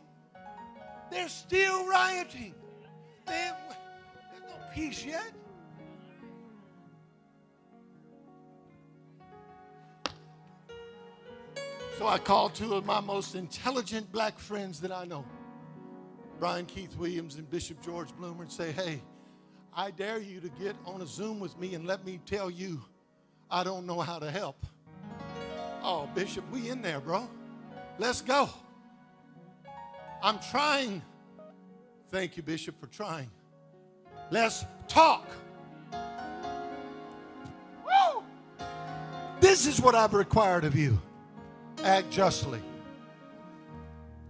They're 1.11 1.29
still 1.29 1.89
rioting. 1.89 2.55
They, 3.27 3.51
there's 4.31 4.45
no 4.49 4.55
peace 4.73 5.05
yet. 5.05 5.33
So 11.99 12.07
I 12.07 12.19
called 12.19 12.55
two 12.55 12.75
of 12.75 12.87
my 12.87 13.01
most 13.01 13.35
intelligent 13.35 14.13
black 14.13 14.39
friends 14.39 14.81
that 14.83 14.93
I 14.93 15.05
know, 15.05 15.25
Brian 16.39 16.67
Keith 16.67 16.97
Williams 16.97 17.35
and 17.35 17.51
Bishop 17.51 17.83
George 17.83 18.15
Bloomer, 18.17 18.43
and 18.43 18.53
say, 18.53 18.71
hey, 18.71 19.03
I 19.81 19.91
dare 19.91 20.19
you 20.19 20.41
to 20.41 20.51
get 20.63 20.77
on 20.85 21.01
a 21.01 21.07
Zoom 21.07 21.41
with 21.41 21.59
me 21.59 21.75
and 21.75 21.87
let 21.87 22.05
me 22.05 22.21
tell 22.27 22.51
you 22.51 22.83
I 23.51 23.65
don't 23.65 23.87
know 23.87 24.01
how 24.01 24.19
to 24.19 24.31
help. 24.31 24.67
Oh, 25.83 26.07
Bishop, 26.15 26.45
we 26.53 26.69
in 26.69 26.83
there, 26.83 27.01
bro. 27.01 27.27
Let's 27.99 28.21
go. 28.21 28.51
I'm 30.23 30.39
trying. 30.51 31.01
Thank 32.11 32.37
you, 32.37 32.43
Bishop, 32.43 32.79
for 32.79 32.89
trying. 32.89 33.31
Let's 34.31 34.67
talk. 34.87 35.27
Woo! 37.87 38.23
This 39.41 39.67
is 39.67 39.81
what 39.81 39.95
I've 39.95 40.13
required 40.13 40.67
of 40.67 40.77
you 40.77 41.01
act 41.83 42.11
justly, 42.11 42.61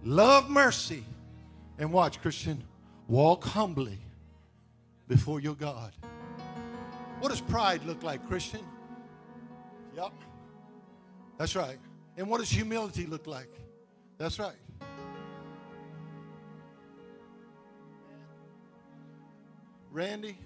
love 0.05 0.49
mercy, 0.49 1.05
and 1.77 1.93
watch, 1.93 2.23
Christian, 2.23 2.63
walk 3.09 3.43
humbly 3.43 3.99
before 5.11 5.41
your 5.41 5.57
God. 5.57 5.93
What 7.19 7.31
does 7.31 7.41
pride 7.41 7.83
look 7.85 8.05
like, 8.05 8.25
Christian? 8.29 8.61
Yep. 9.97 10.13
That's 11.37 11.57
right. 11.57 11.79
And 12.17 12.29
what 12.29 12.39
does 12.39 12.49
humility 12.49 13.07
look 13.07 13.27
like? 13.27 13.51
That's 14.19 14.39
right. 14.39 14.55
Randy? 19.91 20.39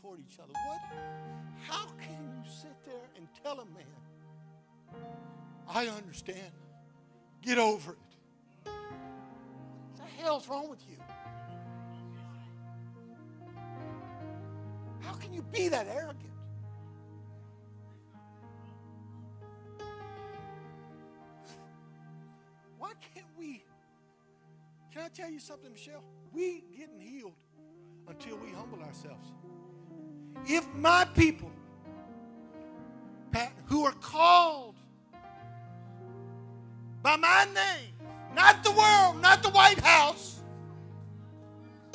Toward 0.00 0.20
each 0.20 0.38
other. 0.38 0.52
What? 0.66 0.80
How 1.66 1.86
can 1.98 2.16
you 2.22 2.50
sit 2.50 2.76
there 2.84 3.08
and 3.16 3.26
tell 3.42 3.60
a 3.60 3.64
man, 3.64 3.84
I 5.68 5.86
understand, 5.88 6.52
get 7.42 7.58
over 7.58 7.92
it? 7.92 7.98
What 8.64 9.96
the 9.96 10.22
hell's 10.22 10.48
wrong 10.48 10.68
with 10.68 10.80
you? 10.88 10.96
How 15.00 15.14
can 15.14 15.32
you 15.32 15.42
be 15.42 15.68
that 15.68 15.86
arrogant? 15.88 16.30
Why 22.78 22.92
can't 23.14 23.26
we? 23.38 23.64
Can 24.92 25.02
I 25.02 25.08
tell 25.08 25.30
you 25.30 25.40
something, 25.40 25.72
Michelle? 25.72 26.04
We 26.32 26.64
getting 26.76 27.00
healed 27.00 27.32
until 28.08 28.36
we 28.36 28.50
humble 28.50 28.82
ourselves. 28.82 29.32
If 30.46 30.66
my 30.74 31.06
people, 31.14 31.50
who 33.66 33.84
are 33.84 33.92
called 33.92 34.74
by 37.02 37.16
my 37.16 37.46
name, 37.54 37.94
not 38.34 38.62
the 38.62 38.70
world, 38.72 39.20
not 39.20 39.42
the 39.42 39.48
White 39.50 39.80
House, 39.80 40.42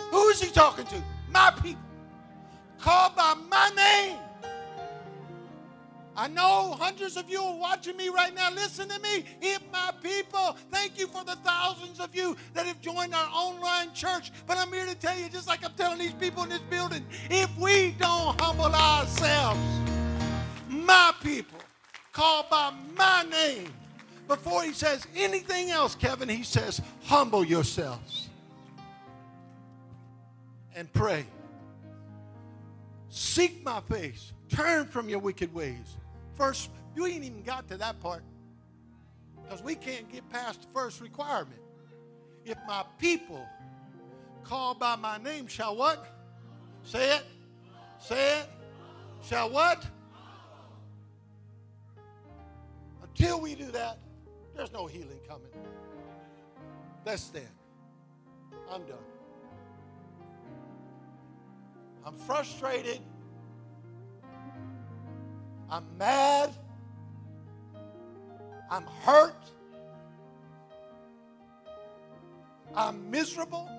who 0.10 0.30
is 0.30 0.42
he 0.42 0.50
talking 0.50 0.86
to? 0.88 1.04
My 1.30 1.52
people, 1.62 1.82
called 2.80 3.16
by 3.16 3.36
my 3.50 3.70
name 3.76 4.18
I 6.18 6.28
know 6.28 6.76
hundreds 6.80 7.15
of 7.15 7.30
you 7.30 7.39
are 7.39 7.55
watching 7.55 7.95
me 7.95 8.09
right 8.09 8.34
now. 8.34 8.49
Listen 8.49 8.89
to 8.89 8.99
me. 8.99 9.24
If 9.39 9.61
my 9.72 9.91
people, 10.01 10.57
thank 10.72 10.97
you 10.97 11.05
for 11.05 11.24
the 11.24 11.36
thousands 11.36 11.99
of 11.99 12.15
you 12.15 12.36
that 12.55 12.65
have 12.65 12.82
joined 12.82 13.13
our 13.13 13.30
online 13.32 13.93
church. 13.93 14.32
But 14.47 14.57
I'm 14.57 14.74
here 14.74 14.88
to 14.88 14.95
tell 14.95 15.15
you, 15.15 15.30
just 15.30 15.47
like 15.47 15.63
I'm 15.63 15.74
telling 15.74 15.99
these 15.99 16.13
people 16.13 16.41
in 16.41 16.49
this 16.49 16.59
building, 16.72 17.05
if 17.30 17.55
we 17.59 17.91
don't 17.99 18.41
humble 18.41 18.65
ourselves, 18.65 19.59
my 20.68 21.13
people, 21.22 21.59
called 22.13 22.49
by 22.49 22.74
my 22.97 23.24
name, 23.30 23.72
before 24.28 24.63
he 24.63 24.74
says 24.74 25.05
anything 25.15 25.70
else, 25.70 25.93
Kevin, 25.93 26.28
he 26.28 26.41
says, 26.41 26.82
humble 27.03 27.45
yourselves 27.45 28.30
and 30.76 30.91
pray. 30.93 31.28
Seek 33.09 33.63
my 33.63 33.82
face. 33.82 34.34
Turn 34.49 34.88
from 34.88 35.09
your 35.09 35.20
wicked 35.20 35.53
ways. 35.53 35.95
First, 36.38 36.70
you 36.96 37.06
ain't 37.08 37.24
even 37.24 37.42
got 37.42 37.68
to 37.70 37.78
that 37.78 38.00
part 38.00 38.22
because 39.44 39.64
we 39.64 39.74
can't 39.74 40.10
get 40.12 40.30
past 40.30 40.62
the 40.62 40.68
first 40.72 41.02
requirement. 41.02 41.60
If 42.46 42.58
my 42.68 42.86
people 43.00 43.44
called 44.44 44.80
by 44.80 44.96
my 44.96 45.18
name 45.18 45.48
shall 45.48 45.76
what? 45.76 46.06
Say 46.84 47.16
it. 47.16 47.24
Say 48.00 48.40
it. 48.40 48.50
Shall 49.24 49.50
what? 49.50 49.86
Until 53.02 53.42
we 53.42 53.56
do 53.56 53.66
that, 53.72 53.98
there's 54.56 54.72
no 54.72 54.86
healing 54.86 55.20
coming. 55.28 55.50
Let's 57.04 57.24
stand. 57.24 57.48
I'm 58.72 58.84
done. 58.84 58.98
I'm 62.06 62.16
frustrated. 62.16 63.00
I'm 65.70 65.86
mad. 65.97 66.53
I'm 68.70 68.86
hurt. 69.03 69.36
I'm 72.76 73.09
miserable. 73.09 73.70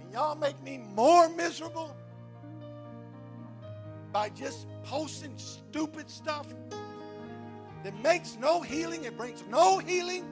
And 0.00 0.12
y'all 0.12 0.36
make 0.36 0.60
me 0.62 0.78
more 0.94 1.28
miserable 1.28 1.96
by 4.12 4.28
just 4.30 4.66
posting 4.84 5.36
stupid 5.36 6.10
stuff 6.10 6.46
that 7.82 8.00
makes 8.02 8.36
no 8.40 8.60
healing, 8.60 9.04
it 9.04 9.16
brings 9.16 9.44
no 9.48 9.78
healing, 9.78 10.24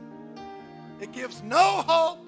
it 1.01 1.13
gives 1.13 1.43
no 1.43 1.83
hope. 1.87 2.19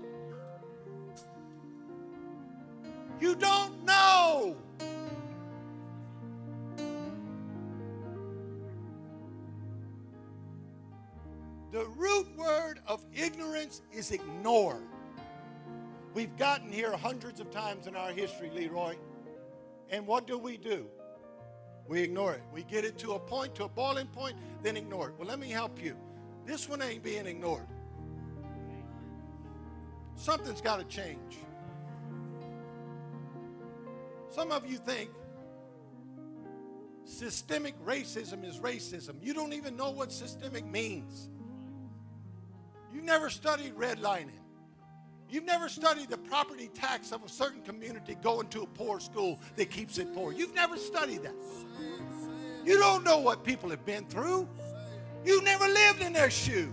You 3.20 3.34
don't 3.34 3.84
know. 3.84 4.56
Is 13.92 14.10
ignore. 14.10 14.80
We've 16.14 16.36
gotten 16.36 16.70
here 16.70 16.96
hundreds 16.96 17.40
of 17.40 17.50
times 17.50 17.86
in 17.86 17.96
our 17.96 18.10
history, 18.10 18.50
Leroy. 18.52 18.96
And 19.90 20.06
what 20.06 20.26
do 20.26 20.38
we 20.38 20.56
do? 20.56 20.86
We 21.88 22.02
ignore 22.02 22.34
it. 22.34 22.42
We 22.52 22.62
get 22.62 22.84
it 22.84 22.98
to 22.98 23.12
a 23.12 23.18
point, 23.18 23.54
to 23.56 23.64
a 23.64 23.68
boiling 23.68 24.06
point, 24.06 24.36
then 24.62 24.76
ignore 24.76 25.08
it. 25.08 25.14
Well, 25.18 25.26
let 25.26 25.38
me 25.40 25.48
help 25.50 25.82
you. 25.82 25.96
This 26.46 26.68
one 26.68 26.82
ain't 26.82 27.02
being 27.02 27.26
ignored. 27.26 27.66
Something's 30.14 30.60
got 30.60 30.78
to 30.78 30.84
change. 30.84 31.38
Some 34.30 34.52
of 34.52 34.70
you 34.70 34.78
think 34.78 35.10
systemic 37.04 37.74
racism 37.84 38.44
is 38.44 38.58
racism. 38.58 39.14
You 39.20 39.34
don't 39.34 39.52
even 39.52 39.76
know 39.76 39.90
what 39.90 40.12
systemic 40.12 40.64
means. 40.64 41.30
You 42.92 43.02
never 43.02 43.30
studied 43.30 43.74
redlining. 43.74 44.30
You've 45.28 45.44
never 45.44 45.68
studied 45.68 46.08
the 46.08 46.18
property 46.18 46.68
tax 46.74 47.12
of 47.12 47.22
a 47.22 47.28
certain 47.28 47.62
community 47.62 48.16
going 48.20 48.48
to 48.48 48.62
a 48.62 48.66
poor 48.66 48.98
school 48.98 49.38
that 49.56 49.70
keeps 49.70 49.98
it 49.98 50.12
poor. 50.12 50.32
You've 50.32 50.54
never 50.54 50.76
studied 50.76 51.22
that. 51.22 51.34
You 52.64 52.78
don't 52.78 53.04
know 53.04 53.18
what 53.18 53.44
people 53.44 53.70
have 53.70 53.84
been 53.86 54.04
through. 54.06 54.48
You've 55.24 55.44
never 55.44 55.66
lived 55.68 56.02
in 56.02 56.12
their 56.12 56.30
shoes. 56.30 56.72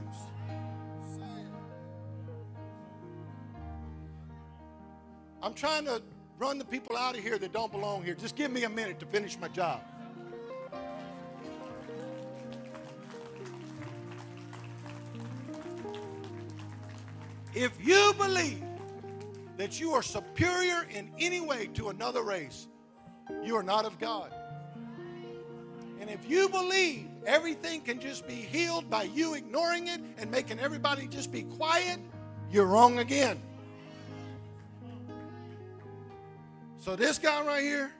I'm 5.43 5.53
trying 5.53 5.85
to 5.85 6.01
run 6.39 6.57
the 6.57 6.65
people 6.65 6.97
out 6.97 7.15
of 7.15 7.23
here 7.23 7.37
that 7.37 7.53
don't 7.53 7.71
belong 7.71 8.03
here. 8.03 8.15
Just 8.15 8.35
give 8.35 8.51
me 8.51 8.63
a 8.63 8.69
minute 8.69 8.99
to 8.99 9.05
finish 9.05 9.39
my 9.39 9.47
job. 9.47 9.81
If 17.59 17.83
you 17.83 18.13
believe 18.19 18.61
that 19.57 19.79
you 19.79 19.91
are 19.93 20.03
superior 20.03 20.85
in 20.91 21.09
any 21.17 21.41
way 21.41 21.65
to 21.73 21.89
another 21.89 22.21
race, 22.21 22.67
you 23.43 23.55
are 23.55 23.63
not 23.63 23.83
of 23.83 23.97
God. 23.97 24.31
And 25.99 26.07
if 26.07 26.29
you 26.29 26.49
believe 26.49 27.07
everything 27.25 27.81
can 27.81 27.99
just 27.99 28.27
be 28.27 28.35
healed 28.35 28.91
by 28.91 29.03
you 29.05 29.33
ignoring 29.33 29.87
it 29.87 29.99
and 30.19 30.29
making 30.29 30.59
everybody 30.59 31.07
just 31.07 31.31
be 31.31 31.41
quiet, 31.41 31.97
you're 32.51 32.67
wrong 32.67 32.99
again. 32.99 33.41
So, 36.77 36.95
this 36.95 37.17
guy 37.17 37.43
right 37.43 37.63
here, 37.63 37.91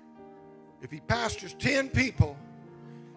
if 0.84 0.92
he 0.92 1.00
pastors 1.00 1.56
10 1.58 1.90
people, 1.90 2.38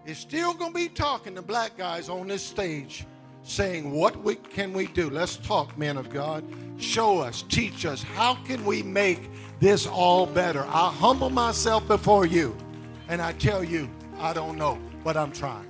is 0.07 0.17
still 0.17 0.55
going 0.55 0.73
to 0.73 0.79
be 0.79 0.89
talking 0.89 1.35
to 1.35 1.43
black 1.43 1.77
guys 1.77 2.09
on 2.09 2.29
this 2.29 2.43
stage 2.43 3.05
saying, 3.43 3.91
What 3.93 4.17
we, 4.23 4.37
can 4.37 4.73
we 4.73 4.87
do? 4.87 5.11
Let's 5.11 5.37
talk, 5.37 5.77
men 5.79 5.97
of 5.97 6.11
God. 6.11 6.45
Show 6.79 7.19
us, 7.19 7.43
teach 7.43 7.85
us. 7.85 8.03
How 8.03 8.35
can 8.35 8.65
we 8.65 8.83
make 8.83 9.31
this 9.61 9.87
all 9.87 10.27
better? 10.27 10.65
I 10.65 10.91
humble 10.91 11.31
myself 11.31 11.87
before 11.87 12.27
you, 12.27 12.57
and 13.09 13.21
I 13.21 13.33
tell 13.33 13.63
you, 13.63 13.89
I 14.19 14.33
don't 14.33 14.57
know, 14.57 14.79
but 15.05 15.17
I'm 15.17 15.33
trying. 15.33 15.67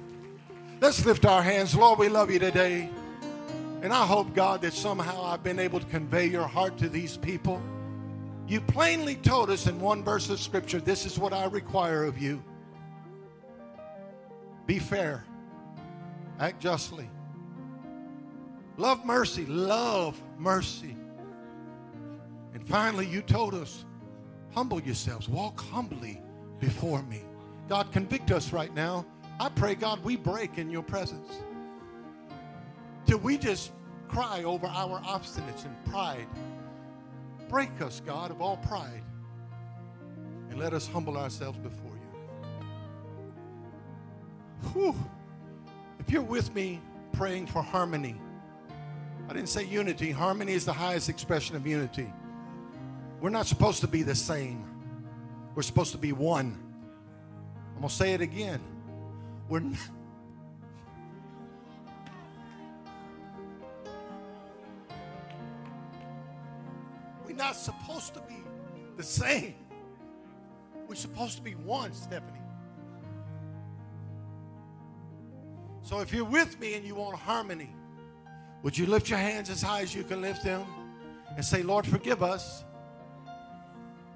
Let's 0.81 1.05
lift 1.05 1.27
our 1.27 1.43
hands. 1.43 1.75
Lord, 1.75 1.99
we 1.99 2.09
love 2.09 2.31
you 2.31 2.39
today. 2.39 2.89
And 3.83 3.93
I 3.93 4.05
hope, 4.05 4.35
God, 4.35 4.61
that 4.63 4.75
somehow 4.75 5.25
I've 5.25 5.43
been 5.43 5.59
able 5.59 5.81
to 5.81 5.87
convey 5.87 6.27
your 6.27 6.47
heart 6.47 6.77
to 6.79 6.89
these 6.89 7.17
people. 7.17 7.63
You 8.47 8.61
plainly 8.61 9.15
told 9.17 9.49
us 9.49 9.67
in 9.67 9.81
one 9.81 10.05
verse 10.05 10.29
of 10.29 10.39
Scripture, 10.39 10.81
this 10.81 11.07
is 11.07 11.19
what 11.19 11.33
I 11.33 11.47
require 11.47 12.05
of 12.05 12.19
you. 12.19 12.43
Be 14.67 14.79
fair, 14.79 15.25
act 16.39 16.61
justly 16.61 17.09
Love 18.77 19.05
mercy. 19.05 19.47
Love 19.47 20.21
mercy. 20.39 20.97
And 22.55 22.67
finally, 22.67 23.07
you 23.07 23.23
told 23.23 23.55
us, 23.55 23.85
humble 24.53 24.81
yourselves. 24.81 25.29
Walk 25.29 25.61
humbly 25.61 26.21
before 26.59 27.03
me. 27.03 27.23
God, 27.69 27.93
convict 27.93 28.31
us 28.31 28.53
right 28.53 28.75
now. 28.75 29.07
I 29.39 29.49
pray, 29.49 29.75
God, 29.75 30.03
we 30.05 30.17
break 30.17 30.59
in 30.59 30.71
your 30.71 30.83
presence. 30.83 31.33
Till 33.07 33.19
we 33.19 33.39
just 33.39 33.73
cry 34.09 34.43
over 34.43 34.67
our 34.67 35.01
obstinance 35.03 35.65
and 35.65 35.85
pride. 35.87 36.27
Break 37.49 37.81
us, 37.81 38.03
God, 38.05 38.31
of 38.31 38.43
all 38.43 38.57
pride. 38.59 39.03
And 40.51 40.59
let 40.59 40.73
us 40.75 40.89
humble 40.89 41.17
ourselves 41.17 41.59
before 41.59 41.93
you. 41.93 42.01
Whew. 44.73 44.95
If 46.01 46.11
you're 46.11 46.23
with 46.23 46.53
me 46.55 46.81
praying 47.13 47.47
for 47.47 47.63
harmony, 47.63 48.21
I 49.31 49.33
didn't 49.33 49.49
say 49.49 49.65
unity. 49.65 50.11
Harmony 50.11 50.55
is 50.55 50.65
the 50.65 50.73
highest 50.73 51.09
expression 51.09 51.55
of 51.55 51.65
unity. 51.65 52.13
We're 53.21 53.31
not 53.31 53.47
supposed 53.47 53.81
to 53.83 53.87
be 53.87 54.03
the 54.03 54.17
same, 54.17 54.65
we're 55.55 55.63
supposed 55.63 55.93
to 55.93 55.99
be 55.99 56.11
one. 56.11 56.59
I'm 57.69 57.77
going 57.77 57.89
to 57.89 57.95
say 57.95 58.13
it 58.13 58.21
again. 58.21 58.61
We're 59.49 59.61
not, 59.61 59.79
We're 67.25 67.37
not 67.37 67.55
supposed 67.55 68.15
to 68.15 68.21
be 68.23 68.43
the 68.97 69.05
same. 69.05 69.55
We're 70.89 70.97
supposed 70.97 71.37
to 71.37 71.43
be 71.43 71.53
one, 71.53 71.95
Stephanie. 71.95 72.41
So 75.83 76.01
if 76.01 76.13
you're 76.13 76.25
with 76.25 76.59
me 76.59 76.75
and 76.75 76.85
you 76.85 76.97
want 76.97 77.17
harmony, 77.17 77.71
would 78.63 78.77
you 78.77 78.87
lift 78.87 79.09
your 79.09 79.19
hands 79.19 79.49
as 79.51 79.63
high 79.63 79.81
as 79.83 79.95
you 79.95 80.05
can 80.05 80.21
lift 80.21 80.45
them 80.45 80.65
and 81.37 81.45
say, 81.45 81.63
Lord, 81.63 81.87
forgive 81.87 82.23
us? 82.23 82.65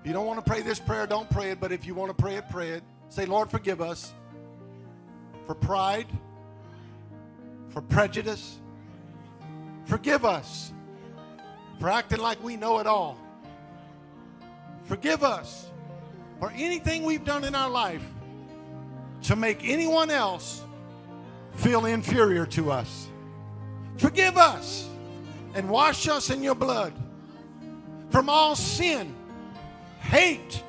If 0.01 0.09
you 0.09 0.13
don't 0.13 0.27
want 0.27 0.45
to 0.45 0.51
pray 0.51 0.61
this 0.61 0.79
prayer, 0.79 1.07
don't 1.07 1.31
pray 1.31 1.53
it. 1.53 1.61
But 1.61 1.73
if 1.73 1.87
you 1.87 1.95
want 1.95 2.17
to 2.17 2.23
pray 2.23 2.35
it, 2.35 2.45
pray 2.51 2.71
it. 2.71 2.83
Say, 3.09 3.25
Lord, 3.25 3.51
forgive 3.51 3.81
us 3.81 4.13
for 5.47 5.55
pride, 5.55 6.07
for 7.71 7.81
prejudice. 7.81 8.59
Forgive 9.87 10.25
us 10.25 10.73
for 11.81 11.89
acting 11.89 12.21
like 12.21 12.43
we 12.43 12.57
know 12.57 12.81
it 12.81 12.87
all. 12.87 13.19
Forgive 14.85 15.23
us 15.25 15.71
for 16.39 16.51
anything 16.55 17.05
we've 17.05 17.25
done 17.25 17.45
in 17.45 17.55
our 17.55 17.71
life 17.71 18.05
to 19.23 19.37
make 19.37 19.61
anyone 19.65 20.11
else 20.11 20.63
feel 21.55 21.87
inferior 21.87 22.45
to 22.45 22.71
us. 22.71 23.09
Forgive 23.99 24.37
us 24.37 24.89
and 25.55 25.69
wash 25.69 26.09
us 26.09 26.31
in 26.31 26.43
your 26.43 26.55
blood 26.55 26.93
from 28.11 28.29
all 28.29 28.57
sin, 28.57 29.15
hate, 30.01 30.63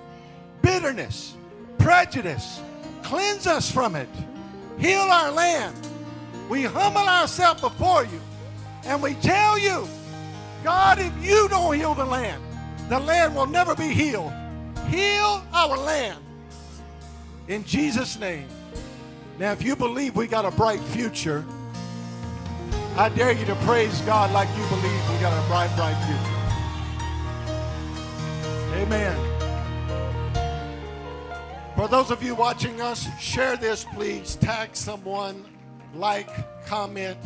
bitterness, 0.62 1.36
prejudice. 1.78 2.62
Cleanse 3.04 3.48
us 3.48 3.70
from 3.70 3.96
it. 3.96 4.10
Heal 4.80 5.00
our 5.00 5.32
land. 5.32 5.76
we 6.50 6.64
humble 6.64 7.02
ourselves 7.02 7.62
before 7.62 8.04
you 8.04 8.22
and 8.86 9.02
we 9.02 9.14
tell 9.16 9.58
you, 9.58 9.88
God, 10.64 11.00
if 11.00 11.14
you 11.24 11.48
don't 11.50 11.76
heal 11.76 11.94
the 11.94 12.06
land, 12.06 12.42
the 12.90 13.00
land 13.00 13.36
will 13.36 13.48
never 13.48 13.76
be 13.76 13.90
healed. 13.90 14.32
Heal 14.88 15.44
our 15.54 15.78
land 15.78 16.20
in 17.48 17.64
Jesus' 17.64 18.20
name. 18.20 18.48
Now, 19.40 19.52
if 19.52 19.64
you 19.64 19.76
believe 19.76 20.16
we 20.16 20.28
got 20.28 20.46
a 20.46 20.52
bright 20.52 20.80
future, 20.80 21.46
I 22.98 23.10
dare 23.10 23.34
you 23.34 23.46
to 23.48 23.56
praise 23.56 24.00
God 24.02 24.32
like 24.32 24.48
you 24.56 24.66
believe 24.68 25.10
we 25.10 25.18
got 25.20 25.34
a 25.34 25.48
bright, 25.50 25.70
bright 25.76 25.98
future. 26.06 26.32
Amen. 28.78 29.18
For 31.76 31.90
those 31.90 32.10
of 32.10 32.24
you 32.24 32.36
watching 32.36 32.80
us, 32.80 33.06
share 33.20 33.58
this, 33.58 33.84
please. 33.84 34.38
Tag 34.38 34.78
someone, 34.78 35.44
like, 35.94 36.30
comment. 36.66 37.18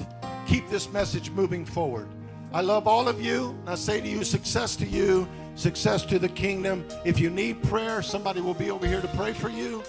Keep 0.48 0.72
this 0.72 0.92
message 0.92 1.30
moving 1.30 1.66
forward. 1.66 2.08
I 2.52 2.62
love 2.62 2.88
all 2.88 3.08
of 3.08 3.22
you. 3.22 3.56
I 3.68 3.76
say 3.76 4.02
to 4.02 4.08
you, 4.08 4.24
success 4.24 4.76
to 4.78 4.88
you, 4.88 5.28
success 5.54 6.04
to 6.06 6.18
the 6.18 6.30
kingdom. 6.30 6.84
If 7.06 7.20
you 7.20 7.30
need 7.30 7.62
prayer, 7.62 8.02
somebody 8.02 8.42
will 8.42 8.56
be 8.56 8.72
over 8.72 8.88
here 8.88 9.02
to 9.02 9.08
pray 9.10 9.34
for 9.34 9.50
you. 9.50 9.84